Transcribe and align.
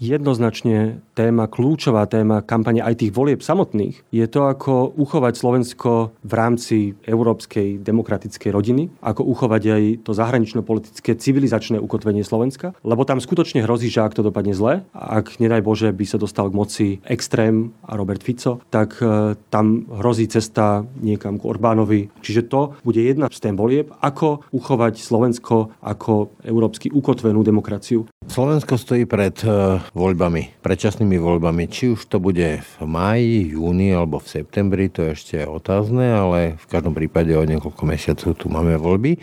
jednoznačne 0.00 1.04
téma, 1.12 1.46
kľúčová 1.46 2.08
téma 2.08 2.40
kampane 2.40 2.80
aj 2.80 3.04
tých 3.04 3.12
volieb 3.12 3.44
samotných 3.44 4.00
je 4.08 4.26
to, 4.26 4.48
ako 4.48 4.88
uchovať 4.96 5.36
Slovensko 5.36 6.16
v 6.24 6.32
rámci 6.32 6.76
európskej 7.04 7.84
demokratickej 7.84 8.50
rodiny, 8.50 8.88
ako 9.04 9.22
uchovať 9.28 9.62
aj 9.68 9.82
to 10.08 10.16
zahranično-politické 10.16 11.20
civilizačné 11.20 11.76
ukotvenie 11.76 12.24
Slovenska, 12.24 12.72
lebo 12.80 13.04
tam 13.04 13.20
skutočne 13.20 13.62
hrozí, 13.68 13.92
že 13.92 14.00
ak 14.00 14.16
to 14.16 14.24
dopadne 14.24 14.56
zle, 14.56 14.88
ak 14.96 15.36
nedaj 15.36 15.60
Bože 15.60 15.92
by 15.92 16.04
sa 16.08 16.16
dostal 16.16 16.48
k 16.48 16.56
moci 16.56 16.86
extrém 17.04 17.76
a 17.84 18.00
Robert 18.00 18.24
Fico, 18.24 18.64
tak 18.72 18.96
e, 19.04 19.36
tam 19.52 19.84
hrozí 20.00 20.24
cesta 20.32 20.88
niekam 21.04 21.36
k 21.36 21.44
Orbánovi. 21.44 22.08
Čiže 22.24 22.48
to 22.48 22.72
bude 22.80 23.04
jedna 23.04 23.28
z 23.28 23.38
tém 23.44 23.54
volieb, 23.54 23.92
ako 24.00 24.48
uchovať 24.56 24.96
Slovensko 24.96 25.76
ako 25.84 26.32
európsky 26.40 26.88
ukotvenú 26.88 27.44
demokraciu. 27.44 28.08
Slovensko 28.24 28.80
stojí 28.80 29.04
pred 29.04 29.36
e, 29.44 29.82
voľbami, 29.92 30.62
predčasnými 30.62 31.18
voľbami. 31.18 31.66
Či 31.66 31.94
už 31.94 32.06
to 32.06 32.22
bude 32.22 32.62
v 32.62 32.74
máji, 32.86 33.54
júni 33.54 33.90
alebo 33.90 34.22
v 34.22 34.30
septembri, 34.30 34.86
to 34.86 35.10
je 35.10 35.10
ešte 35.14 35.36
otázne, 35.46 36.14
ale 36.14 36.38
v 36.58 36.66
každom 36.70 36.94
prípade 36.94 37.34
o 37.34 37.42
niekoľko 37.42 37.82
mesiacov 37.86 38.30
tu 38.38 38.46
máme 38.46 38.78
voľby. 38.78 39.18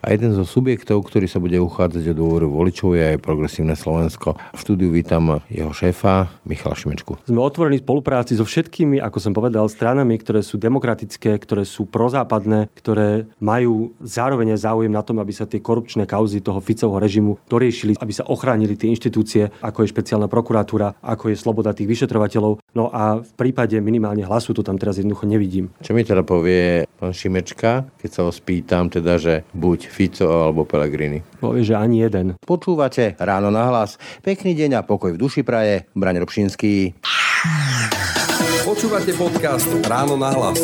A 0.00 0.16
jeden 0.16 0.32
zo 0.32 0.48
subjektov, 0.48 1.04
ktorý 1.04 1.28
sa 1.28 1.36
bude 1.44 1.60
uchádzať 1.60 2.04
o 2.10 2.14
dôvoru 2.16 2.48
voličov, 2.48 2.96
je 2.96 3.04
aj 3.12 3.18
Progresívne 3.20 3.76
Slovensko. 3.76 4.32
V 4.56 4.60
štúdiu 4.64 4.88
vítam 4.88 5.44
jeho 5.52 5.76
šéfa, 5.76 6.40
Michala 6.48 6.72
Šimečku. 6.72 7.20
Sme 7.28 7.44
otvorení 7.44 7.84
spolupráci 7.84 8.32
so 8.32 8.48
všetkými, 8.48 8.96
ako 8.96 9.20
som 9.20 9.36
povedal, 9.36 9.68
stranami, 9.68 10.16
ktoré 10.16 10.40
sú 10.40 10.56
demokratické, 10.56 11.36
ktoré 11.36 11.68
sú 11.68 11.84
prozápadné, 11.84 12.72
ktoré 12.80 13.28
majú 13.44 13.92
zároveň 14.00 14.56
záujem 14.56 14.88
na 14.88 15.04
tom, 15.04 15.20
aby 15.20 15.36
sa 15.36 15.44
tie 15.44 15.60
korupčné 15.60 16.08
kauzy 16.08 16.40
toho 16.40 16.64
Ficovho 16.64 16.96
režimu 16.96 17.36
doriešili, 17.44 18.00
aby 18.00 18.12
sa 18.16 18.24
ochránili 18.24 18.80
tie 18.80 18.88
inštitúcie, 18.88 19.52
ako 19.60 19.84
je 19.84 19.92
špeciálna 19.92 20.32
prokuratúra, 20.32 20.96
ako 21.04 21.28
je 21.28 21.36
sloboda 21.36 21.76
tých 21.76 21.92
vyšetrovateľov. 21.92 22.64
No 22.72 22.88
a 22.88 23.20
v 23.20 23.32
prípade 23.36 23.76
minimálne 23.84 24.24
hlasu 24.24 24.56
to 24.56 24.64
tam 24.64 24.80
teraz 24.80 24.96
jednoducho 24.96 25.28
nevidím. 25.28 25.68
Čo 25.84 25.92
mi 25.92 26.08
teda 26.08 26.24
povie 26.24 26.88
pán 26.96 27.12
Šimečka, 27.12 27.84
keď 28.00 28.10
sa 28.10 28.24
ho 28.24 28.32
spýtam, 28.32 28.88
teda, 28.88 29.20
že 29.20 29.44
buď 29.52 29.89
Fico 29.90 30.30
alebo 30.30 30.62
Pellegrini. 30.62 31.18
Povie, 31.42 31.66
že 31.66 31.74
ani 31.74 32.00
jeden. 32.00 32.38
Počúvate 32.38 33.18
ráno 33.18 33.50
na 33.50 33.66
hlas. 33.66 33.98
Pekný 34.22 34.54
deň 34.54 34.78
a 34.78 34.86
pokoj 34.86 35.12
v 35.12 35.20
duši 35.20 35.42
praje. 35.42 35.90
Braň 35.92 36.22
Robšinský. 36.22 36.94
Počúvate 38.62 39.10
podcast 39.18 39.66
Ráno 39.90 40.14
na 40.14 40.30
hlas. 40.30 40.62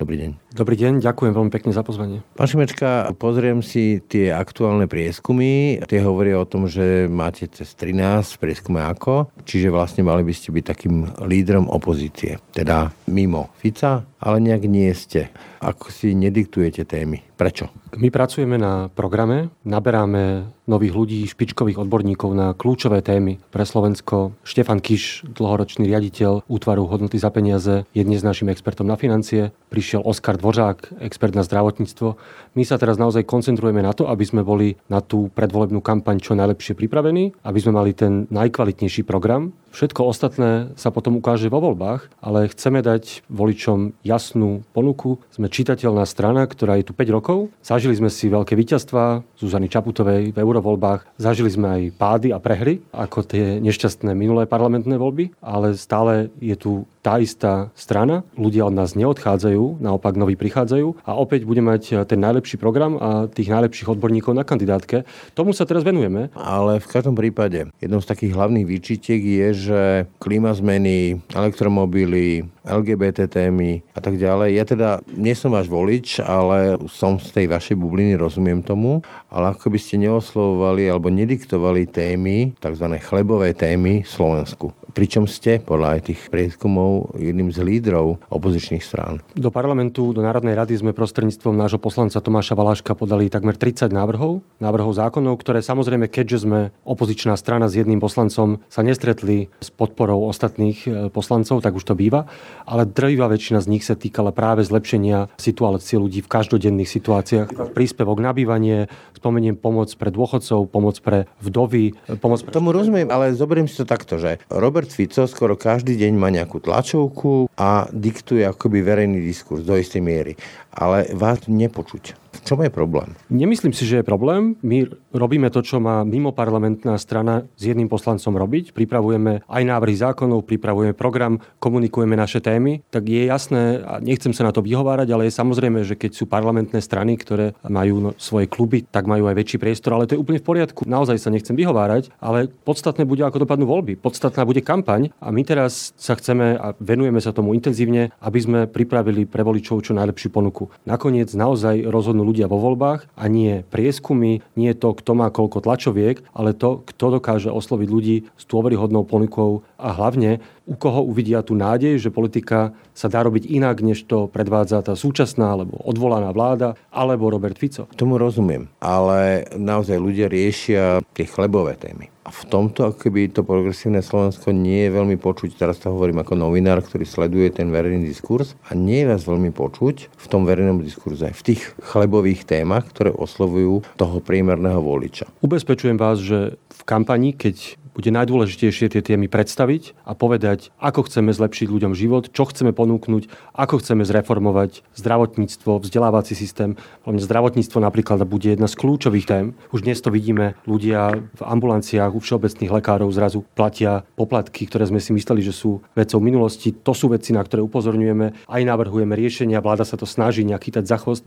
Dobrý 0.00 0.16
deň. 0.16 0.43
Dobrý 0.54 0.78
deň, 0.78 1.02
ďakujem 1.02 1.34
veľmi 1.34 1.50
pekne 1.50 1.74
za 1.74 1.82
pozvanie. 1.82 2.22
Pán 2.38 2.46
Šimečka, 2.46 3.10
pozriem 3.18 3.58
si 3.58 3.98
tie 4.06 4.30
aktuálne 4.30 4.86
prieskumy. 4.86 5.82
Tie 5.82 5.98
hovoria 5.98 6.38
o 6.38 6.46
tom, 6.46 6.70
že 6.70 7.10
máte 7.10 7.50
cez 7.50 7.74
13 7.74 8.38
v 8.38 8.38
prieskume 8.38 8.78
ako, 8.86 9.34
čiže 9.42 9.74
vlastne 9.74 10.06
mali 10.06 10.22
by 10.22 10.30
ste 10.30 10.54
byť 10.54 10.62
takým 10.62 11.10
lídrom 11.26 11.66
opozície. 11.66 12.38
Teda 12.54 12.94
mimo 13.10 13.50
Fica, 13.58 14.06
ale 14.22 14.38
nejak 14.38 14.70
nie 14.70 14.94
ste. 14.94 15.34
Ako 15.58 15.90
si 15.90 16.14
nediktujete 16.14 16.86
témy. 16.86 17.20
Prečo? 17.34 17.66
My 17.98 18.14
pracujeme 18.14 18.54
na 18.54 18.86
programe, 18.94 19.50
naberáme 19.66 20.54
nových 20.64 20.94
ľudí, 20.96 21.20
špičkových 21.28 21.82
odborníkov 21.82 22.30
na 22.32 22.56
kľúčové 22.56 23.04
témy 23.04 23.36
pre 23.52 23.68
Slovensko. 23.68 24.32
Štefan 24.46 24.80
Kiš, 24.80 25.28
dlhoročný 25.28 25.84
riaditeľ 25.84 26.48
útvaru 26.48 26.88
hodnoty 26.88 27.20
za 27.20 27.28
peniaze, 27.28 27.84
je 27.92 28.02
dnes 28.02 28.24
našim 28.24 28.48
expertom 28.48 28.88
na 28.88 28.96
financie. 28.96 29.52
Prišiel 29.68 30.00
Oskar 30.06 30.40
Dvořák, 30.44 31.00
expert 31.00 31.32
na 31.32 31.40
zdravotníctvo. 31.40 32.20
My 32.52 32.68
sa 32.68 32.76
teraz 32.76 33.00
naozaj 33.00 33.24
koncentrujeme 33.24 33.80
na 33.80 33.96
to, 33.96 34.12
aby 34.12 34.28
sme 34.28 34.44
boli 34.44 34.76
na 34.92 35.00
tú 35.00 35.32
predvolebnú 35.32 35.80
kampaň 35.80 36.20
čo 36.20 36.36
najlepšie 36.36 36.76
pripravení, 36.76 37.32
aby 37.48 37.58
sme 37.64 37.72
mali 37.80 37.96
ten 37.96 38.28
najkvalitnejší 38.28 39.08
program. 39.08 39.56
Všetko 39.74 40.06
ostatné 40.06 40.70
sa 40.78 40.94
potom 40.94 41.18
ukáže 41.18 41.50
vo 41.50 41.58
voľbách, 41.58 42.06
ale 42.22 42.46
chceme 42.46 42.78
dať 42.78 43.26
voličom 43.26 43.98
jasnú 44.06 44.62
ponuku. 44.70 45.18
Sme 45.34 45.50
čitateľná 45.50 46.06
strana, 46.06 46.46
ktorá 46.46 46.78
je 46.78 46.86
tu 46.86 46.94
5 46.94 47.10
rokov. 47.10 47.50
Zažili 47.58 47.98
sme 47.98 48.06
si 48.06 48.30
veľké 48.30 48.54
víťazstvá 48.54 49.26
Zuzany 49.34 49.66
Čaputovej 49.66 50.30
v 50.30 50.38
eurovoľbách. 50.38 51.18
Zažili 51.18 51.50
sme 51.50 51.66
aj 51.74 51.82
pády 51.98 52.30
a 52.30 52.38
prehry, 52.38 52.86
ako 52.94 53.26
tie 53.26 53.58
nešťastné 53.58 54.14
minulé 54.14 54.46
parlamentné 54.46 54.94
voľby, 54.94 55.34
ale 55.42 55.74
stále 55.74 56.30
je 56.38 56.54
tu 56.54 56.86
tá 57.02 57.18
istá 57.18 57.68
strana. 57.74 58.22
Ľudia 58.38 58.70
od 58.70 58.78
nás 58.78 58.94
neodchádzajú, 58.96 59.82
naopak 59.82 60.16
noví 60.16 60.38
prichádzajú 60.38 61.04
a 61.04 61.18
opäť 61.18 61.44
bude 61.44 61.60
mať 61.60 62.08
ten 62.08 62.16
najlepší 62.22 62.56
program 62.56 62.96
a 62.96 63.26
tých 63.28 63.52
najlepších 63.52 63.90
odborníkov 63.92 64.32
na 64.32 64.46
kandidátke. 64.46 65.02
Tomu 65.36 65.52
sa 65.52 65.66
teraz 65.66 65.82
venujeme. 65.82 66.32
Ale 66.32 66.78
v 66.78 66.88
každom 66.88 67.18
prípade, 67.18 67.68
jednou 67.82 68.00
z 68.00 68.08
takých 68.08 68.32
hlavných 68.38 68.64
výčitiek 68.64 69.20
je, 69.20 69.63
že 69.64 69.80
klíma 70.20 70.52
zmeny, 70.52 71.24
elektromobily, 71.32 72.44
LGBT 72.68 73.24
témy 73.24 73.80
a 73.96 74.00
tak 74.04 74.20
ďalej. 74.20 74.50
Ja 74.52 74.64
teda 74.68 74.88
nie 75.16 75.32
som 75.32 75.56
váš 75.56 75.72
volič, 75.72 76.20
ale 76.20 76.76
som 76.92 77.16
z 77.16 77.32
tej 77.32 77.46
vašej 77.48 77.76
bubliny, 77.80 78.20
rozumiem 78.20 78.60
tomu, 78.60 79.00
ale 79.32 79.56
ako 79.56 79.72
by 79.72 79.78
ste 79.80 80.04
neoslovovali 80.04 80.84
alebo 80.92 81.08
nediktovali 81.08 81.88
témy, 81.88 82.52
tzv. 82.60 82.86
chlebové 83.00 83.56
témy 83.56 84.04
Slovensku 84.04 84.83
pričom 84.94 85.26
ste 85.26 85.58
podľa 85.58 85.98
aj 85.98 86.00
tých 86.06 86.20
prieskumov 86.30 87.18
jedným 87.18 87.50
z 87.50 87.66
lídrov 87.66 88.22
opozičných 88.30 88.80
strán. 88.80 89.18
Do 89.34 89.50
parlamentu, 89.50 90.14
do 90.14 90.22
Národnej 90.22 90.54
rady 90.54 90.78
sme 90.78 90.94
prostredníctvom 90.94 91.58
nášho 91.58 91.82
poslanca 91.82 92.22
Tomáša 92.22 92.54
Valáška 92.54 92.94
podali 92.94 93.26
takmer 93.26 93.58
30 93.58 93.90
návrhov, 93.90 94.40
návrhov 94.62 94.94
zákonov, 94.94 95.42
ktoré 95.42 95.60
samozrejme, 95.60 96.06
keďže 96.06 96.46
sme 96.46 96.70
opozičná 96.86 97.34
strana 97.34 97.66
s 97.66 97.74
jedným 97.74 97.98
poslancom, 97.98 98.62
sa 98.70 98.86
nestretli 98.86 99.50
s 99.58 99.68
podporou 99.74 100.30
ostatných 100.30 100.78
e, 100.86 100.88
poslancov, 101.10 101.58
tak 101.58 101.74
už 101.74 101.82
to 101.82 101.98
býva, 101.98 102.30
ale 102.62 102.86
drvivá 102.86 103.26
väčšina 103.26 103.58
z 103.58 103.70
nich 103.74 103.82
sa 103.82 103.98
týkala 103.98 104.30
práve 104.30 104.62
zlepšenia 104.62 105.34
situácie 105.34 105.98
ľudí 105.98 106.22
v 106.22 106.30
každodenných 106.30 106.86
situáciách. 106.86 107.74
Príspevok 107.74 108.22
na 108.22 108.30
bývanie, 108.30 108.86
spomeniem 109.18 109.58
pomoc 109.58 109.90
pre 109.98 110.14
dôchodcov, 110.14 110.70
pomoc 110.70 110.96
pre 111.02 111.26
vdovy, 111.42 111.98
pomoc 112.22 112.46
pre... 112.46 112.54
Tomu 112.54 112.70
rozumiem, 112.70 113.10
ale 113.10 113.34
zoberiem 113.34 113.66
si 113.66 113.80
to 113.80 113.88
takto, 113.88 114.20
že 114.20 114.38
Robert 114.52 114.83
Robert 114.84 115.00
Fico 115.00 115.24
skoro 115.24 115.56
každý 115.56 115.96
deň 115.96 116.12
má 116.12 116.28
nejakú 116.28 116.60
tlačovku 116.60 117.48
a 117.56 117.88
diktuje 117.88 118.44
akoby 118.44 118.84
verejný 118.84 119.16
diskurs 119.24 119.64
do 119.64 119.80
istej 119.80 120.04
miery. 120.04 120.36
Ale 120.76 121.08
vás 121.16 121.48
nepočuť. 121.48 122.23
V 122.34 122.40
čom 122.42 122.58
je 122.66 122.70
problém? 122.74 123.14
Nemyslím 123.30 123.70
si, 123.70 123.86
že 123.86 124.02
je 124.02 124.04
problém. 124.06 124.58
My 124.66 124.90
robíme 125.14 125.46
to, 125.54 125.62
čo 125.62 125.78
má 125.78 126.02
mimo 126.02 126.34
parlamentná 126.34 126.98
strana 126.98 127.46
s 127.54 127.62
jedným 127.62 127.86
poslancom 127.86 128.34
robiť. 128.34 128.74
Pripravujeme 128.74 129.46
aj 129.46 129.62
návrhy 129.62 129.94
zákonov, 129.94 130.42
pripravujeme 130.42 130.98
program, 130.98 131.38
komunikujeme 131.62 132.18
naše 132.18 132.42
témy. 132.42 132.82
Tak 132.90 133.06
je 133.06 133.22
jasné, 133.30 133.86
a 133.86 134.02
nechcem 134.02 134.34
sa 134.34 134.42
na 134.42 134.50
to 134.50 134.66
vyhovárať, 134.66 135.14
ale 135.14 135.30
je 135.30 135.38
samozrejme, 135.38 135.86
že 135.86 135.94
keď 135.94 136.10
sú 136.18 136.26
parlamentné 136.26 136.82
strany, 136.82 137.14
ktoré 137.14 137.54
majú 137.62 138.02
no, 138.02 138.10
svoje 138.18 138.50
kluby, 138.50 138.82
tak 138.82 139.06
majú 139.06 139.30
aj 139.30 139.38
väčší 139.38 139.62
priestor, 139.62 139.94
ale 139.94 140.10
to 140.10 140.18
je 140.18 140.22
úplne 140.22 140.42
v 140.42 140.48
poriadku. 140.50 140.82
Naozaj 140.82 141.22
sa 141.22 141.30
nechcem 141.30 141.54
vyhovárať, 141.54 142.10
ale 142.18 142.50
podstatné 142.50 143.06
bude, 143.06 143.22
ako 143.22 143.46
dopadnú 143.46 143.70
voľby. 143.70 143.94
Podstatná 143.94 144.42
bude 144.42 144.58
kampaň 144.58 145.14
a 145.22 145.30
my 145.30 145.46
teraz 145.46 145.94
sa 145.94 146.18
chceme 146.18 146.58
a 146.58 146.74
venujeme 146.82 147.22
sa 147.22 147.30
tomu 147.30 147.54
intenzívne, 147.54 148.10
aby 148.18 148.38
sme 148.42 148.58
pripravili 148.66 149.22
pre 149.30 149.46
voličov 149.46 149.86
čo 149.86 149.94
najlepšiu 149.94 150.34
ponuku. 150.34 150.66
Nakoniec 150.82 151.30
naozaj 151.30 151.86
rozhodnú 151.86 152.23
ľudia 152.24 152.48
vo 152.48 152.56
voľbách 152.56 153.06
a 153.14 153.24
nie 153.28 153.62
prieskumy, 153.68 154.40
nie 154.56 154.72
to, 154.72 154.96
kto 154.96 155.12
má 155.12 155.28
koľko 155.28 155.60
tlačoviek, 155.60 156.24
ale 156.32 156.56
to, 156.56 156.80
kto 156.88 157.20
dokáže 157.20 157.52
osloviť 157.52 157.88
ľudí 157.88 158.16
s 158.34 158.44
dôveryhodnou 158.48 159.04
ponukou 159.04 159.62
a 159.84 159.92
hlavne 159.92 160.40
u 160.64 160.72
koho 160.80 161.04
uvidia 161.04 161.44
tú 161.44 161.52
nádej, 161.52 162.00
že 162.00 162.08
politika 162.08 162.72
sa 162.96 163.12
dá 163.12 163.20
robiť 163.20 163.44
inak, 163.44 163.84
než 163.84 164.08
to 164.08 164.32
predvádza 164.32 164.80
tá 164.80 164.96
súčasná 164.96 165.52
alebo 165.52 165.76
odvolaná 165.84 166.32
vláda 166.32 166.72
alebo 166.88 167.28
Robert 167.28 167.60
Fico. 167.60 167.84
Tomu 167.92 168.16
rozumiem, 168.16 168.72
ale 168.80 169.44
naozaj 169.52 170.00
ľudia 170.00 170.32
riešia 170.32 171.04
tie 171.12 171.28
chlebové 171.28 171.76
témy. 171.76 172.08
A 172.24 172.32
v 172.32 172.48
tomto 172.48 172.88
akoby 172.88 173.28
to 173.28 173.44
progresívne 173.44 174.00
Slovensko 174.00 174.48
nie 174.56 174.88
je 174.88 174.96
veľmi 174.96 175.20
počuť. 175.20 175.60
Teraz 175.60 175.76
to 175.76 175.92
hovorím 175.92 176.24
ako 176.24 176.40
novinár, 176.40 176.80
ktorý 176.80 177.04
sleduje 177.04 177.52
ten 177.52 177.68
verejný 177.68 178.08
diskurs 178.08 178.56
a 178.64 178.72
nie 178.72 179.04
je 179.04 179.12
vás 179.12 179.28
veľmi 179.28 179.52
počuť 179.52 180.08
v 180.08 180.26
tom 180.32 180.48
verejnom 180.48 180.80
diskurze, 180.80 181.28
v 181.28 181.42
tých 181.44 181.76
chlebových 181.84 182.48
témach, 182.48 182.88
ktoré 182.88 183.12
oslovujú 183.12 183.84
toho 184.00 184.24
priemerného 184.24 184.80
voliča. 184.80 185.28
Ubezpečujem 185.44 186.00
vás, 186.00 186.16
že 186.24 186.56
v 186.72 186.80
kampani, 186.88 187.36
keď 187.36 187.76
bude 187.94 188.10
najdôležitejšie 188.10 188.90
tie 188.90 189.02
témy 189.02 189.30
predstaviť 189.30 189.94
a 190.02 190.18
povedať, 190.18 190.74
ako 190.82 191.06
chceme 191.06 191.30
zlepšiť 191.30 191.66
ľuďom 191.70 191.94
život, 191.94 192.28
čo 192.34 192.44
chceme 192.50 192.74
ponúknuť, 192.74 193.30
ako 193.54 193.78
chceme 193.78 194.02
zreformovať 194.02 194.82
zdravotníctvo, 194.98 195.78
vzdelávací 195.78 196.34
systém. 196.34 196.74
Hlavne 197.06 197.22
zdravotníctvo 197.22 197.78
napríklad 197.78 198.26
bude 198.26 198.52
jedna 198.52 198.66
z 198.66 198.74
kľúčových 198.74 199.26
tém. 199.30 199.44
Už 199.70 199.86
dnes 199.86 200.02
to 200.02 200.10
vidíme, 200.10 200.58
ľudia 200.66 201.22
v 201.38 201.42
ambulanciách 201.42 202.12
u 202.12 202.20
všeobecných 202.20 202.74
lekárov 202.74 203.08
zrazu 203.14 203.46
platia 203.54 204.02
poplatky, 204.18 204.66
ktoré 204.66 204.90
sme 204.90 204.98
si 204.98 205.14
mysleli, 205.14 205.40
že 205.40 205.54
sú 205.54 205.78
vecou 205.94 206.18
minulosti. 206.18 206.74
To 206.74 206.92
sú 206.92 207.14
veci, 207.14 207.30
na 207.30 207.46
ktoré 207.46 207.62
upozorňujeme, 207.62 208.50
aj 208.50 208.62
navrhujeme 208.66 209.14
riešenia, 209.14 209.62
vláda 209.62 209.86
sa 209.86 209.94
to 209.94 210.04
snaží 210.04 210.42
nejak 210.42 210.66
chytať 210.66 210.84
za 210.84 210.98
chvost. 210.98 211.22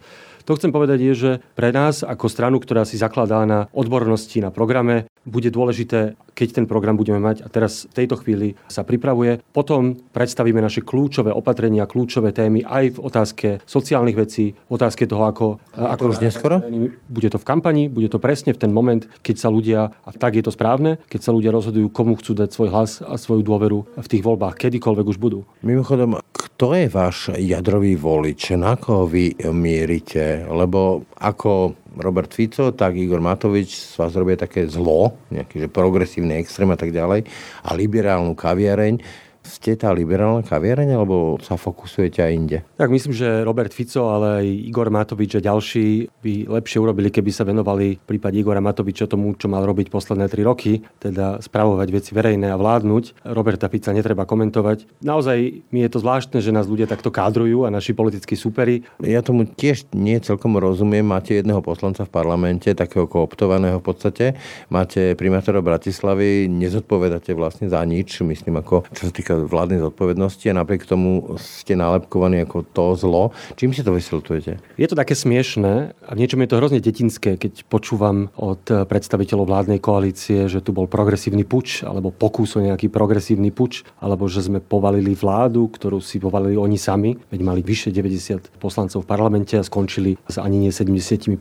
To 0.48 0.56
chcem 0.56 0.72
povedať 0.72 1.00
je, 1.04 1.14
že 1.14 1.32
pre 1.60 1.76
nás 1.76 2.08
ako 2.08 2.32
stranu, 2.32 2.64
ktorá 2.64 2.88
si 2.88 2.96
zakladá 2.96 3.44
na 3.44 3.68
odbornosti 3.76 4.40
na 4.40 4.48
programe, 4.48 5.12
bude 5.28 5.52
dôležité, 5.52 6.16
keď 6.32 6.64
ten 6.64 6.66
program 6.72 6.96
budeme 6.96 7.20
mať 7.20 7.44
a 7.44 7.52
teraz 7.52 7.84
v 7.92 8.00
tejto 8.00 8.16
chvíli 8.24 8.56
sa 8.72 8.88
pripravuje. 8.88 9.44
Potom 9.52 10.00
predstavíme 10.16 10.64
naše 10.64 10.88
kľúčové 10.88 11.36
opatrenia, 11.36 11.84
kľúčové 11.84 12.32
témy 12.32 12.64
aj 12.64 12.96
v 12.96 13.00
otázke 13.04 13.48
sociálnych 13.68 14.16
vecí, 14.16 14.56
v 14.56 14.72
otázke 14.72 15.04
toho, 15.04 15.28
ako... 15.28 15.60
ako 15.76 16.16
už 16.16 16.24
neskoro? 16.24 16.64
Bude 17.12 17.28
to 17.28 17.44
v 17.44 17.48
kampani, 17.48 17.92
bude 17.92 18.08
to 18.08 18.24
presne 18.24 18.56
v 18.56 18.62
ten 18.64 18.72
moment, 18.72 19.04
keď 19.20 19.36
sa 19.36 19.52
ľudia, 19.52 19.92
a 19.92 20.10
tak 20.16 20.40
je 20.40 20.48
to 20.48 20.56
správne, 20.56 20.96
keď 21.12 21.28
sa 21.28 21.36
ľudia 21.36 21.52
rozhodujú, 21.52 21.92
komu 21.92 22.16
chcú 22.16 22.40
dať 22.40 22.56
svoj 22.56 22.72
hlas 22.72 23.04
a 23.04 23.20
svoju 23.20 23.44
dôveru 23.44 24.00
v 24.00 24.08
tých 24.08 24.24
voľbách, 24.24 24.56
kedykoľvek 24.56 25.06
už 25.12 25.20
budú. 25.20 25.44
Mimochodom, 25.60 26.24
kto 26.32 26.72
je 26.72 26.88
váš 26.88 27.36
jadrový 27.36 28.00
volič? 28.00 28.56
Na 28.56 28.80
koho 28.80 29.12
vy 29.12 29.36
mierite? 29.52 30.37
Lebo 30.46 31.08
ako 31.18 31.74
Robert 31.98 32.30
Fico, 32.30 32.70
tak 32.76 32.94
Igor 32.94 33.24
Matovič 33.24 33.74
z 33.74 33.96
vás 33.98 34.14
robia 34.14 34.38
také 34.38 34.70
zlo, 34.70 35.18
nejaký 35.34 35.66
že 35.66 35.70
progresívny 35.72 36.38
extrém 36.38 36.70
a 36.70 36.78
tak 36.78 36.94
ďalej, 36.94 37.26
a 37.66 37.70
liberálnu 37.74 38.38
kaviareň 38.38 39.27
ste 39.48 39.80
tá 39.80 39.96
liberálna 39.96 40.44
kaviareň, 40.44 41.00
alebo 41.00 41.40
sa 41.40 41.56
fokusujete 41.56 42.20
aj 42.20 42.32
inde? 42.36 42.58
Tak 42.76 42.92
myslím, 42.92 43.16
že 43.16 43.48
Robert 43.48 43.72
Fico, 43.72 44.12
ale 44.12 44.44
aj 44.44 44.48
Igor 44.68 44.92
Matovič 44.92 45.40
a 45.40 45.42
ďalší 45.42 46.12
by 46.20 46.52
lepšie 46.52 46.84
urobili, 46.84 47.08
keby 47.08 47.32
sa 47.32 47.48
venovali 47.48 47.96
v 47.96 48.04
prípade 48.04 48.36
Igora 48.36 48.60
Matoviča 48.60 49.08
tomu, 49.08 49.32
čo 49.40 49.48
mal 49.48 49.64
robiť 49.64 49.88
posledné 49.88 50.28
tri 50.28 50.44
roky, 50.44 50.84
teda 51.00 51.40
spravovať 51.40 51.88
veci 51.96 52.12
verejné 52.12 52.52
a 52.52 52.60
vládnuť. 52.60 53.24
Roberta 53.32 53.72
Fica 53.72 53.96
netreba 53.96 54.28
komentovať. 54.28 55.00
Naozaj 55.00 55.38
mi 55.72 55.80
je 55.88 55.90
to 55.90 56.04
zvláštne, 56.04 56.44
že 56.44 56.52
nás 56.52 56.68
ľudia 56.68 56.90
takto 56.90 57.08
kádrujú 57.08 57.64
a 57.64 57.72
naši 57.72 57.96
politickí 57.96 58.36
súperi. 58.36 58.84
Ja 59.00 59.24
tomu 59.24 59.48
tiež 59.48 59.88
nie 59.96 60.20
celkom 60.20 60.60
rozumiem. 60.60 61.08
Máte 61.08 61.40
jedného 61.40 61.64
poslanca 61.64 62.04
v 62.04 62.12
parlamente, 62.12 62.76
takého 62.76 63.08
kooptovaného 63.08 63.80
v 63.80 63.86
podstate. 63.88 64.26
Máte 64.68 65.16
primátora 65.16 65.64
Bratislavy, 65.64 66.52
nezodpovedáte 66.52 67.32
vlastne 67.32 67.72
za 67.72 67.80
nič, 67.88 68.20
myslím 68.26 68.60
ako 68.60 68.84
čo 68.92 69.10
sa 69.10 69.14
týka 69.14 69.37
vládnej 69.46 69.84
zodpovednosti 69.86 70.46
a 70.50 70.58
napriek 70.58 70.90
tomu 70.90 71.38
ste 71.38 71.78
nálepkovaní 71.78 72.42
ako 72.48 72.66
to 72.74 72.86
zlo. 72.98 73.24
Čím 73.54 73.78
si 73.78 73.86
to 73.86 73.94
vysvetľujete? 73.94 74.80
Je 74.80 74.88
to 74.88 74.98
také 74.98 75.14
smiešné 75.14 75.94
a 75.94 76.12
v 76.16 76.20
niečom 76.24 76.42
je 76.42 76.50
to 76.50 76.58
hrozne 76.58 76.80
detinské, 76.82 77.38
keď 77.38 77.68
počúvam 77.68 78.34
od 78.40 78.64
predstaviteľov 78.66 79.46
vládnej 79.46 79.80
koalície, 79.84 80.48
že 80.48 80.64
tu 80.64 80.72
bol 80.72 80.88
progresívny 80.88 81.44
puč 81.44 81.84
alebo 81.84 82.10
pokus 82.10 82.56
o 82.56 82.64
nejaký 82.64 82.88
progresívny 82.88 83.52
puč, 83.52 83.84
alebo 84.00 84.32
že 84.32 84.48
sme 84.48 84.64
povalili 84.64 85.12
vládu, 85.12 85.68
ktorú 85.68 86.00
si 86.00 86.18
povalili 86.24 86.56
oni 86.56 86.80
sami, 86.80 87.20
veď 87.28 87.42
mali 87.44 87.60
vyše 87.60 87.92
90 87.92 88.56
poslancov 88.64 89.04
v 89.04 89.10
parlamente 89.10 89.60
a 89.60 89.64
skončili 89.66 90.16
s 90.30 90.40
ani 90.40 90.64
nie 90.64 90.72
75. 90.72 91.36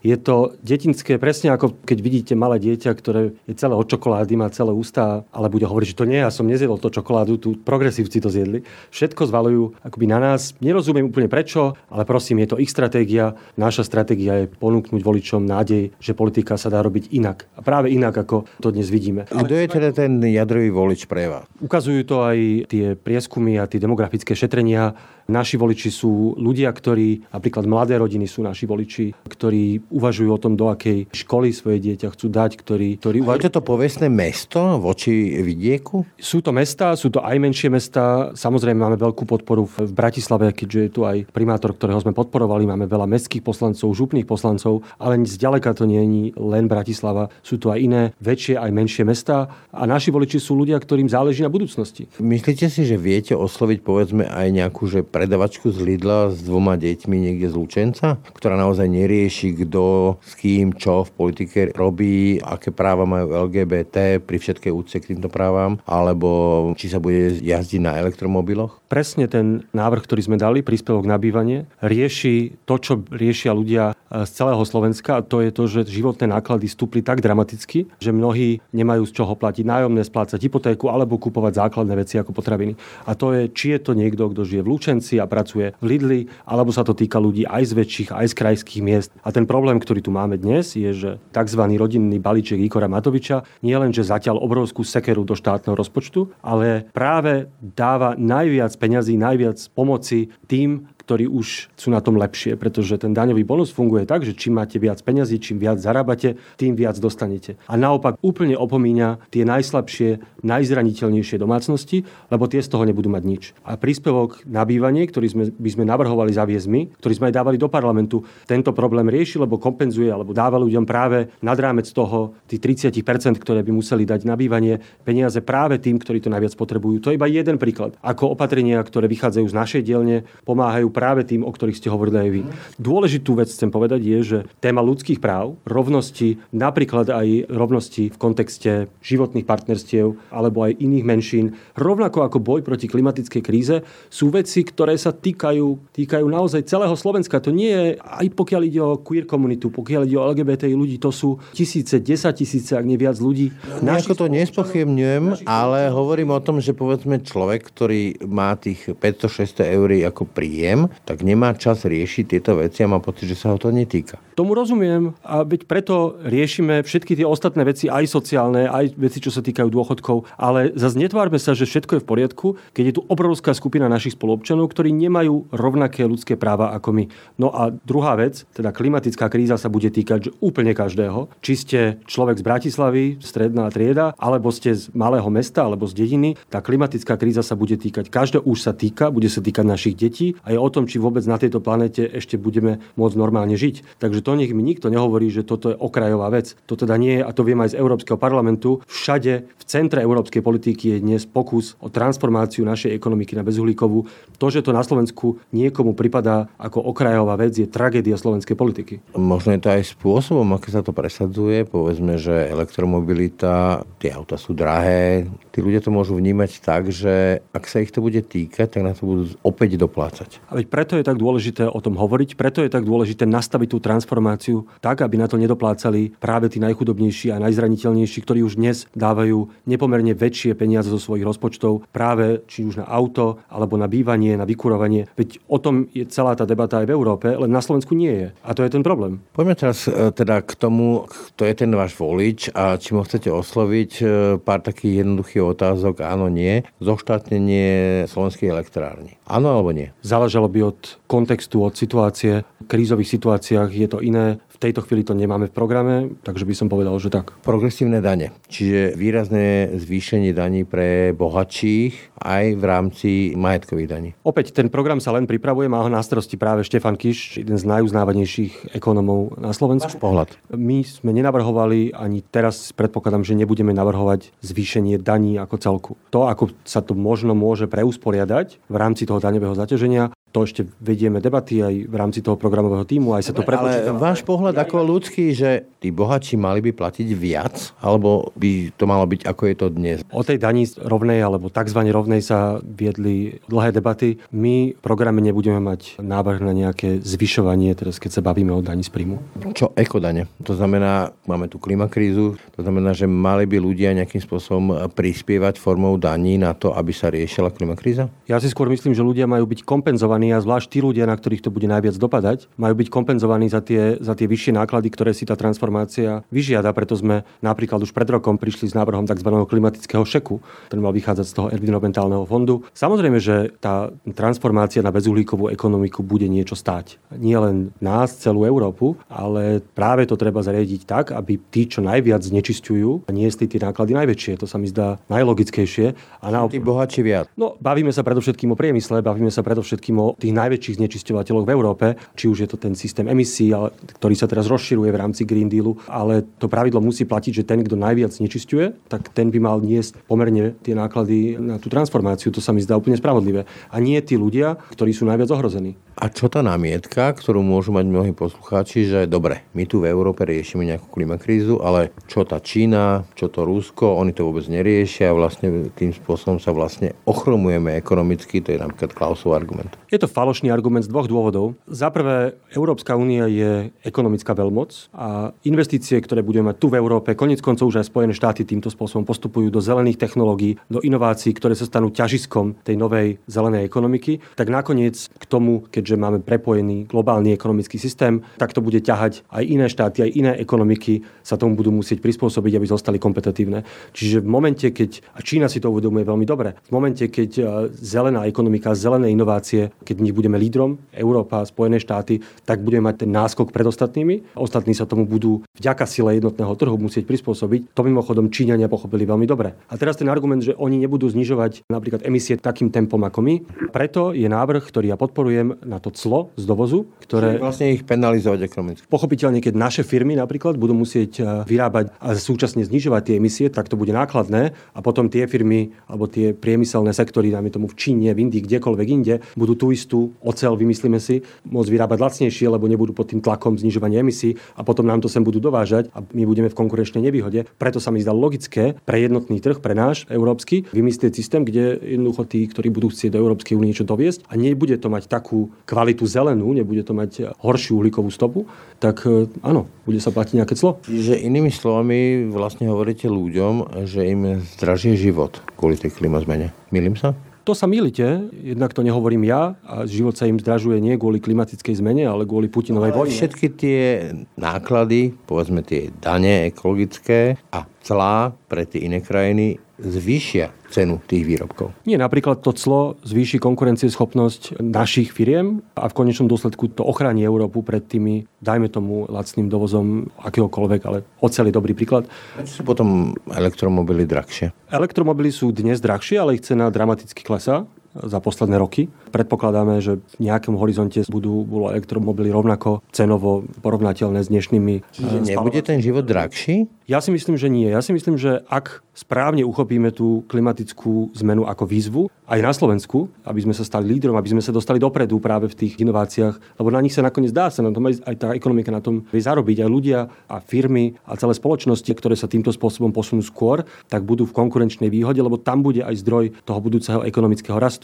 Je 0.00 0.16
to 0.16 0.56
detinské 0.64 1.20
presne 1.20 1.52
ako 1.52 1.76
keď 1.84 1.98
vidíte 2.00 2.32
malé 2.32 2.56
dieťa, 2.56 2.90
ktoré 2.96 3.36
je 3.44 3.54
celé 3.58 3.74
od 3.76 3.84
čokolády, 3.84 4.32
má 4.40 4.48
celé 4.48 4.72
ústa, 4.72 5.28
ale 5.28 5.52
bude 5.52 5.68
hovoriť, 5.68 5.92
že 5.92 5.98
to 5.98 6.08
nie, 6.08 6.22
ja 6.22 6.32
som 6.32 6.48
nezjedol 6.48 6.80
to 6.80 6.88
čokoládu 6.88 7.27
základu, 7.28 7.36
tu 7.36 7.50
progresívci 7.60 8.24
to 8.24 8.32
zjedli. 8.32 8.64
Všetko 8.88 9.28
zvalujú 9.28 9.76
akoby 9.84 10.06
na 10.08 10.18
nás. 10.18 10.56
Nerozumiem 10.64 11.12
úplne 11.12 11.28
prečo, 11.28 11.76
ale 11.92 12.08
prosím, 12.08 12.40
je 12.40 12.56
to 12.56 12.60
ich 12.60 12.72
stratégia. 12.72 13.36
Naša 13.60 13.84
stratégia 13.84 14.44
je 14.44 14.46
ponúknuť 14.48 15.02
voličom 15.04 15.44
nádej, 15.44 15.92
že 16.00 16.16
politika 16.16 16.56
sa 16.56 16.72
dá 16.72 16.80
robiť 16.80 17.12
inak. 17.12 17.44
A 17.52 17.60
práve 17.60 17.92
inak, 17.92 18.16
ako 18.16 18.48
to 18.64 18.72
dnes 18.72 18.88
vidíme. 18.88 19.28
Kto 19.28 19.52
je 19.52 19.68
teda 19.68 19.92
ten 19.92 20.24
jadrový 20.24 20.72
volič 20.72 21.04
pre 21.04 21.28
vás? 21.28 21.44
Ukazujú 21.60 22.00
to 22.08 22.24
aj 22.24 22.38
tie 22.72 22.96
prieskumy 22.96 23.60
a 23.60 23.68
tie 23.68 23.82
demografické 23.82 24.32
šetrenia 24.32 24.96
Naši 25.28 25.60
voliči 25.60 25.92
sú 25.92 26.40
ľudia, 26.40 26.72
ktorí, 26.72 27.28
napríklad 27.28 27.68
mladé 27.68 28.00
rodiny 28.00 28.24
sú 28.24 28.40
naši 28.40 28.64
voliči, 28.64 29.12
ktorí 29.28 29.92
uvažujú 29.92 30.30
o 30.32 30.40
tom, 30.40 30.56
do 30.56 30.72
akej 30.72 31.04
školy 31.12 31.52
svoje 31.52 31.84
dieťa 31.84 32.16
chcú 32.16 32.32
dať, 32.32 32.56
ktorí, 32.56 32.96
ktorí 32.96 33.20
uvažujú... 33.20 33.44
Je 33.44 33.52
to 33.52 33.60
povestné 33.60 34.08
mesto 34.08 34.80
voči 34.80 35.36
vidieku? 35.44 36.08
Sú 36.16 36.40
to 36.40 36.48
mesta, 36.48 36.96
sú 36.96 37.12
to 37.12 37.20
aj 37.20 37.36
menšie 37.44 37.68
mesta. 37.68 38.32
Samozrejme 38.32 38.80
máme 38.80 38.96
veľkú 38.96 39.28
podporu 39.28 39.68
v 39.68 39.92
Bratislave, 39.92 40.48
keďže 40.56 40.80
je 40.80 40.90
tu 40.96 41.04
aj 41.04 41.28
primátor, 41.28 41.76
ktorého 41.76 42.00
sme 42.00 42.16
podporovali. 42.16 42.64
Máme 42.64 42.88
veľa 42.88 43.04
mestských 43.04 43.44
poslancov, 43.44 43.92
župných 43.92 44.24
poslancov, 44.24 44.80
ale 44.96 45.20
zďaleka 45.28 45.76
to 45.76 45.84
nie 45.84 46.08
je 46.08 46.40
len 46.40 46.72
Bratislava. 46.72 47.28
Sú 47.44 47.60
tu 47.60 47.68
aj 47.68 47.84
iné 47.84 48.02
väčšie 48.24 48.56
aj 48.56 48.70
menšie 48.72 49.04
mesta 49.04 49.68
a 49.76 49.84
naši 49.84 50.08
voliči 50.08 50.40
sú 50.40 50.56
ľudia, 50.56 50.80
ktorým 50.80 51.12
záleží 51.12 51.44
na 51.44 51.52
budúcnosti. 51.52 52.08
Myslíte 52.16 52.72
si, 52.72 52.88
že 52.88 52.96
viete 52.96 53.36
osloviť 53.36 53.84
povedzme 53.84 54.24
aj 54.24 54.48
nejakú 54.56 54.88
že 54.88 55.04
predavačku 55.18 55.74
z 55.74 55.82
Lidla 55.82 56.30
s 56.30 56.46
dvoma 56.46 56.78
deťmi 56.78 57.18
niekde 57.18 57.50
z 57.50 57.58
Lučenca, 57.58 58.22
ktorá 58.38 58.54
naozaj 58.54 58.86
nerieši, 58.86 59.66
kto 59.66 60.14
s 60.22 60.38
kým 60.38 60.78
čo 60.78 61.02
v 61.02 61.10
politike 61.10 61.74
robí, 61.74 62.38
aké 62.38 62.70
práva 62.70 63.02
majú 63.02 63.34
LGBT 63.50 64.22
pri 64.22 64.38
všetkej 64.38 64.70
úcte 64.70 65.02
k 65.02 65.10
týmto 65.10 65.26
právam, 65.26 65.82
alebo 65.90 66.70
či 66.78 66.86
sa 66.86 67.02
bude 67.02 67.34
jazdiť 67.42 67.82
na 67.82 67.98
elektromobiloch? 67.98 68.78
Presne 68.86 69.26
ten 69.26 69.66
návrh, 69.74 70.06
ktorý 70.06 70.22
sme 70.22 70.38
dali, 70.38 70.62
príspevok 70.62 71.02
na 71.02 71.18
bývanie, 71.18 71.66
rieši 71.82 72.62
to, 72.62 72.78
čo 72.78 73.02
riešia 73.10 73.50
ľudia 73.50 73.98
z 74.08 74.30
celého 74.32 74.62
Slovenska 74.64 75.20
a 75.20 75.24
to 75.26 75.44
je 75.44 75.50
to, 75.52 75.68
že 75.68 75.92
životné 75.92 76.32
náklady 76.32 76.64
stúpli 76.70 77.04
tak 77.04 77.20
dramaticky, 77.20 77.90
že 78.00 78.10
mnohí 78.14 78.64
nemajú 78.72 79.04
z 79.04 79.12
čoho 79.12 79.36
platiť 79.36 79.68
nájomné, 79.68 80.00
splácať 80.00 80.40
hypotéku 80.40 80.88
alebo 80.88 81.20
kupovať 81.20 81.60
základné 81.60 81.94
veci 81.98 82.16
ako 82.16 82.32
potraviny. 82.32 82.72
A 83.04 83.12
to 83.12 83.36
je, 83.36 83.52
či 83.52 83.76
je 83.76 83.78
to 83.84 83.92
niekto, 83.92 84.32
kto 84.32 84.42
žije 84.48 84.64
v 84.64 84.70
Lučenci, 84.72 85.07
Lučenci 85.08 85.16
a 85.16 85.26
pracuje 85.26 85.72
v 85.80 85.84
Lidli, 85.88 86.20
alebo 86.44 86.68
sa 86.68 86.84
to 86.84 86.92
týka 86.92 87.16
ľudí 87.16 87.48
aj 87.48 87.64
z 87.64 87.72
väčších, 87.72 88.10
aj 88.12 88.26
z 88.28 88.34
krajských 88.36 88.82
miest. 88.84 89.10
A 89.24 89.32
ten 89.32 89.48
problém, 89.48 89.80
ktorý 89.80 90.04
tu 90.04 90.12
máme 90.12 90.36
dnes, 90.36 90.76
je, 90.76 90.92
že 90.92 91.10
tzv. 91.32 91.62
rodinný 91.80 92.20
balíček 92.20 92.60
Igora 92.60 92.90
Matoviča 92.90 93.48
nie 93.64 93.72
len, 93.72 93.94
že 93.94 94.04
zatiaľ 94.04 94.36
obrovskú 94.44 94.84
sekeru 94.84 95.24
do 95.24 95.32
štátneho 95.32 95.72
rozpočtu, 95.72 96.28
ale 96.44 96.84
práve 96.92 97.48
dáva 97.62 98.12
najviac 98.18 98.76
peňazí, 98.76 99.16
najviac 99.16 99.56
pomoci 99.72 100.28
tým, 100.44 100.84
ktorí 101.08 101.24
už 101.24 101.72
sú 101.72 101.88
na 101.88 102.04
tom 102.04 102.20
lepšie, 102.20 102.60
pretože 102.60 103.00
ten 103.00 103.16
daňový 103.16 103.40
bonus 103.48 103.72
funguje 103.72 104.04
tak, 104.04 104.28
že 104.28 104.36
čím 104.36 104.60
máte 104.60 104.76
viac 104.76 105.00
peňazí, 105.00 105.40
čím 105.40 105.56
viac 105.56 105.80
zarábate, 105.80 106.36
tým 106.60 106.76
viac 106.76 107.00
dostanete. 107.00 107.56
A 107.64 107.80
naopak 107.80 108.20
úplne 108.20 108.60
opomíňa 108.60 109.32
tie 109.32 109.48
najslabšie, 109.48 110.44
najzraniteľnejšie 110.44 111.40
domácnosti, 111.40 112.04
lebo 112.28 112.44
tie 112.44 112.60
z 112.60 112.68
toho 112.68 112.84
nebudú 112.84 113.08
mať 113.08 113.24
nič. 113.24 113.42
A 113.64 113.80
príspevok 113.80 114.44
na 114.44 114.68
bývanie, 114.68 115.08
ktorý 115.08 115.26
sme, 115.32 115.44
by 115.48 115.70
sme 115.72 115.88
navrhovali 115.88 116.28
zaviesť 116.28 116.68
my, 116.68 116.80
ktorý 117.00 117.14
sme 117.16 117.26
aj 117.32 117.34
dávali 117.40 117.56
do 117.56 117.72
parlamentu, 117.72 118.20
tento 118.44 118.76
problém 118.76 119.08
rieši, 119.08 119.40
lebo 119.40 119.56
kompenzuje 119.56 120.12
alebo 120.12 120.36
dáva 120.36 120.60
ľuďom 120.60 120.84
práve 120.84 121.32
nad 121.40 121.56
rámec 121.56 121.88
toho 121.88 122.36
tých 122.44 122.60
30%, 122.60 123.40
ktoré 123.40 123.64
by 123.64 123.72
museli 123.72 124.04
dať 124.04 124.28
na 124.28 124.36
bývanie, 124.36 124.76
peniaze 125.08 125.40
práve 125.40 125.80
tým, 125.80 125.96
ktorí 125.96 126.20
to 126.20 126.28
najviac 126.28 126.52
potrebujú. 126.52 127.00
To 127.00 127.08
je 127.08 127.16
iba 127.16 127.24
jeden 127.24 127.56
príklad. 127.56 127.96
Ako 128.04 128.36
opatrenia, 128.36 128.84
ktoré 128.84 129.08
vychádzajú 129.08 129.46
z 129.48 129.56
našej 129.56 129.82
dielne, 129.88 130.28
pomáhajú 130.44 130.97
práve 130.98 131.22
tým, 131.22 131.46
o 131.46 131.54
ktorých 131.54 131.78
ste 131.78 131.94
hovorili 131.94 132.18
aj 132.18 132.30
vy. 132.34 132.42
Dôležitú 132.82 133.38
vec 133.38 133.46
chcem 133.46 133.70
povedať 133.70 134.02
je, 134.02 134.18
že 134.26 134.38
téma 134.58 134.82
ľudských 134.82 135.22
práv, 135.22 135.54
rovnosti, 135.62 136.42
napríklad 136.50 137.06
aj 137.14 137.46
rovnosti 137.46 138.10
v 138.10 138.16
kontexte 138.18 138.90
životných 139.06 139.46
partnerstiev 139.46 140.18
alebo 140.34 140.66
aj 140.66 140.74
iných 140.74 141.04
menšín, 141.06 141.54
rovnako 141.78 142.26
ako 142.26 142.42
boj 142.42 142.66
proti 142.66 142.90
klimatickej 142.90 143.42
kríze, 143.46 143.76
sú 144.10 144.34
veci, 144.34 144.66
ktoré 144.66 144.98
sa 144.98 145.14
týkajú, 145.14 145.94
týkajú 145.94 146.26
naozaj 146.26 146.66
celého 146.66 146.98
Slovenska. 146.98 147.38
To 147.38 147.54
nie 147.54 147.70
je, 147.70 147.86
aj 148.02 148.26
pokiaľ 148.34 148.62
ide 148.66 148.80
o 148.82 148.98
queer 148.98 149.28
komunitu, 149.28 149.70
pokiaľ 149.70 150.02
ide 150.02 150.18
o 150.18 150.26
LGBT 150.34 150.66
ľudí, 150.74 150.98
to 150.98 151.14
sú 151.14 151.38
tisíce, 151.54 152.00
desať 152.02 152.42
tisíce, 152.42 152.72
ak 152.74 152.82
nie 152.82 152.98
viac 152.98 153.20
ľudí. 153.20 153.54
Nejako 153.84 154.18
to 154.18 154.26
nespochybňujem, 154.26 155.46
ale 155.46 155.92
hovorím 155.94 156.34
o 156.34 156.42
tom, 156.42 156.58
že 156.58 156.74
povedzme 156.74 157.22
človek, 157.22 157.60
ktorý 157.70 158.24
má 158.26 158.56
tých 158.58 158.90
500-600 158.96 159.76
eur 159.76 159.90
ako 160.08 160.24
príjem, 160.28 160.87
tak 161.04 161.24
nemá 161.24 161.54
čas 161.54 161.84
riešiť 161.84 162.24
tieto 162.28 162.58
veci 162.58 162.84
a 162.84 162.90
má 162.90 162.98
pocit, 163.02 163.30
že 163.30 163.36
sa 163.38 163.52
ho 163.52 163.58
to 163.58 163.72
netýka. 163.72 164.20
Tomu 164.38 164.54
rozumiem 164.54 165.18
a 165.26 165.42
veď 165.42 165.66
preto 165.66 166.18
riešime 166.22 166.86
všetky 166.86 167.18
tie 167.18 167.26
ostatné 167.26 167.66
veci, 167.66 167.90
aj 167.90 168.06
sociálne, 168.06 168.70
aj 168.70 168.94
veci, 168.94 169.18
čo 169.18 169.34
sa 169.34 169.42
týkajú 169.42 169.68
dôchodkov, 169.68 170.30
ale 170.38 170.70
zase 170.78 170.98
netvárme 170.98 171.36
sa, 171.42 171.58
že 171.58 171.66
všetko 171.66 171.98
je 171.98 172.02
v 172.04 172.08
poriadku, 172.08 172.46
keď 172.70 172.84
je 172.86 172.94
tu 172.98 173.02
obrovská 173.10 173.50
skupina 173.52 173.90
našich 173.90 174.14
spoluobčanov, 174.14 174.70
ktorí 174.70 174.94
nemajú 174.94 175.50
rovnaké 175.50 176.06
ľudské 176.06 176.38
práva 176.38 176.70
ako 176.76 176.94
my. 176.94 177.04
No 177.34 177.50
a 177.50 177.74
druhá 177.74 178.14
vec, 178.14 178.46
teda 178.54 178.70
klimatická 178.70 179.26
kríza 179.26 179.58
sa 179.58 179.66
bude 179.66 179.90
týkať 179.90 180.30
úplne 180.38 180.70
každého. 180.70 181.26
Či 181.42 181.52
ste 181.58 181.80
človek 182.06 182.38
z 182.38 182.46
Bratislavy, 182.46 183.04
stredná 183.18 183.66
trieda, 183.74 184.14
alebo 184.16 184.54
ste 184.54 184.70
z 184.70 184.94
malého 184.94 185.26
mesta, 185.28 185.66
alebo 185.66 185.90
z 185.90 185.98
dediny, 185.98 186.38
tá 186.46 186.62
klimatická 186.62 187.18
kríza 187.18 187.42
sa 187.42 187.58
bude 187.58 187.74
týkať 187.74 188.06
každého, 188.06 188.46
už 188.46 188.58
sa 188.62 188.72
týka, 188.72 189.10
bude 189.10 189.26
sa 189.26 189.42
týkať 189.42 189.64
našich 189.66 189.94
detí 189.98 190.38
a 190.46 190.54
je 190.54 190.58
o 190.58 190.68
tom, 190.78 190.86
či 190.86 191.02
vôbec 191.02 191.26
na 191.26 191.34
tejto 191.34 191.58
planete 191.58 192.06
ešte 192.06 192.38
budeme 192.38 192.78
môcť 192.94 193.18
normálne 193.18 193.58
žiť. 193.58 193.98
Takže 193.98 194.22
to 194.22 194.38
nech 194.38 194.54
mi 194.54 194.62
nikto 194.62 194.86
nehovorí, 194.86 195.26
že 195.26 195.42
toto 195.42 195.74
je 195.74 195.76
okrajová 195.76 196.30
vec. 196.30 196.54
To 196.70 196.78
teda 196.78 196.94
nie 196.94 197.18
je, 197.18 197.26
a 197.26 197.34
to 197.34 197.42
viem 197.42 197.58
aj 197.58 197.74
z 197.74 197.78
Európskeho 197.82 198.14
parlamentu, 198.14 198.78
všade 198.86 199.50
v 199.50 199.64
centre 199.66 199.98
európskej 199.98 200.38
politiky 200.38 200.94
je 200.94 200.98
dnes 201.02 201.22
pokus 201.26 201.74
o 201.82 201.90
transformáciu 201.90 202.62
našej 202.62 202.94
ekonomiky 202.94 203.34
na 203.34 203.42
bezuhlíkovú. 203.42 204.06
To, 204.38 204.46
že 204.54 204.62
to 204.62 204.70
na 204.70 204.86
Slovensku 204.86 205.42
niekomu 205.50 205.98
pripadá 205.98 206.46
ako 206.54 206.78
okrajová 206.94 207.34
vec, 207.34 207.58
je 207.58 207.66
tragédia 207.66 208.14
slovenskej 208.14 208.54
politiky. 208.54 209.02
Možno 209.18 209.58
je 209.58 209.60
to 209.66 209.74
aj 209.74 209.82
spôsobom, 209.98 210.46
ako 210.54 210.68
sa 210.70 210.86
to 210.86 210.94
presadzuje. 210.94 211.66
Povedzme, 211.66 212.20
že 212.20 212.46
elektromobilita, 212.46 213.82
tie 213.98 214.14
auta 214.14 214.38
sú 214.38 214.54
drahé. 214.54 215.26
Tí 215.50 215.58
ľudia 215.58 215.82
to 215.82 215.90
môžu 215.90 216.14
vnímať 216.14 216.62
tak, 216.62 216.94
že 216.94 217.42
ak 217.50 217.64
sa 217.66 217.82
ich 217.82 217.90
to 217.90 217.98
bude 217.98 218.20
týkať, 218.28 218.78
tak 218.78 218.86
na 218.86 218.94
to 218.94 219.02
budú 219.08 219.24
opäť 219.42 219.80
doplácať. 219.80 220.38
A 220.52 220.60
preto 220.68 221.00
je 221.00 221.04
tak 221.04 221.16
dôležité 221.16 221.64
o 221.66 221.80
tom 221.80 221.96
hovoriť, 221.96 222.36
preto 222.36 222.60
je 222.60 222.70
tak 222.70 222.84
dôležité 222.84 223.24
nastaviť 223.24 223.68
tú 223.72 223.78
transformáciu 223.80 224.18
transformáciu 224.18 224.66
tak, 224.80 225.02
aby 225.02 225.18
na 225.18 225.26
to 225.26 225.36
nedoplácali 225.36 226.16
práve 226.18 226.48
tí 226.48 226.58
najchudobnejší 226.62 227.34
a 227.34 227.42
najzraniteľnejší, 227.42 228.18
ktorí 228.22 228.40
už 228.42 228.56
dnes 228.58 228.86
dávajú 228.94 229.50
nepomerne 229.66 230.14
väčšie 230.14 230.54
peniaze 230.58 230.90
zo 230.90 230.98
svojich 230.98 231.26
rozpočtov 231.26 231.86
práve 231.92 232.42
či 232.50 232.66
už 232.66 232.82
na 232.82 232.86
auto, 232.86 233.42
alebo 233.50 233.76
na 233.76 233.86
bývanie, 233.90 234.34
na 234.34 234.48
vykurovanie. 234.48 235.10
Veď 235.14 235.42
o 235.46 235.58
tom 235.58 235.86
je 235.94 236.06
celá 236.06 236.34
tá 236.34 236.46
debata 236.46 236.82
aj 236.82 236.86
v 236.90 236.94
Európe, 236.94 237.26
len 237.30 237.50
na 237.50 237.60
Slovensku 237.60 237.94
nie 237.94 238.10
je. 238.10 238.28
A 238.42 238.54
to 238.54 238.62
je 238.66 238.70
ten 238.72 238.82
problém. 238.82 239.20
Poďme 239.34 239.54
teraz 239.54 239.86
e, 239.86 240.10
teda 240.14 240.42
k 240.42 240.52
tomu, 240.54 241.06
kto 241.34 241.42
je 241.46 241.54
ten 241.54 241.70
váš 241.74 241.94
volič 241.98 242.50
a 242.54 242.78
či 242.78 242.94
ho 242.94 243.02
chcete 243.02 243.28
osloviť. 243.30 243.90
E, 244.00 244.04
pár 244.42 244.62
takých 244.62 245.04
jednoduchých 245.04 245.44
otázok, 245.44 246.06
áno, 246.06 246.30
nie. 246.30 246.64
Zoštátnenie 246.80 248.06
slovenskej 248.08 248.50
elektrárny. 248.50 249.18
Áno 249.28 249.52
alebo 249.52 249.70
nie? 249.76 249.92
Záležalo 250.00 250.48
by 250.48 250.57
od 250.62 250.80
kontextu, 251.08 251.64
od 251.64 251.74
situácie. 251.74 252.44
V 252.62 252.66
krízových 252.68 253.08
situáciách 253.16 253.70
je 253.72 253.88
to 253.88 253.98
iné. 254.04 254.38
V 254.58 254.66
tejto 254.66 254.82
chvíli 254.82 255.06
to 255.06 255.14
nemáme 255.14 255.46
v 255.46 255.54
programe, 255.54 255.94
takže 256.26 256.42
by 256.42 256.54
som 256.54 256.66
povedal, 256.66 256.98
že 256.98 257.14
tak. 257.14 257.30
Progresívne 257.46 258.02
dane, 258.02 258.34
čiže 258.50 258.98
výrazné 258.98 259.70
zvýšenie 259.78 260.34
daní 260.34 260.66
pre 260.66 261.14
bohatších 261.14 262.18
aj 262.18 262.44
v 262.58 262.64
rámci 262.66 263.10
majetkových 263.38 263.88
daní. 263.88 264.10
Opäť 264.26 264.50
ten 264.50 264.66
program 264.66 264.98
sa 264.98 265.14
len 265.14 265.30
pripravuje, 265.30 265.70
má 265.70 265.86
ho 265.86 265.86
na 265.86 266.02
starosti 266.02 266.34
práve 266.34 266.66
Štefan 266.66 266.98
Kiš, 266.98 267.38
jeden 267.38 267.54
z 267.54 267.64
najuznávanejších 267.70 268.74
ekonomov 268.74 269.38
na 269.38 269.54
Slovensku. 269.54 269.94
Váš 269.94 270.02
pohľad. 270.02 270.28
My 270.50 270.82
sme 270.82 271.14
nenavrhovali, 271.14 271.94
ani 271.94 272.26
teraz 272.26 272.74
predpokladám, 272.74 273.22
že 273.22 273.38
nebudeme 273.38 273.70
navrhovať 273.70 274.34
zvýšenie 274.42 274.98
daní 274.98 275.38
ako 275.38 275.54
celku. 275.62 275.92
To, 276.10 276.26
ako 276.26 276.50
sa 276.66 276.82
to 276.82 276.98
možno 276.98 277.38
môže 277.38 277.70
preusporiadať 277.70 278.58
v 278.66 278.76
rámci 278.76 279.06
toho 279.06 279.22
daňového 279.22 279.54
zaťaženia, 279.54 280.10
to 280.28 280.44
ešte 280.44 280.68
vedieme 280.78 281.24
debaty 281.24 281.64
aj 281.64 281.74
v 281.88 281.94
rámci 281.96 282.20
toho 282.20 282.36
programového 282.36 282.84
týmu, 282.84 283.16
aj 283.16 283.30
sa 283.30 283.32
to 283.32 283.42
prepočíta. 283.42 283.90
Ale 283.90 283.96
váš 283.96 284.20
pohľad 284.20 284.54
ako 284.60 284.84
ľudský, 284.84 285.32
že 285.32 285.64
tí 285.80 285.88
bohatší 285.88 286.36
mali 286.36 286.60
by 286.60 286.76
platiť 286.76 287.08
viac, 287.16 287.72
alebo 287.80 288.28
by 288.36 288.74
to 288.76 288.84
malo 288.84 289.08
byť 289.08 289.24
ako 289.24 289.42
je 289.48 289.54
to 289.56 289.66
dnes? 289.72 289.98
O 290.12 290.20
tej 290.20 290.36
daní 290.36 290.68
rovnej 290.76 291.24
alebo 291.24 291.48
tzv. 291.48 291.80
rovnej 291.88 292.20
sa 292.20 292.60
viedli 292.60 293.40
dlhé 293.48 293.72
debaty. 293.72 294.20
My 294.34 294.76
v 294.76 294.80
programe 294.84 295.24
nebudeme 295.24 295.62
mať 295.62 296.02
návrh 296.02 296.44
na 296.44 296.52
nejaké 296.52 297.00
zvyšovanie, 297.00 297.72
teraz 297.72 297.96
keď 297.96 298.20
sa 298.20 298.22
bavíme 298.22 298.52
o 298.52 298.60
daní 298.60 298.84
z 298.84 298.92
príjmu. 298.92 299.16
Čo 299.56 299.72
ekodane? 299.78 300.28
To 300.44 300.52
znamená, 300.52 301.14
máme 301.24 301.48
tu 301.48 301.56
klimakrízu, 301.56 302.36
to 302.52 302.60
znamená, 302.60 302.92
že 302.92 303.08
mali 303.08 303.46
by 303.48 303.56
ľudia 303.62 303.96
nejakým 303.96 304.20
spôsobom 304.20 304.92
prispievať 304.92 305.56
formou 305.56 305.96
daní 305.96 306.36
na 306.36 306.52
to, 306.52 306.74
aby 306.74 306.92
sa 306.92 307.08
riešila 307.08 307.54
klimakríza? 307.54 308.10
Ja 308.26 308.42
si 308.42 308.50
skôr 308.50 308.66
myslím, 308.68 308.92
že 308.92 309.06
ľudia 309.06 309.30
majú 309.30 309.46
byť 309.46 309.62
kompenzovaní 309.62 310.17
kompenzovaní 310.18 310.34
a 310.34 310.42
zvlášť 310.42 310.68
tí 310.68 310.78
ľudia, 310.82 311.06
na 311.06 311.14
ktorých 311.14 311.44
to 311.46 311.54
bude 311.54 311.68
najviac 311.70 311.94
dopadať, 311.94 312.50
majú 312.58 312.74
byť 312.74 312.88
kompenzovaní 312.90 313.46
za 313.46 313.62
tie, 313.62 313.96
za 314.02 314.18
tie 314.18 314.26
vyššie 314.26 314.58
náklady, 314.58 314.90
ktoré 314.90 315.14
si 315.14 315.22
tá 315.22 315.38
transformácia 315.38 316.26
vyžiada. 316.34 316.74
Preto 316.74 316.98
sme 316.98 317.22
napríklad 317.38 317.86
už 317.86 317.94
pred 317.94 318.10
rokom 318.10 318.34
prišli 318.34 318.66
s 318.70 318.74
návrhom 318.74 319.06
tzv. 319.06 319.30
klimatického 319.46 320.02
šeku, 320.02 320.42
ktorý 320.68 320.80
mal 320.82 320.94
vychádzať 320.94 321.26
z 321.26 321.34
toho 321.34 321.48
environmentálneho 321.54 322.26
fondu. 322.26 322.66
Samozrejme, 322.74 323.18
že 323.22 323.54
tá 323.62 323.94
transformácia 324.18 324.82
na 324.82 324.90
bezuhlíkovú 324.90 325.54
ekonomiku 325.54 326.02
bude 326.02 326.26
niečo 326.26 326.58
stáť. 326.58 326.98
Nie 327.14 327.38
len 327.38 327.70
nás, 327.78 328.18
celú 328.18 328.42
Európu, 328.42 328.98
ale 329.06 329.62
práve 329.78 330.02
to 330.10 330.18
treba 330.18 330.42
zariadiť 330.42 330.82
tak, 330.82 331.14
aby 331.14 331.38
tí, 331.38 331.70
čo 331.70 331.78
najviac 331.84 332.26
znečisťujú, 332.26 333.06
niesli 333.12 333.46
tie 333.46 333.62
náklady 333.62 333.94
najväčšie. 333.94 334.32
To 334.42 334.46
sa 334.50 334.58
mi 334.58 334.66
zdá 334.66 334.98
najlogickejšie. 335.06 335.94
A 336.22 336.26
na... 336.32 336.48
Tí 336.50 336.58
bohatší 336.58 337.02
viac. 337.04 337.26
No, 337.38 337.54
bavíme 337.60 337.92
sa 337.94 338.02
predovšetkým 338.02 338.54
o 338.54 338.56
priemysle, 338.58 339.04
bavíme 339.04 339.30
sa 339.30 339.44
predovšetkým 339.44 339.96
o 340.00 340.07
tých 340.16 340.32
najväčších 340.32 340.78
znečisťovateľov 340.78 341.42
v 341.44 341.52
Európe, 341.52 341.86
či 342.16 342.30
už 342.30 342.46
je 342.46 342.48
to 342.48 342.56
ten 342.56 342.72
systém 342.72 343.10
emisí, 343.10 343.52
ale, 343.52 343.74
ktorý 344.00 344.14
sa 344.14 344.30
teraz 344.30 344.48
rozširuje 344.48 344.88
v 344.88 345.00
rámci 345.00 345.28
Green 345.28 345.50
Dealu, 345.50 345.76
ale 345.90 346.24
to 346.38 346.48
pravidlo 346.48 346.80
musí 346.80 347.04
platiť, 347.04 347.42
že 347.42 347.46
ten, 347.48 347.60
kto 347.60 347.76
najviac 347.76 348.14
znečisťuje, 348.14 348.88
tak 348.88 349.12
ten 349.12 349.28
by 349.28 349.38
mal 349.42 349.58
niesť 349.60 350.00
pomerne 350.06 350.54
tie 350.62 350.72
náklady 350.72 351.36
na 351.36 351.58
tú 351.60 351.68
transformáciu. 351.68 352.32
To 352.32 352.40
sa 352.40 352.54
mi 352.54 352.64
zdá 352.64 352.78
úplne 352.78 352.96
spravodlivé. 352.96 353.44
A 353.68 353.76
nie 353.82 353.98
tí 354.00 354.14
ľudia, 354.14 354.56
ktorí 354.72 354.94
sú 354.94 355.04
najviac 355.04 355.28
ohrození. 355.34 355.74
A 355.98 356.06
čo 356.06 356.30
tá 356.30 356.46
námietka, 356.46 357.10
ktorú 357.10 357.42
môžu 357.42 357.74
mať 357.74 357.90
mnohí 357.90 358.14
poslucháči, 358.14 358.86
že 358.86 359.10
dobre, 359.10 359.42
my 359.50 359.66
tu 359.66 359.82
v 359.82 359.90
Európe 359.90 360.22
riešime 360.22 360.62
nejakú 360.62 360.94
klimakrízu, 360.94 361.58
ale 361.58 361.90
čo 362.06 362.22
tá 362.22 362.38
Čína, 362.38 363.02
čo 363.18 363.26
to 363.26 363.42
Rusko, 363.42 363.98
oni 363.98 364.14
to 364.14 364.22
vôbec 364.22 364.46
neriešia 364.46 365.10
a 365.10 365.18
vlastne 365.18 365.74
tým 365.74 365.90
spôsobom 365.90 366.38
sa 366.38 366.54
vlastne 366.54 366.94
ochromujeme 367.02 367.74
ekonomicky, 367.74 368.38
to 368.38 368.54
je 368.54 368.62
napríklad 368.62 368.94
Klausov 368.94 369.34
argument. 369.34 369.74
Je 369.90 369.97
to 369.98 370.06
falošný 370.06 370.54
argument 370.54 370.86
z 370.86 370.92
dvoch 370.94 371.10
dôvodov. 371.10 371.58
Za 371.66 371.90
prvé, 371.90 372.38
Európska 372.54 372.94
únia 372.94 373.26
je 373.26 373.74
ekonomická 373.82 374.38
veľmoc 374.38 374.94
a 374.94 375.34
investície, 375.42 375.98
ktoré 375.98 376.22
budeme 376.22 376.54
mať 376.54 376.62
tu 376.62 376.70
v 376.70 376.78
Európe, 376.78 377.18
konec 377.18 377.42
koncov 377.42 377.74
už 377.74 377.82
aj 377.82 377.90
Spojené 377.90 378.14
štáty 378.14 378.46
týmto 378.46 378.70
spôsobom 378.70 379.02
postupujú 379.02 379.50
do 379.50 379.58
zelených 379.58 379.98
technológií, 379.98 380.62
do 380.70 380.78
inovácií, 380.78 381.34
ktoré 381.34 381.58
sa 381.58 381.66
stanú 381.66 381.90
ťažiskom 381.90 382.62
tej 382.62 382.78
novej 382.78 383.18
zelenej 383.26 383.66
ekonomiky, 383.66 384.22
tak 384.38 384.46
nakoniec 384.46 385.10
k 385.10 385.24
tomu, 385.26 385.66
keď 385.66 385.88
keďže 385.88 386.04
máme 386.04 386.20
prepojený 386.20 386.84
globálny 386.84 387.32
ekonomický 387.32 387.80
systém, 387.80 388.20
tak 388.36 388.52
to 388.52 388.60
bude 388.60 388.76
ťahať 388.76 389.24
aj 389.32 389.40
iné 389.40 389.72
štáty, 389.72 390.04
aj 390.04 390.12
iné 390.12 390.32
ekonomiky 390.36 391.00
sa 391.24 391.40
tomu 391.40 391.56
budú 391.56 391.72
musieť 391.72 392.04
prispôsobiť, 392.04 392.60
aby 392.60 392.66
zostali 392.68 393.00
kompetitívne. 393.00 393.64
Čiže 393.96 394.20
v 394.20 394.28
momente, 394.28 394.68
keď, 394.68 395.00
a 395.16 395.24
Čína 395.24 395.48
si 395.48 395.64
to 395.64 395.72
uvedomuje 395.72 396.04
veľmi 396.04 396.28
dobre, 396.28 396.60
v 396.60 396.72
momente, 396.76 397.08
keď 397.08 397.30
e, 397.40 397.42
zelená 397.80 398.28
ekonomika, 398.28 398.76
zelené 398.76 399.08
inovácie, 399.08 399.72
keď 399.88 400.04
my 400.04 400.10
budeme 400.12 400.36
lídrom, 400.36 400.76
Európa, 400.92 401.40
Spojené 401.48 401.80
štáty, 401.80 402.20
tak 402.44 402.60
budeme 402.60 402.92
mať 402.92 403.08
ten 403.08 403.10
náskok 403.10 403.48
pred 403.48 403.64
ostatnými. 403.64 404.36
Ostatní 404.36 404.76
sa 404.76 404.84
tomu 404.84 405.08
budú 405.08 405.40
vďaka 405.56 405.88
sile 405.88 406.20
jednotného 406.20 406.52
trhu 406.52 406.76
musieť 406.76 407.08
prispôsobiť. 407.08 407.72
To 407.72 407.80
mimochodom 407.80 408.28
Číňania 408.28 408.68
pochopili 408.68 409.08
veľmi 409.08 409.24
dobre. 409.24 409.56
A 409.72 409.74
teraz 409.80 409.96
ten 409.96 410.12
argument, 410.12 410.44
že 410.44 410.52
oni 410.52 410.76
nebudú 410.76 411.08
znižovať 411.08 411.64
napríklad 411.72 412.04
emisie 412.04 412.36
takým 412.36 412.68
tempom 412.68 413.00
ako 413.00 413.24
my, 413.24 413.34
preto 413.72 414.12
je 414.12 414.28
návrh, 414.28 414.68
ktorý 414.68 414.92
ja 414.92 415.00
podporujem 415.00 415.56
na 415.64 415.80
to 415.80 415.88
clo 415.88 416.28
z 416.36 416.44
dovozu, 416.44 416.84
ktoré... 417.08 417.40
Čiže 417.40 417.44
vlastne 417.48 417.66
ich 417.72 417.82
penalizovať 417.88 418.40
ekonomicky. 418.44 418.84
Pochopiteľne, 418.90 419.40
keď 419.40 419.54
naše 419.56 419.82
firmy 419.86 420.12
napríklad 420.18 420.60
budú 420.60 420.76
musieť 420.76 421.12
e, 421.18 421.22
vyrábať 421.48 421.94
a 422.02 422.12
súčasne 422.18 422.66
znižovať 422.66 423.02
tie 423.08 423.14
emisie, 423.16 423.46
tak 423.48 423.72
to 423.72 423.78
bude 423.78 423.94
nákladné 423.94 424.52
a 424.52 424.78
potom 424.84 425.08
tie 425.08 425.24
firmy 425.24 425.72
alebo 425.88 426.10
tie 426.10 426.36
priemyselné 426.36 426.92
sektory, 426.92 427.32
dajme 427.32 427.48
tomu 427.48 427.70
v 427.70 427.78
Číne, 427.78 428.12
v 428.12 428.28
Indii, 428.28 428.44
kdekoľvek 428.44 428.88
inde, 428.90 429.14
budú 429.38 429.54
tú 429.54 429.70
istú 429.78 430.10
ocel, 430.18 430.58
vymyslíme 430.58 430.98
si, 430.98 431.22
môcť 431.46 431.70
vyrábať 431.70 431.98
lacnejšie, 432.02 432.50
lebo 432.50 432.66
nebudú 432.66 432.90
pod 432.90 433.14
tým 433.14 433.22
tlakom 433.22 433.54
znižovania 433.54 434.02
emisí 434.02 434.34
a 434.58 434.66
potom 434.66 434.82
nám 434.82 434.98
to 434.98 435.06
sem 435.06 435.22
budú 435.22 435.38
dovážať 435.38 435.94
a 435.94 436.02
my 436.02 436.26
budeme 436.26 436.50
v 436.50 436.58
konkurenčnej 436.58 437.06
nevýhode. 437.06 437.46
Preto 437.54 437.78
sa 437.78 437.94
mi 437.94 438.02
zdá 438.02 438.10
logické 438.10 438.74
pre 438.82 438.98
jednotný 438.98 439.38
trh, 439.38 439.62
pre 439.62 439.78
náš 439.78 440.02
európsky, 440.10 440.66
vymyslieť 440.74 441.14
systém, 441.14 441.46
kde 441.46 441.78
jednoducho 441.78 442.26
tí, 442.26 442.50
ktorí 442.50 442.74
budú 442.74 442.90
chcieť 442.90 443.14
do 443.14 443.22
Európskej 443.22 443.54
únie 443.54 443.68
niečo 443.68 443.84
doviesť 443.84 444.24
a 444.26 444.34
nebude 444.40 444.80
to 444.80 444.88
mať 444.88 445.12
takú 445.12 445.52
kvalitu 445.68 446.08
zelenú, 446.08 446.56
nebude 446.56 446.80
to 446.80 446.96
mať 446.96 447.36
horšiu 447.36 447.84
uhlíkovú 447.84 448.08
stopu, 448.08 448.48
tak 448.80 449.04
e, 449.04 449.28
áno, 449.44 449.68
bude 449.84 450.00
sa 450.00 450.08
platiť 450.08 450.40
nejaké 450.40 450.56
clo. 450.56 450.80
Čiže 450.88 451.20
inými 451.20 451.52
slovami 451.52 452.32
vlastne 452.32 452.72
hovoríte 452.72 453.12
ľuďom, 453.12 453.84
že 453.84 454.08
im 454.08 454.40
zdražie 454.56 454.96
život 454.96 455.44
kvôli 455.60 455.76
tej 455.76 455.92
klimazmene. 455.92 456.56
Milím 456.72 456.96
sa? 456.96 457.12
To 457.48 457.56
sa 457.56 457.64
milíte, 457.64 458.28
jednak 458.44 458.76
to 458.76 458.84
nehovorím 458.84 459.24
ja 459.24 459.56
a 459.64 459.88
život 459.88 460.12
sa 460.12 460.28
im 460.28 460.36
zdražuje 460.36 460.84
nie 460.84 461.00
kvôli 461.00 461.16
klimatickej 461.16 461.80
zmene, 461.80 462.04
ale 462.04 462.28
kvôli 462.28 462.44
Putinovej 462.44 462.92
vojne. 462.92 463.16
Všetky 463.16 463.46
tie 463.56 464.12
náklady, 464.36 465.16
povedzme 465.24 465.64
tie 465.64 465.88
dane 465.96 466.52
ekologické 466.52 467.40
a 467.48 467.64
clá 467.80 468.36
pre 468.52 468.68
tie 468.68 468.84
iné 468.84 469.00
krajiny 469.00 469.56
zvýšia 469.78 470.50
cenu 470.68 471.00
tých 471.06 471.24
výrobkov. 471.24 471.72
Nie, 471.88 471.96
napríklad 471.96 472.44
to 472.44 472.52
clo 472.52 472.98
zvýši 473.06 473.40
konkurencieschopnosť 473.40 474.60
našich 474.60 475.14
firiem 475.14 475.64
a 475.72 475.88
v 475.88 475.96
konečnom 475.96 476.28
dôsledku 476.28 476.68
to 476.74 476.84
ochráni 476.84 477.24
Európu 477.24 477.64
pred 477.64 477.80
tými, 477.86 478.28
dajme 478.42 478.68
tomu, 478.68 479.08
lacným 479.08 479.48
dovozom 479.48 480.12
akéhokoľvek, 480.20 480.80
ale 480.84 481.06
oceli 481.22 481.48
dobrý 481.54 481.72
príklad. 481.72 482.10
Prečo 482.36 482.60
sú 482.60 482.62
potom 482.66 483.16
elektromobily 483.32 484.04
drahšie? 484.04 484.52
Elektromobily 484.68 485.32
sú 485.32 485.54
dnes 485.54 485.80
drahšie, 485.80 486.20
ale 486.20 486.36
ich 486.36 486.44
cena 486.44 486.68
dramaticky 486.68 487.24
klesá 487.24 487.64
za 487.96 488.18
posledné 488.20 488.60
roky. 488.60 488.92
Predpokladáme, 489.10 489.80
že 489.80 489.98
v 490.18 490.28
nejakom 490.28 490.56
horizonte 490.60 491.02
budú, 491.08 491.42
budú 491.44 491.72
elektromobily 491.72 492.28
rovnako 492.28 492.84
cenovo 492.92 493.44
porovnateľné 493.64 494.20
s 494.20 494.28
dnešnými. 494.28 494.74
Čiže 494.92 495.16
nebude 495.24 495.60
ten 495.64 495.80
život 495.80 496.04
drahší? 496.04 496.68
Ja 496.88 497.04
si 497.04 497.12
myslím, 497.12 497.36
že 497.36 497.52
nie. 497.52 497.68
Ja 497.68 497.84
si 497.84 497.92
myslím, 497.92 498.16
že 498.16 498.40
ak 498.48 498.80
správne 498.96 499.44
uchopíme 499.44 499.92
tú 499.92 500.24
klimatickú 500.24 501.12
zmenu 501.20 501.44
ako 501.44 501.64
výzvu, 501.68 502.02
aj 502.24 502.40
na 502.40 502.52
Slovensku, 502.52 503.12
aby 503.28 503.44
sme 503.44 503.52
sa 503.52 503.64
stali 503.64 503.92
lídrom, 503.92 504.16
aby 504.16 504.32
sme 504.32 504.40
sa 504.40 504.52
dostali 504.52 504.80
dopredu 504.80 505.20
práve 505.20 505.52
v 505.52 505.56
tých 505.56 505.80
inováciách, 505.80 506.60
lebo 506.60 506.68
na 506.72 506.80
nich 506.80 506.96
sa 506.96 507.04
nakoniec 507.04 507.32
dá 507.32 507.52
sa 507.52 507.60
na 507.60 507.76
tom 507.76 507.84
aj, 507.88 508.04
aj 508.08 508.16
tá 508.16 508.28
ekonomika 508.32 508.72
na 508.72 508.80
tom 508.80 509.04
vie 509.12 509.20
zarobiť. 509.20 509.64
Aj 509.64 509.68
ľudia 509.68 509.98
a 510.28 510.36
firmy 510.40 510.96
a 511.04 511.16
celé 511.20 511.36
spoločnosti, 511.36 511.92
ktoré 511.92 512.16
sa 512.16 512.28
týmto 512.28 512.52
spôsobom 512.52 512.88
posunú 512.88 513.20
skôr, 513.20 513.68
tak 513.92 514.08
budú 514.08 514.24
v 514.24 514.36
konkurenčnej 514.36 514.88
výhode, 514.88 515.20
lebo 515.20 515.36
tam 515.36 515.60
bude 515.60 515.84
aj 515.84 515.94
zdroj 516.00 516.24
toho 516.48 516.60
budúceho 516.60 517.00
ekonomického 517.04 517.60
rastu. 517.60 517.77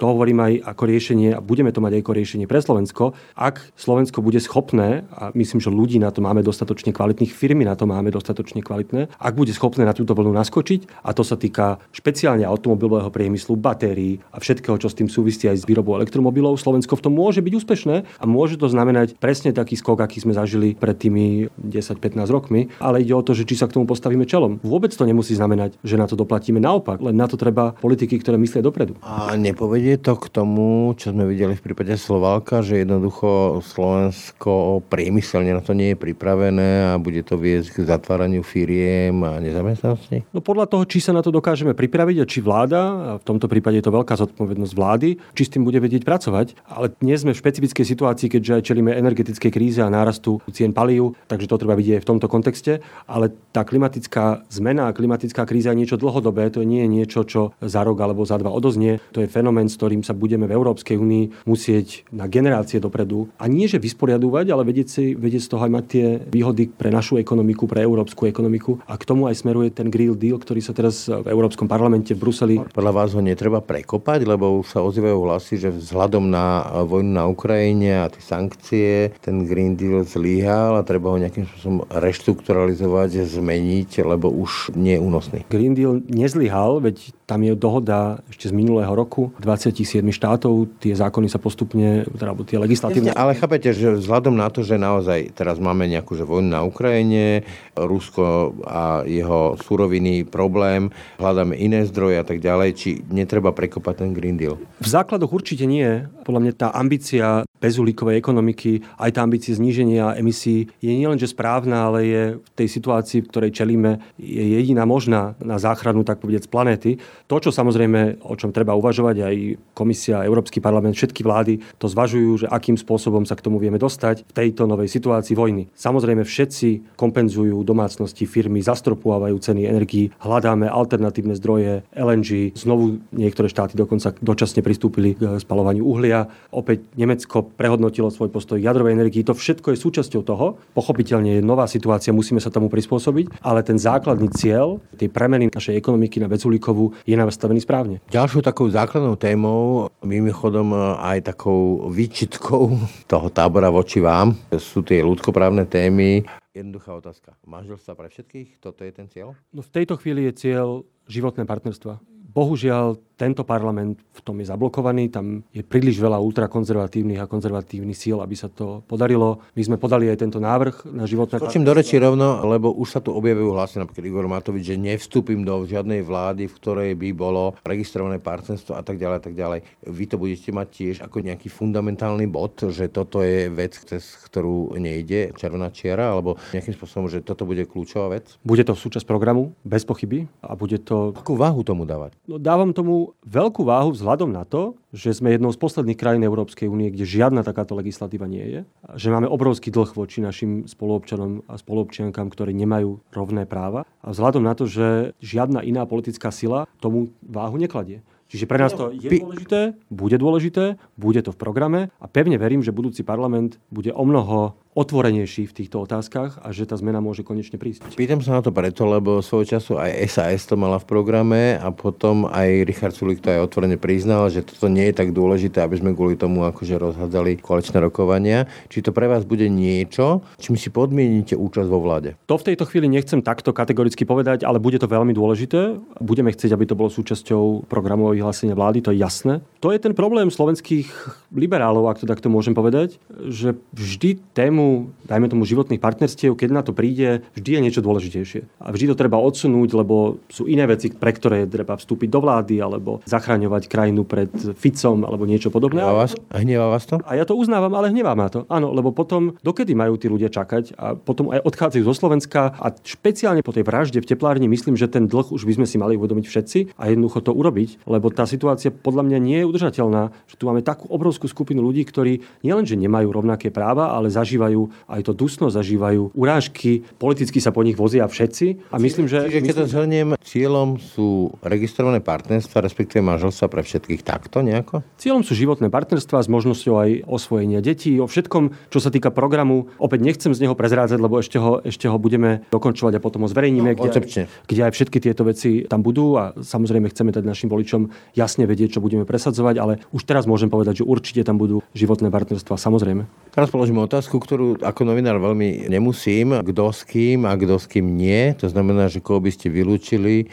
To 0.00 0.16
hovorím 0.16 0.40
aj 0.40 0.52
ako 0.64 0.82
riešenie 0.88 1.36
a 1.36 1.44
budeme 1.44 1.68
to 1.76 1.84
mať 1.84 2.00
aj 2.00 2.00
ako 2.00 2.12
riešenie 2.16 2.46
pre 2.48 2.64
Slovensko. 2.64 3.12
Ak 3.36 3.60
Slovensko 3.76 4.24
bude 4.24 4.40
schopné, 4.40 5.04
a 5.12 5.28
myslím, 5.36 5.60
že 5.60 5.68
ľudí 5.68 6.00
na 6.00 6.08
to 6.08 6.24
máme 6.24 6.40
dostatočne 6.40 6.96
kvalitných, 6.96 7.28
firmy 7.28 7.68
na 7.68 7.76
to 7.76 7.84
máme 7.84 8.08
dostatočne 8.08 8.64
kvalitné, 8.64 9.12
ak 9.20 9.34
bude 9.36 9.52
schopné 9.52 9.84
na 9.84 9.92
túto 9.92 10.16
vlnu 10.16 10.32
naskočiť, 10.32 11.04
a 11.04 11.12
to 11.12 11.20
sa 11.20 11.36
týka 11.36 11.84
špeciálne 11.92 12.48
automobilového 12.48 13.12
priemyslu, 13.12 13.60
batérií 13.60 14.24
a 14.32 14.40
všetkého, 14.40 14.80
čo 14.80 14.88
s 14.88 14.96
tým 14.96 15.12
súvisí 15.12 15.52
aj 15.52 15.60
s 15.60 15.68
výrobou 15.68 16.00
elektromobilov, 16.00 16.56
Slovensko 16.56 16.96
v 16.96 17.04
tom 17.04 17.12
môže 17.12 17.44
byť 17.44 17.52
úspešné 17.60 17.96
a 18.00 18.24
môže 18.24 18.56
to 18.56 18.72
znamenať 18.72 19.20
presne 19.20 19.52
taký 19.52 19.76
skok, 19.76 20.00
aký 20.00 20.24
sme 20.24 20.32
zažili 20.32 20.80
pred 20.80 20.96
tými 20.96 21.52
10-15 21.60 22.24
rokmi, 22.32 22.72
ale 22.80 23.04
ide 23.04 23.12
o 23.12 23.20
to, 23.20 23.36
že 23.36 23.44
či 23.44 23.52
sa 23.52 23.68
k 23.68 23.76
tomu 23.76 23.84
postavíme 23.84 24.24
čelom. 24.24 24.64
Vôbec 24.64 24.96
to 24.96 25.04
nemusí 25.04 25.36
znamenať, 25.36 25.76
že 25.84 26.00
na 26.00 26.08
to 26.08 26.16
doplatíme 26.16 26.56
naopak, 26.56 27.04
len 27.04 27.20
na 27.20 27.28
to 27.28 27.36
treba 27.36 27.76
politiky, 27.76 28.16
ktoré 28.16 28.40
myslia 28.40 28.64
dopredu. 28.64 28.96
A 29.04 29.36
nepovedie 29.42 29.80
Vedie 29.90 30.06
to 30.06 30.12
k 30.12 30.28
tomu, 30.28 30.92
čo 30.92 31.08
sme 31.10 31.24
videli 31.24 31.56
v 31.56 31.64
prípade 31.64 31.96
Slovalka, 31.96 32.60
že 32.60 32.84
jednoducho 32.84 33.58
Slovensko 33.64 34.84
priemyselne 34.92 35.56
na 35.56 35.64
to 35.64 35.72
nie 35.72 35.96
je 35.96 35.98
pripravené 35.98 36.92
a 36.92 37.00
bude 37.00 37.24
to 37.24 37.40
viesť 37.40 37.80
k 37.80 37.88
zatváraniu 37.88 38.44
firiem 38.44 39.24
a 39.24 39.40
nezamestnanosti? 39.40 40.20
No 40.36 40.44
podľa 40.44 40.68
toho, 40.68 40.84
či 40.84 41.00
sa 41.00 41.16
na 41.16 41.24
to 41.24 41.32
dokážeme 41.32 41.72
pripraviť 41.72 42.16
a 42.20 42.28
či 42.28 42.44
vláda, 42.44 42.82
a 42.84 43.10
v 43.16 43.24
tomto 43.24 43.48
prípade 43.48 43.80
je 43.80 43.88
to 43.88 43.96
veľká 43.96 44.20
zodpovednosť 44.20 44.74
vlády, 44.76 45.16
či 45.32 45.42
s 45.48 45.52
tým 45.56 45.64
bude 45.64 45.80
vedieť 45.80 46.04
pracovať. 46.04 46.60
Ale 46.68 46.92
dnes 47.00 47.24
sme 47.24 47.32
v 47.32 47.40
špecifickej 47.40 47.86
situácii, 47.88 48.28
keďže 48.28 48.60
aj 48.60 48.66
čelíme 48.68 48.92
energetickej 48.92 49.48
kríze 49.48 49.80
a 49.80 49.88
nárastu 49.88 50.44
cien 50.52 50.76
palív, 50.76 51.16
takže 51.24 51.48
to 51.48 51.56
treba 51.56 51.72
vidieť 51.72 51.98
aj 51.98 52.02
v 52.04 52.10
tomto 52.12 52.28
kontexte. 52.28 52.84
Ale 53.08 53.32
tá 53.56 53.64
klimatická 53.64 54.44
zmena 54.52 54.92
a 54.92 54.94
klimatická 54.94 55.48
kríza 55.48 55.72
je 55.72 55.80
niečo 55.80 55.96
dlhodobé, 55.96 56.52
to 56.52 56.68
nie 56.68 56.84
je 56.84 56.90
niečo, 57.00 57.24
čo 57.24 57.56
za 57.64 57.80
rok 57.80 57.96
alebo 58.04 58.28
za 58.28 58.36
dva 58.36 58.52
odoznie. 58.52 59.00
To 59.16 59.24
je 59.24 59.29
fenomén, 59.30 59.70
ktorým 59.70 60.02
sa 60.02 60.12
budeme 60.12 60.44
v 60.44 60.52
Európskej 60.58 60.98
únii 60.98 61.46
musieť 61.46 62.04
na 62.10 62.26
generácie 62.26 62.82
dopredu 62.82 63.30
a 63.38 63.46
nie 63.46 63.70
že 63.70 63.78
vysporiadúvať, 63.78 64.50
ale 64.50 64.66
vedieť, 64.66 64.88
si, 64.90 65.04
vedieť 65.14 65.46
z 65.46 65.50
toho 65.54 65.62
aj 65.64 65.72
mať 65.72 65.84
tie 65.86 66.06
výhody 66.28 66.68
pre 66.68 66.90
našu 66.90 67.16
ekonomiku, 67.16 67.70
pre 67.70 67.86
európsku 67.86 68.26
ekonomiku 68.26 68.82
a 68.84 68.98
k 68.98 69.06
tomu 69.06 69.30
aj 69.30 69.38
smeruje 69.38 69.70
ten 69.70 69.88
Green 69.88 70.18
Deal, 70.18 70.36
ktorý 70.36 70.60
sa 70.60 70.74
teraz 70.74 71.06
v 71.06 71.26
Európskom 71.30 71.70
parlamente 71.70 72.12
v 72.12 72.20
Bruseli. 72.26 72.56
Podľa 72.74 72.92
vás 72.92 73.14
ho 73.14 73.22
netreba 73.22 73.62
prekopať, 73.62 74.26
lebo 74.26 74.60
už 74.60 74.74
sa 74.74 74.82
ozývajú 74.82 75.18
hlasy, 75.22 75.54
že 75.62 75.70
vzhľadom 75.70 76.26
na 76.26 76.66
vojnu 76.82 77.12
na 77.14 77.24
Ukrajine 77.30 78.02
a 78.02 78.10
tie 78.10 78.22
sankcie 78.22 79.14
ten 79.22 79.46
Green 79.46 79.78
Deal 79.78 80.02
zlyhal 80.02 80.80
a 80.80 80.82
treba 80.82 81.12
ho 81.14 81.20
nejakým 81.20 81.46
spôsobom 81.46 81.86
reštrukturalizovať, 81.88 83.28
zmeniť, 83.28 84.02
lebo 84.02 84.32
už 84.32 84.74
nie 84.74 84.96
je 84.96 85.00
únosný. 85.00 85.38
Green 85.52 85.76
Deal 85.76 86.02
nezlyhal, 86.08 86.82
veď 86.82 87.12
tam 87.30 87.46
je 87.46 87.54
dohoda 87.54 88.18
ešte 88.26 88.50
z 88.50 88.54
minulého 88.58 88.90
roku 88.90 89.30
27 89.38 90.02
štátov, 90.10 90.66
tie 90.82 90.98
zákony 90.98 91.30
sa 91.30 91.38
postupne, 91.38 92.02
teda 92.10 92.34
tie 92.42 92.58
legislatívne... 92.58 93.14
Ale 93.14 93.38
chápete, 93.38 93.70
že 93.70 93.94
vzhľadom 93.94 94.34
na 94.34 94.50
to, 94.50 94.66
že 94.66 94.74
naozaj 94.74 95.30
teraz 95.38 95.62
máme 95.62 95.86
nejakú 95.86 96.18
že 96.18 96.26
vojnu 96.26 96.50
na 96.50 96.66
Ukrajine, 96.66 97.46
Rusko 97.78 98.58
a 98.66 99.06
jeho 99.06 99.54
suroviny 99.62 100.26
problém, 100.26 100.90
hľadáme 101.22 101.54
iné 101.54 101.86
zdroje 101.86 102.18
a 102.18 102.26
tak 102.26 102.42
ďalej, 102.42 102.70
či 102.74 102.90
netreba 103.06 103.54
prekopať 103.54 104.02
ten 104.02 104.10
Green 104.10 104.34
Deal? 104.34 104.58
V 104.82 104.88
základoch 104.90 105.30
určite 105.30 105.70
nie. 105.70 106.10
Podľa 106.26 106.40
mňa 106.42 106.52
tá 106.58 106.68
ambícia 106.74 107.46
bezulíkovej 107.60 108.16
ekonomiky, 108.16 108.82
aj 108.96 109.10
tá 109.14 109.20
ambícia 109.22 109.52
zníženia 109.52 110.16
emisí 110.16 110.72
je 110.80 110.90
nielenže 110.90 111.28
správna, 111.30 111.92
ale 111.92 111.98
je 112.08 112.22
v 112.40 112.50
tej 112.56 112.68
situácii, 112.72 113.22
v 113.22 113.28
ktorej 113.30 113.52
čelíme, 113.52 114.00
je 114.16 114.44
jediná 114.56 114.88
možná 114.88 115.36
na 115.38 115.60
záchranu, 115.60 116.02
tak 116.02 116.18
povedať, 116.24 116.48
z 116.48 116.50
planéty. 116.50 116.90
To, 117.30 117.38
čo 117.38 117.54
samozrejme, 117.54 118.26
o 118.26 118.34
čom 118.34 118.50
treba 118.50 118.74
uvažovať, 118.74 119.16
aj 119.22 119.36
komisia, 119.70 120.26
Európsky 120.26 120.58
parlament, 120.58 120.98
všetky 120.98 121.22
vlády 121.22 121.62
to 121.78 121.86
zvažujú, 121.86 122.42
že 122.42 122.46
akým 122.50 122.74
spôsobom 122.74 123.22
sa 123.22 123.38
k 123.38 123.46
tomu 123.46 123.62
vieme 123.62 123.78
dostať 123.78 124.26
v 124.26 124.32
tejto 124.34 124.66
novej 124.66 124.90
situácii 124.90 125.38
vojny. 125.38 125.70
Samozrejme, 125.70 126.26
všetci 126.26 126.98
kompenzujú 126.98 127.62
domácnosti, 127.62 128.26
firmy, 128.26 128.58
zastropovávajú 128.66 129.38
ceny 129.38 129.62
energií, 129.62 130.10
hľadáme 130.18 130.66
alternatívne 130.66 131.38
zdroje 131.38 131.86
LNG, 131.94 132.58
znovu 132.58 132.98
niektoré 133.14 133.46
štáty 133.46 133.78
dokonca 133.78 134.10
dočasne 134.18 134.66
pristúpili 134.66 135.14
k 135.14 135.38
spalovaniu 135.38 135.86
uhlia. 135.86 136.26
Opäť 136.50 136.82
Nemecko 136.98 137.46
prehodnotilo 137.46 138.10
svoj 138.10 138.34
postoj 138.34 138.58
jadrovej 138.58 138.98
energii. 138.98 139.22
To 139.22 139.38
všetko 139.38 139.70
je 139.70 139.78
súčasťou 139.78 140.26
toho. 140.26 140.58
Pochopiteľne 140.74 141.38
je 141.38 141.46
nová 141.46 141.70
situácia, 141.70 142.10
musíme 142.10 142.42
sa 142.42 142.50
tomu 142.50 142.66
prispôsobiť, 142.66 143.38
ale 143.46 143.62
ten 143.62 143.78
základný 143.78 144.34
cieľ 144.34 144.82
tej 144.98 145.06
premeny 145.14 145.46
našej 145.46 145.78
ekonomiky 145.78 146.18
na 146.18 146.26
bezulíkovú 146.26 146.98
je 147.06 147.19
nastavený 147.26 147.60
správne. 147.64 147.98
Ďalšou 148.08 148.44
takou 148.44 148.68
základnou 148.70 149.16
témou, 149.16 149.88
mimochodom 150.04 150.72
aj 151.00 151.34
takou 151.34 151.90
výčitkou 151.90 152.76
toho 153.08 153.28
tábora 153.28 153.72
voči 153.72 153.98
vám, 153.98 154.36
sú 154.56 154.84
tie 154.84 155.00
ľudskoprávne 155.04 155.66
témy. 155.66 156.24
Jednoduchá 156.50 156.98
otázka. 156.98 157.38
Manželstva 157.46 157.92
pre 157.94 158.08
všetkých? 158.10 158.58
Toto 158.58 158.82
je 158.82 158.92
ten 158.92 159.06
cieľ? 159.06 159.38
No 159.54 159.62
v 159.62 159.70
tejto 159.70 159.94
chvíli 159.96 160.26
je 160.28 160.32
cieľ 160.34 160.82
životné 161.06 161.46
partnerstva. 161.46 162.02
Bohužiaľ, 162.30 162.98
tento 163.20 163.44
parlament 163.44 164.00
v 164.16 164.20
tom 164.24 164.40
je 164.40 164.48
zablokovaný, 164.48 165.12
tam 165.12 165.44
je 165.52 165.60
príliš 165.60 166.00
veľa 166.00 166.16
ultrakonzervatívnych 166.24 167.20
a 167.20 167.28
konzervatívnych 167.28 167.92
síl, 167.92 168.16
aby 168.16 168.32
sa 168.32 168.48
to 168.48 168.80
podarilo. 168.88 169.44
My 169.52 169.62
sme 169.68 169.76
podali 169.76 170.08
aj 170.08 170.24
tento 170.24 170.40
návrh 170.40 170.88
na 170.88 171.04
životné 171.04 171.36
Skočím 171.36 171.68
do 171.68 171.76
reči 171.76 172.00
rovno, 172.00 172.40
lebo 172.48 172.72
už 172.72 172.88
sa 172.96 173.00
tu 173.04 173.12
objavujú 173.12 173.52
hlasy, 173.52 173.76
napríklad 173.76 174.08
Igor 174.08 174.24
Matovič, 174.24 174.72
že 174.72 174.80
nevstúpim 174.80 175.44
do 175.44 175.68
žiadnej 175.68 176.00
vlády, 176.00 176.48
v 176.48 176.56
ktorej 176.56 176.90
by 176.96 177.08
bolo 177.12 177.52
registrované 177.60 178.16
partnerstvo 178.16 178.72
a 178.72 178.80
tak 178.80 178.96
ďalej 178.96 179.16
a 179.20 179.22
tak 179.28 179.34
ďalej. 179.36 179.60
Vy 179.84 180.04
to 180.08 180.16
budete 180.16 180.48
mať 180.56 180.68
tiež 180.72 180.96
ako 181.04 181.20
nejaký 181.20 181.52
fundamentálny 181.52 182.24
bod, 182.24 182.56
že 182.72 182.88
toto 182.88 183.20
je 183.20 183.52
vec, 183.52 183.76
cez 183.76 184.16
ktorú 184.32 184.80
nejde 184.80 185.36
červená 185.36 185.68
čiara, 185.68 186.08
alebo 186.14 186.40
nejakým 186.56 186.72
spôsobom, 186.72 187.12
že 187.12 187.20
toto 187.20 187.44
bude 187.44 187.68
kľúčová 187.68 188.16
vec? 188.16 188.40
Bude 188.40 188.64
to 188.64 188.72
súčasť 188.72 189.04
programu, 189.04 189.52
bez 189.66 189.84
pochyby. 189.84 190.24
A 190.40 190.56
bude 190.56 190.80
to... 190.80 191.12
Akú 191.12 191.36
váhu 191.36 191.60
tomu 191.66 191.84
dávať? 191.84 192.16
No, 192.24 192.40
dávam 192.40 192.70
tomu 192.70 193.09
veľkú 193.26 193.62
váhu 193.66 193.94
vzhľadom 193.94 194.30
na 194.30 194.46
to, 194.48 194.78
že 194.90 195.18
sme 195.22 195.34
jednou 195.34 195.54
z 195.54 195.60
posledných 195.60 195.98
krajín 195.98 196.26
Európskej 196.26 196.66
únie, 196.66 196.90
kde 196.90 197.06
žiadna 197.06 197.46
takáto 197.46 197.78
legislatíva 197.78 198.26
nie 198.26 198.42
je. 198.42 198.60
Že 198.96 199.08
máme 199.14 199.28
obrovský 199.30 199.70
dlh 199.70 199.90
voči 199.94 200.18
našim 200.22 200.66
spoluobčanom 200.66 201.46
a 201.46 201.54
spoluobčiankám, 201.58 202.30
ktorí 202.30 202.50
nemajú 202.54 203.00
rovné 203.14 203.46
práva. 203.46 203.86
A 204.02 204.10
vzhľadom 204.10 204.42
na 204.42 204.54
to, 204.58 204.66
že 204.66 205.14
žiadna 205.22 205.62
iná 205.62 205.86
politická 205.86 206.34
sila 206.34 206.66
tomu 206.82 207.14
váhu 207.22 207.60
nekladie. 207.60 208.02
Čiže 208.30 208.46
pre 208.46 208.62
nás 208.62 208.70
to 208.70 208.94
je 208.94 209.10
dôležité, 209.10 209.74
bude 209.90 210.14
dôležité, 210.14 210.78
bude 210.94 211.18
to 211.18 211.34
v 211.34 211.40
programe 211.42 211.80
a 211.98 212.06
pevne 212.06 212.38
verím, 212.38 212.62
že 212.62 212.70
budúci 212.70 213.02
parlament 213.02 213.58
bude 213.74 213.90
o 213.90 214.06
mnoho 214.06 214.54
otvorenejší 214.70 215.50
v 215.50 215.56
týchto 215.62 215.82
otázkach 215.82 216.38
a 216.46 216.54
že 216.54 216.62
tá 216.62 216.78
zmena 216.78 217.02
môže 217.02 217.26
konečne 217.26 217.58
prísť. 217.58 217.98
Pýtam 217.98 218.22
sa 218.22 218.38
na 218.38 218.42
to 218.42 218.54
preto, 218.54 218.86
lebo 218.86 219.18
svojho 219.18 219.58
času 219.58 219.82
aj 219.82 220.06
SAS 220.06 220.46
to 220.46 220.54
mala 220.54 220.78
v 220.78 220.86
programe 220.86 221.58
a 221.58 221.74
potom 221.74 222.30
aj 222.30 222.70
Richard 222.70 222.94
Sulik 222.94 223.18
to 223.18 223.34
aj 223.34 223.50
otvorene 223.50 223.74
priznal, 223.74 224.30
že 224.30 224.46
toto 224.46 224.70
nie 224.70 224.86
je 224.90 224.94
tak 224.94 225.10
dôležité, 225.10 225.58
aby 225.66 225.82
sme 225.82 225.90
kvôli 225.90 226.14
tomu 226.14 226.46
akože 226.46 226.78
rozhádzali 226.78 227.42
koaličné 227.42 227.82
rokovania. 227.82 228.46
Či 228.70 228.86
to 228.86 228.94
pre 228.94 229.10
vás 229.10 229.26
bude 229.26 229.50
niečo, 229.50 230.22
čím 230.38 230.54
si 230.54 230.70
podmienite 230.70 231.34
účasť 231.34 231.66
vo 231.66 231.82
vláde? 231.82 232.14
To 232.30 232.38
v 232.38 232.54
tejto 232.54 232.62
chvíli 232.70 232.86
nechcem 232.86 233.26
takto 233.26 233.50
kategoricky 233.50 234.06
povedať, 234.06 234.46
ale 234.46 234.62
bude 234.62 234.78
to 234.78 234.86
veľmi 234.86 235.10
dôležité. 235.10 235.82
Budeme 235.98 236.30
chcieť, 236.30 236.54
aby 236.54 236.70
to 236.70 236.78
bolo 236.78 236.94
súčasťou 236.94 237.66
programového 237.66 238.22
vyhlásenia 238.22 238.54
vlády, 238.54 238.86
to 238.86 238.94
je 238.94 239.02
jasné. 239.02 239.42
To 239.58 239.74
je 239.74 239.82
ten 239.82 239.98
problém 239.98 240.30
slovenských 240.30 240.86
liberálov, 241.34 241.90
ak 241.90 242.00
to 242.00 242.06
takto 242.06 242.30
môžem 242.30 242.54
povedať, 242.54 243.02
že 243.26 243.58
vždy 243.74 244.22
tému, 244.32 244.59
dajme 245.06 245.26
tomu 245.26 245.44
životných 245.48 245.82
partnerstiev, 245.82 246.38
keď 246.38 246.48
na 246.50 246.62
to 246.62 246.72
príde, 246.72 247.26
vždy 247.34 247.50
je 247.58 247.60
niečo 247.60 247.80
dôležitejšie. 247.84 248.40
A 248.62 248.70
vždy 248.70 248.94
to 248.94 248.96
treba 248.98 249.18
odsunúť, 249.18 249.70
lebo 249.74 250.22
sú 250.30 250.46
iné 250.46 250.64
veci, 250.70 250.90
pre 250.94 251.10
ktoré 251.10 251.44
treba 251.50 251.74
vstúpiť 251.74 252.08
do 252.08 252.20
vlády 252.22 252.62
alebo 252.62 253.02
zachraňovať 253.04 253.66
krajinu 253.66 254.06
pred 254.06 254.30
Ficom 254.56 255.02
alebo 255.06 255.26
niečo 255.28 255.52
podobné. 255.52 255.82
Hnevá 255.82 256.06
vás, 256.06 256.12
hnevá 256.30 256.66
vás 256.70 256.84
to? 256.86 257.02
A 257.04 257.18
ja 257.18 257.24
to 257.26 257.34
uznávam, 257.36 257.72
ale 257.74 257.90
hnevá 257.90 258.14
ma 258.14 258.30
to. 258.30 258.46
Áno, 258.46 258.70
lebo 258.70 258.94
potom, 258.94 259.36
dokedy 259.42 259.74
majú 259.76 259.98
tí 260.00 260.06
ľudia 260.06 260.32
čakať 260.32 260.74
a 260.78 260.96
potom 260.96 261.30
aj 261.34 261.44
odchádzajú 261.44 261.82
zo 261.86 261.94
Slovenska 261.94 262.56
a 262.56 262.72
špeciálne 262.72 263.44
po 263.44 263.54
tej 263.54 263.66
vražde 263.66 263.98
v 264.00 264.08
teplárni 264.08 264.46
myslím, 264.50 264.74
že 264.74 264.90
ten 264.90 265.06
dlh 265.06 265.30
už 265.30 265.42
by 265.46 265.52
sme 265.60 265.66
si 265.66 265.76
mali 265.76 265.94
uvedomiť 265.94 266.26
všetci 266.26 266.58
a 266.74 266.90
jednoducho 266.90 267.20
to 267.22 267.32
urobiť, 267.34 267.86
lebo 267.86 268.10
tá 268.10 268.26
situácia 268.26 268.72
podľa 268.74 269.06
mňa 269.06 269.18
nie 269.20 269.38
je 269.42 269.48
udržateľná, 269.48 270.02
že 270.26 270.38
tu 270.38 270.48
máme 270.48 270.64
takú 270.64 270.88
obrovskú 270.90 271.30
skupinu 271.30 271.62
ľudí, 271.62 271.86
ktorí 271.86 272.42
nielenže 272.42 272.74
nemajú 272.74 273.12
rovnaké 273.12 273.54
práva, 273.54 273.94
ale 273.94 274.10
zažívajú 274.10 274.49
aj 274.90 275.00
to 275.06 275.12
dusno, 275.12 275.52
zažívajú 275.52 276.14
urážky, 276.14 276.86
politicky 276.98 277.38
sa 277.38 277.50
po 277.50 277.62
nich 277.62 277.76
vozia 277.78 278.06
všetci. 278.06 278.72
A 278.74 278.76
myslím, 278.78 279.06
že... 279.06 279.26
Čiže 279.26 279.42
keď 279.44 279.56
to 279.64 279.66
zhrniem, 279.70 280.08
cieľom 280.20 280.78
sú 280.78 281.34
registrované 281.42 281.98
partnerstva, 282.02 282.64
respektíve 282.64 283.02
manželstva 283.04 283.46
pre 283.50 283.62
všetkých 283.66 284.02
takto 284.06 284.42
nejako? 284.42 284.82
Cieľom 284.96 285.22
sú 285.22 285.34
životné 285.36 285.68
partnerstva 285.68 286.22
s 286.22 286.28
možnosťou 286.30 286.74
aj 286.76 286.90
osvojenia 287.06 287.60
detí, 287.60 287.98
o 287.98 288.06
všetkom, 288.06 288.70
čo 288.70 288.78
sa 288.78 288.90
týka 288.90 289.10
programu. 289.10 289.70
Opäť 289.76 290.00
nechcem 290.06 290.32
z 290.32 290.42
neho 290.46 290.54
prezrádzať, 290.54 290.98
lebo 290.98 291.18
ešte 291.18 291.38
ho, 291.38 291.60
ešte 291.62 291.86
ho 291.90 291.96
budeme 291.98 292.46
dokončovať 292.50 292.98
a 292.98 293.00
potom 293.02 293.26
ho 293.26 293.28
zverejníme, 293.28 293.74
no, 293.74 293.78
kde, 293.78 293.90
aj, 293.90 294.26
kde 294.46 294.60
aj 294.66 294.72
všetky 294.72 294.98
tieto 295.02 295.22
veci 295.26 295.66
tam 295.66 295.82
budú 295.82 296.16
a 296.16 296.32
samozrejme 296.38 296.90
chceme 296.90 297.10
dať 297.10 297.24
našim 297.26 297.48
voličom 297.50 297.90
jasne 298.14 298.44
vedieť, 298.46 298.78
čo 298.78 298.84
budeme 298.84 299.04
presadzovať, 299.04 299.54
ale 299.58 299.72
už 299.90 300.02
teraz 300.06 300.24
môžem 300.24 300.48
povedať, 300.48 300.82
že 300.82 300.88
určite 300.88 301.22
tam 301.26 301.36
budú 301.36 301.60
životné 301.74 302.08
partnerstva, 302.10 302.56
samozrejme. 302.56 303.06
Teraz 303.30 303.46
položím 303.46 303.78
otázku, 303.78 304.18
ktorú 304.18 304.58
ako 304.58 304.82
novinár 304.82 305.22
veľmi 305.22 305.70
nemusím. 305.70 306.34
Kto 306.42 306.74
s 306.74 306.82
kým 306.82 307.22
a 307.22 307.38
kto 307.38 307.62
s 307.62 307.70
kým 307.70 307.86
nie. 307.94 308.34
To 308.42 308.50
znamená, 308.50 308.90
že 308.90 308.98
koho 308.98 309.22
by 309.22 309.30
ste 309.30 309.46
vylúčili. 309.46 310.26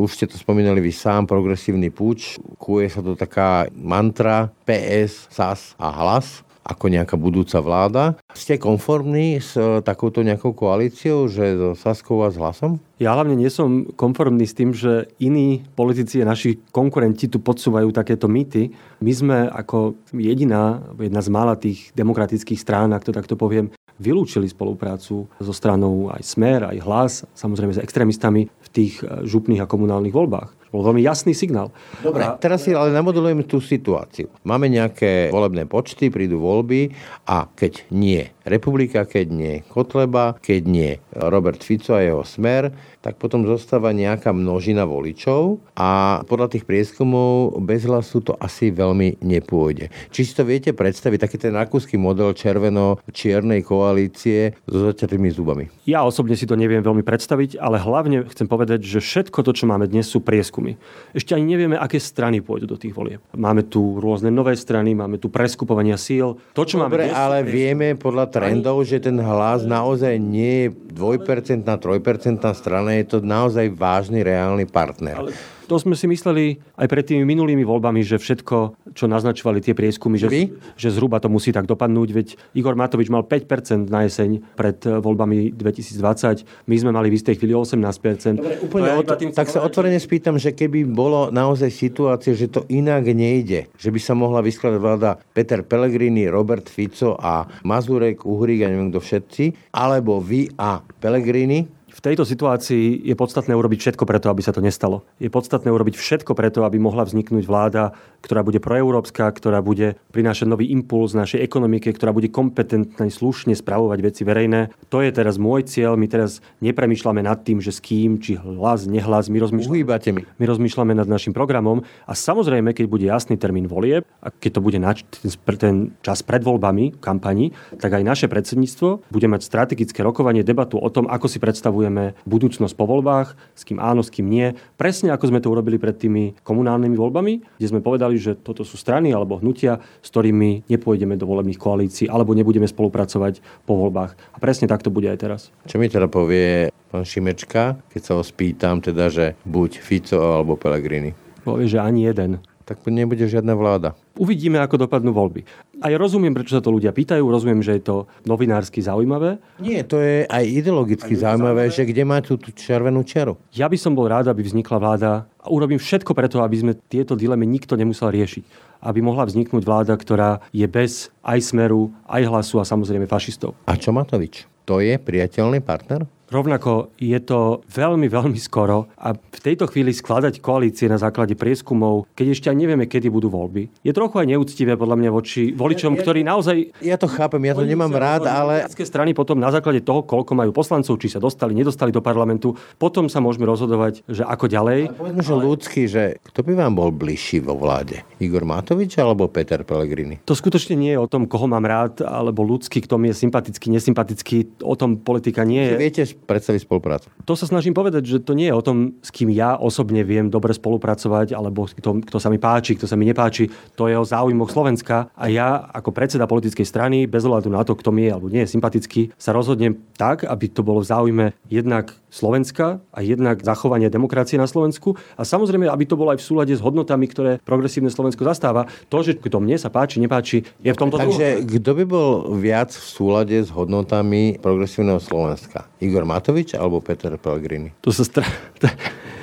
Už 0.00 0.16
ste 0.16 0.24
to 0.24 0.40
spomínali 0.40 0.80
vy 0.80 0.88
sám, 0.88 1.28
progresívny 1.28 1.92
púč. 1.92 2.40
Kuje 2.56 2.88
sa 2.88 3.04
to 3.04 3.12
taká 3.12 3.68
mantra 3.76 4.48
PS, 4.64 5.28
SAS 5.28 5.76
a 5.76 5.92
hlas 5.92 6.47
ako 6.68 6.92
nejaká 6.92 7.16
budúca 7.16 7.64
vláda. 7.64 8.20
Ste 8.36 8.60
konformní 8.60 9.40
s 9.40 9.56
e, 9.56 9.80
takouto 9.80 10.20
nejakou 10.20 10.52
koalíciou, 10.52 11.26
že 11.26 11.56
so 11.56 11.72
Saskou 11.72 12.20
a 12.20 12.28
s 12.28 12.36
hlasom? 12.36 12.76
Ja 13.00 13.16
hlavne 13.16 13.40
nie 13.40 13.48
som 13.48 13.88
konformný 13.96 14.44
s 14.44 14.52
tým, 14.52 14.76
že 14.76 15.08
iní 15.16 15.64
politici 15.72 16.20
a 16.20 16.28
naši 16.28 16.60
konkurenti 16.68 17.26
tu 17.32 17.40
podsúvajú 17.40 17.88
takéto 17.90 18.28
mýty. 18.28 18.68
My 19.00 19.12
sme 19.16 19.38
ako 19.48 19.96
jediná, 20.12 20.84
jedna 21.00 21.24
z 21.24 21.28
mála 21.32 21.56
tých 21.56 21.88
demokratických 21.96 22.60
strán, 22.60 22.92
ak 22.92 23.08
to 23.08 23.16
takto 23.16 23.32
poviem, 23.34 23.72
vylúčili 23.98 24.46
spoluprácu 24.46 25.26
so 25.26 25.52
stranou 25.54 26.12
aj 26.14 26.22
Smer, 26.22 26.68
aj 26.68 26.78
Hlas, 26.84 27.12
samozrejme 27.34 27.74
s 27.74 27.82
extrémistami 27.82 28.46
v 28.46 28.68
tých 28.68 29.02
e, 29.02 29.26
župných 29.26 29.64
a 29.64 29.70
komunálnych 29.70 30.14
voľbách. 30.14 30.57
Bol 30.68 30.84
veľmi 30.84 31.00
jasný 31.00 31.32
signál. 31.32 31.72
Dobre, 32.04 32.28
a... 32.28 32.36
teraz 32.36 32.68
si 32.68 32.76
ale 32.76 32.92
namodelujeme 32.92 33.44
tú 33.48 33.58
situáciu. 33.62 34.28
Máme 34.44 34.68
nejaké 34.68 35.32
volebné 35.32 35.64
počty, 35.64 36.12
prídu 36.12 36.40
voľby 36.40 36.92
a 37.24 37.48
keď 37.48 37.88
nie 37.88 38.28
Republika, 38.48 39.04
keď 39.04 39.26
nie 39.28 39.54
Kotleba, 39.68 40.36
keď 40.40 40.60
nie 40.64 40.90
Robert 41.12 41.60
Fico 41.60 41.96
a 41.96 42.04
jeho 42.04 42.24
smer, 42.24 42.72
tak 42.98 43.16
potom 43.16 43.46
zostáva 43.46 43.94
nejaká 43.94 44.34
množina 44.34 44.82
voličov 44.82 45.62
a 45.78 46.20
podľa 46.26 46.58
tých 46.58 46.66
prieskumov 46.66 47.54
bez 47.62 47.86
hlasu 47.86 48.20
to 48.20 48.34
asi 48.42 48.74
veľmi 48.74 49.22
nepôjde. 49.22 49.90
Či 50.10 50.20
si 50.26 50.32
to 50.34 50.42
viete 50.42 50.74
predstaviť, 50.74 51.18
taký 51.22 51.38
ten 51.38 51.54
rakúsky 51.54 51.94
model 51.94 52.34
červeno-čiernej 52.34 53.62
koalície 53.62 54.58
so 54.66 54.90
zaťatými 54.90 55.30
zubami? 55.30 55.70
Ja 55.86 56.02
osobne 56.02 56.34
si 56.34 56.44
to 56.44 56.58
neviem 56.58 56.82
veľmi 56.82 57.06
predstaviť, 57.06 57.62
ale 57.62 57.78
hlavne 57.78 58.26
chcem 58.34 58.50
povedať, 58.50 58.82
že 58.82 58.98
všetko 58.98 59.46
to, 59.46 59.54
čo 59.54 59.64
máme 59.70 59.86
dnes, 59.86 60.10
sú 60.10 60.18
prieskumy. 60.18 60.74
Ešte 61.14 61.38
ani 61.38 61.54
nevieme, 61.54 61.78
aké 61.78 62.02
strany 62.02 62.42
pôjdu 62.42 62.66
do 62.66 62.76
tých 62.80 62.92
volieb. 62.92 63.22
Máme 63.32 63.62
tu 63.70 64.02
rôzne 64.02 64.34
nové 64.34 64.58
strany, 64.58 64.98
máme 64.98 65.22
tu 65.22 65.30
preskupovania 65.30 65.94
síl. 65.94 66.34
To, 66.52 66.62
čo 66.66 66.82
Dobre, 66.82 67.06
máme 67.06 67.14
dnes, 67.14 67.14
ale 67.14 67.38
vieme 67.46 67.94
podľa 67.94 68.26
trendov, 68.26 68.82
že 68.82 68.98
ten 68.98 69.22
hlas 69.22 69.62
naozaj 69.62 70.18
nie 70.18 70.66
je 70.66 70.68
2%, 70.98 71.62
3% 71.62 72.58
strana, 72.58 72.87
je 72.96 73.04
to 73.04 73.18
naozaj 73.20 73.68
vážny, 73.74 74.24
reálny 74.24 74.64
partner. 74.64 75.16
Ale 75.18 75.32
to 75.68 75.76
sme 75.76 75.92
si 75.92 76.08
mysleli 76.08 76.56
aj 76.80 76.88
pred 76.88 77.04
tými 77.04 77.28
minulými 77.28 77.60
voľbami, 77.60 78.00
že 78.00 78.16
všetko, 78.16 78.88
čo 78.96 79.04
naznačovali 79.04 79.60
tie 79.60 79.76
prieskumy, 79.76 80.16
že, 80.16 80.56
že 80.80 80.88
zhruba 80.88 81.20
to 81.20 81.28
musí 81.28 81.52
tak 81.52 81.68
dopadnúť, 81.68 82.08
veď 82.08 82.28
Igor 82.56 82.72
Matovič 82.72 83.12
mal 83.12 83.28
5% 83.28 83.92
na 83.92 84.08
jeseň 84.08 84.40
pred 84.56 84.80
eh, 84.88 84.96
voľbami 84.96 85.52
2020, 85.52 86.64
my 86.64 86.74
sme 86.80 86.90
mali 86.90 87.12
v 87.12 87.20
istej 87.20 87.36
chvíli 87.36 87.52
18%. 87.52 88.40
Dobre, 88.40 88.56
úplne 88.64 88.96
od, 88.96 89.06
tak 89.36 89.52
sa 89.52 89.60
otvorene 89.60 90.00
spýtam, 90.00 90.40
že 90.40 90.56
keby 90.56 90.88
bolo 90.88 91.28
naozaj 91.28 91.68
situácia, 91.68 92.32
že 92.32 92.48
to 92.48 92.64
inak 92.72 93.04
nejde, 93.04 93.68
že 93.76 93.92
by 93.92 94.00
sa 94.00 94.16
mohla 94.16 94.40
vyskladať 94.40 94.80
vláda 94.80 95.20
Peter 95.36 95.60
Pellegrini, 95.60 96.32
Robert 96.32 96.72
Fico 96.72 97.12
a 97.20 97.44
Mazurek, 97.68 98.24
Uhrík 98.24 98.64
a 98.64 98.72
neviem 98.72 98.88
kto 98.88 99.04
všetci, 99.04 99.44
alebo 99.76 100.24
vy 100.24 100.48
a 100.56 100.80
Pellegrini, 100.80 101.77
v 101.98 102.14
tejto 102.14 102.22
situácii 102.22 103.10
je 103.10 103.14
podstatné 103.18 103.58
urobiť 103.58 103.82
všetko 103.82 104.06
preto, 104.06 104.30
aby 104.30 104.38
sa 104.38 104.54
to 104.54 104.62
nestalo. 104.62 105.02
Je 105.18 105.26
podstatné 105.26 105.66
urobiť 105.66 105.98
všetko 105.98 106.38
preto, 106.38 106.62
aby 106.62 106.78
mohla 106.78 107.02
vzniknúť 107.02 107.42
vláda, 107.42 107.90
ktorá 108.22 108.46
bude 108.46 108.62
proeurópska, 108.62 109.26
ktorá 109.34 109.58
bude 109.66 109.98
prinášať 110.14 110.46
nový 110.46 110.70
impuls 110.70 111.18
našej 111.18 111.42
ekonomike, 111.42 111.90
ktorá 111.90 112.14
bude 112.14 112.30
kompetentne, 112.30 113.10
slušne 113.10 113.58
spravovať 113.58 113.98
veci 113.98 114.22
verejné. 114.22 114.70
To 114.94 115.02
je 115.02 115.10
teraz 115.10 115.42
môj 115.42 115.66
cieľ. 115.66 115.98
My 115.98 116.06
teraz 116.06 116.38
nepremýšľame 116.62 117.18
nad 117.18 117.42
tým, 117.42 117.58
že 117.58 117.74
s 117.74 117.82
kým, 117.82 118.22
či 118.22 118.38
hlas, 118.38 118.86
nehlas. 118.86 119.26
My 119.26 119.42
rozmýšľame, 119.42 120.14
mi. 120.14 120.22
my 120.22 120.44
rozmýšľame 120.46 120.94
nad 120.94 121.10
našim 121.10 121.34
programom. 121.34 121.82
A 122.06 122.14
samozrejme, 122.14 122.78
keď 122.78 122.86
bude 122.86 123.10
jasný 123.10 123.34
termín 123.42 123.66
volieb, 123.66 124.06
a 124.22 124.30
keď 124.30 124.50
to 124.54 124.60
bude 124.62 124.78
na 124.78 124.94
ten, 124.94 125.34
ten 125.58 125.76
čas 126.06 126.22
pred 126.22 126.46
voľbami, 126.46 127.02
kampani, 127.02 127.50
tak 127.82 127.98
aj 127.98 128.06
naše 128.06 128.26
predsedníctvo 128.30 129.10
bude 129.10 129.26
mať 129.26 129.42
strategické 129.42 130.06
rokovanie, 130.06 130.46
debatu 130.46 130.78
o 130.78 130.86
tom, 130.94 131.10
ako 131.10 131.26
si 131.26 131.42
predstavuje 131.42 131.87
sledujeme 131.88 132.12
budúcnosť 132.28 132.74
po 132.76 132.84
voľbách, 132.84 133.32
s 133.56 133.64
kým 133.64 133.80
áno, 133.80 134.04
s 134.04 134.12
kým 134.12 134.28
nie. 134.28 134.52
Presne 134.76 135.10
ako 135.16 135.32
sme 135.32 135.40
to 135.40 135.48
urobili 135.48 135.80
pred 135.80 135.96
tými 135.96 136.36
komunálnymi 136.44 136.96
voľbami, 136.96 137.32
kde 137.56 137.66
sme 137.66 137.80
povedali, 137.80 138.20
že 138.20 138.36
toto 138.36 138.62
sú 138.62 138.76
strany 138.76 139.10
alebo 139.10 139.40
hnutia, 139.40 139.80
s 140.04 140.08
ktorými 140.12 140.68
nepôjdeme 140.68 141.16
do 141.16 141.24
volebných 141.24 141.56
koalícií 141.56 142.06
alebo 142.12 142.36
nebudeme 142.36 142.68
spolupracovať 142.68 143.40
po 143.64 143.80
voľbách. 143.80 144.36
A 144.36 144.38
presne 144.38 144.68
tak 144.68 144.84
to 144.84 144.92
bude 144.92 145.08
aj 145.08 145.18
teraz. 145.18 145.40
Čo 145.64 145.80
mi 145.80 145.88
teda 145.88 146.06
povie 146.12 146.68
pán 146.92 147.08
Šimečka, 147.08 147.80
keď 147.88 148.02
sa 148.04 148.12
ho 148.20 148.22
spýtam, 148.22 148.84
teda, 148.84 149.08
že 149.08 149.32
buď 149.48 149.80
Fico 149.80 150.20
alebo 150.20 150.60
Pellegrini? 150.60 151.16
Povie, 151.44 151.68
že 151.68 151.80
ani 151.80 152.04
jeden 152.04 152.44
tak 152.68 152.84
nebude 152.84 153.24
žiadna 153.24 153.56
vláda. 153.56 153.96
Uvidíme, 154.18 154.58
ako 154.58 154.84
dopadnú 154.84 155.14
voľby. 155.14 155.46
A 155.78 155.94
ja 155.94 155.96
rozumiem, 155.96 156.34
prečo 156.34 156.58
sa 156.58 156.62
to 156.62 156.74
ľudia 156.74 156.90
pýtajú, 156.90 157.22
rozumiem, 157.22 157.62
že 157.62 157.78
je 157.78 157.82
to 157.86 157.96
novinársky 158.26 158.82
zaujímavé. 158.82 159.38
Nie, 159.62 159.86
to 159.86 160.02
je 160.02 160.26
aj 160.26 160.44
ideologicky 160.44 161.14
aj 161.14 161.38
zaujímavé, 161.38 161.70
zaujímavé, 161.70 161.78
že 161.78 161.82
kde 161.86 162.02
má 162.02 162.18
tú, 162.18 162.34
tú 162.34 162.50
červenú 162.50 163.06
čiaru. 163.06 163.38
Ja 163.54 163.70
by 163.70 163.78
som 163.78 163.94
bol 163.94 164.10
rád, 164.10 164.26
aby 164.26 164.42
vznikla 164.42 164.76
vláda 164.82 165.10
a 165.38 165.46
urobím 165.48 165.78
všetko 165.78 166.12
preto, 166.18 166.42
aby 166.42 166.56
sme 166.58 166.72
tieto 166.90 167.14
dilemy 167.14 167.46
nikto 167.46 167.78
nemusel 167.78 168.10
riešiť. 168.10 168.74
Aby 168.82 169.06
mohla 169.06 169.22
vzniknúť 169.22 169.62
vláda, 169.62 169.94
ktorá 169.94 170.42
je 170.50 170.66
bez 170.66 171.14
aj 171.22 171.54
smeru, 171.54 171.94
aj 172.10 172.26
hlasu 172.26 172.58
a 172.58 172.66
samozrejme 172.66 173.06
fašistov. 173.06 173.54
A 173.70 173.78
čo 173.78 173.94
Matovič? 173.94 174.50
To 174.66 174.82
je 174.82 174.98
priateľný 174.98 175.62
partner? 175.62 176.04
Rovnako 176.28 176.92
je 177.00 177.16
to 177.24 177.64
veľmi, 177.72 178.04
veľmi 178.04 178.36
skoro 178.36 178.92
a 179.00 179.16
v 179.16 179.40
tejto 179.40 179.64
chvíli 179.64 179.96
skladať 179.96 180.44
koalície 180.44 180.84
na 180.84 181.00
základe 181.00 181.32
prieskumov, 181.32 182.04
keď 182.12 182.26
ešte 182.36 182.46
aj 182.52 182.56
nevieme, 182.60 182.84
kedy 182.84 183.08
budú 183.08 183.32
voľby, 183.32 183.72
je 183.80 183.92
trochu 183.96 184.20
aj 184.20 184.28
neúctivé 184.36 184.76
podľa 184.76 184.96
mňa 185.00 185.10
voči 185.10 185.56
voličom, 185.56 185.96
ja, 185.96 186.00
ktorí 186.04 186.20
naozaj... 186.28 186.84
Ja 186.84 187.00
to 187.00 187.08
chápem, 187.08 187.40
ja 187.48 187.56
to 187.56 187.64
nemám 187.64 187.96
rád, 187.96 188.28
ale... 188.28 188.68
strany 188.68 189.16
potom 189.16 189.40
na 189.40 189.48
základe 189.48 189.80
toho, 189.80 190.04
koľko 190.04 190.36
majú 190.36 190.52
poslancov, 190.52 191.00
či 191.00 191.08
sa 191.08 191.16
dostali, 191.16 191.56
nedostali 191.56 191.88
do 191.88 192.04
parlamentu, 192.04 192.52
potom 192.76 193.08
sa 193.08 193.24
môžeme 193.24 193.48
rozhodovať, 193.48 194.04
že 194.04 194.20
ako 194.20 194.52
ďalej. 194.52 194.80
Ale 194.92 195.00
povedzme, 195.00 195.22
že 195.24 195.32
ale... 195.32 195.42
ľudský, 195.48 195.82
že 195.88 196.02
kto 196.28 196.44
by 196.44 196.52
vám 196.60 196.76
bol 196.76 196.92
bližší 196.92 197.40
vo 197.40 197.56
vláde? 197.56 198.04
Igor 198.20 198.44
Matovič 198.44 199.00
alebo 199.00 199.32
Peter 199.32 199.64
Pellegrini? 199.64 200.20
To 200.28 200.36
skutočne 200.36 200.76
nie 200.76 200.92
je 200.92 201.00
o 201.00 201.08
tom, 201.08 201.24
koho 201.24 201.48
mám 201.48 201.64
rád, 201.64 202.04
alebo 202.04 202.44
ľudský, 202.44 202.84
kto 202.84 203.00
mi 203.00 203.12
je 203.12 203.16
sympatický, 203.16 203.72
nesympatický. 203.72 204.36
O 204.66 204.76
tom 204.76 205.00
politika 205.00 205.46
nie 205.46 205.64
je. 205.64 205.74
Viete 205.78 206.02
predstaviť 206.26 206.66
spoluprácu? 206.66 207.06
To 207.22 207.34
sa 207.38 207.46
snažím 207.46 207.76
povedať, 207.76 208.02
že 208.04 208.18
to 208.18 208.34
nie 208.34 208.50
je 208.50 208.56
o 208.56 208.64
tom, 208.64 208.98
s 209.04 209.14
kým 209.14 209.30
ja 209.30 209.54
osobne 209.54 210.02
viem 210.02 210.26
dobre 210.32 210.50
spolupracovať, 210.56 211.36
alebo 211.36 211.68
kto, 211.68 212.02
kto 212.02 212.18
sa 212.18 212.28
mi 212.32 212.42
páči, 212.42 212.74
kto 212.74 212.90
sa 212.90 212.98
mi 212.98 213.06
nepáči. 213.06 213.50
To 213.78 213.86
je 213.86 213.94
o 213.94 214.06
záujmoch 214.06 214.50
Slovenska. 214.50 215.12
A 215.14 215.30
ja 215.30 215.70
ako 215.70 215.94
predseda 215.94 216.26
politickej 216.26 216.66
strany, 216.66 217.06
bez 217.06 217.22
ohľadu 217.22 217.52
na 217.52 217.62
to, 217.62 217.78
kto 217.78 217.94
mi 217.94 218.08
je 218.08 218.14
alebo 218.14 218.32
nie 218.32 218.42
je 218.42 218.52
sympatický, 218.52 219.14
sa 219.14 219.30
rozhodnem 219.30 219.78
tak, 219.94 220.26
aby 220.26 220.50
to 220.50 220.66
bolo 220.66 220.82
v 220.82 220.90
záujme 220.90 221.26
jednak 221.46 221.94
Slovenska 222.08 222.80
a 222.92 222.98
jednak 223.04 223.44
zachovanie 223.44 223.92
demokracie 223.92 224.40
na 224.40 224.48
Slovensku 224.48 224.96
a 225.16 225.22
samozrejme, 225.22 225.68
aby 225.68 225.84
to 225.84 225.96
bolo 225.96 226.12
aj 226.12 226.20
v 226.20 226.26
súlade 226.26 226.52
s 226.56 226.60
hodnotami, 226.64 227.06
ktoré 227.08 227.32
progresívne 227.44 227.92
Slovensko 227.92 228.24
zastáva. 228.24 228.68
To, 228.88 229.04
že 229.04 229.16
kto 229.16 229.40
mne 229.40 229.56
sa 229.60 229.68
páči, 229.68 230.00
nepáči, 230.00 230.44
je 230.60 230.70
v 230.72 230.78
tomto... 230.78 230.96
Takže 230.96 231.44
kto 231.44 231.70
by 231.78 231.84
bol 231.84 232.08
viac 232.40 232.72
v 232.72 232.86
súlade 232.86 233.36
s 233.36 233.52
hodnotami 233.52 234.40
progresívneho 234.40 235.00
Slovenska? 235.00 235.68
Igor 235.78 236.08
Matovič 236.08 236.56
alebo 236.56 236.80
Peter 236.80 237.14
Pellegrini? 237.20 237.76
To 237.84 237.92
sa 237.92 238.04
stra... 238.04 238.24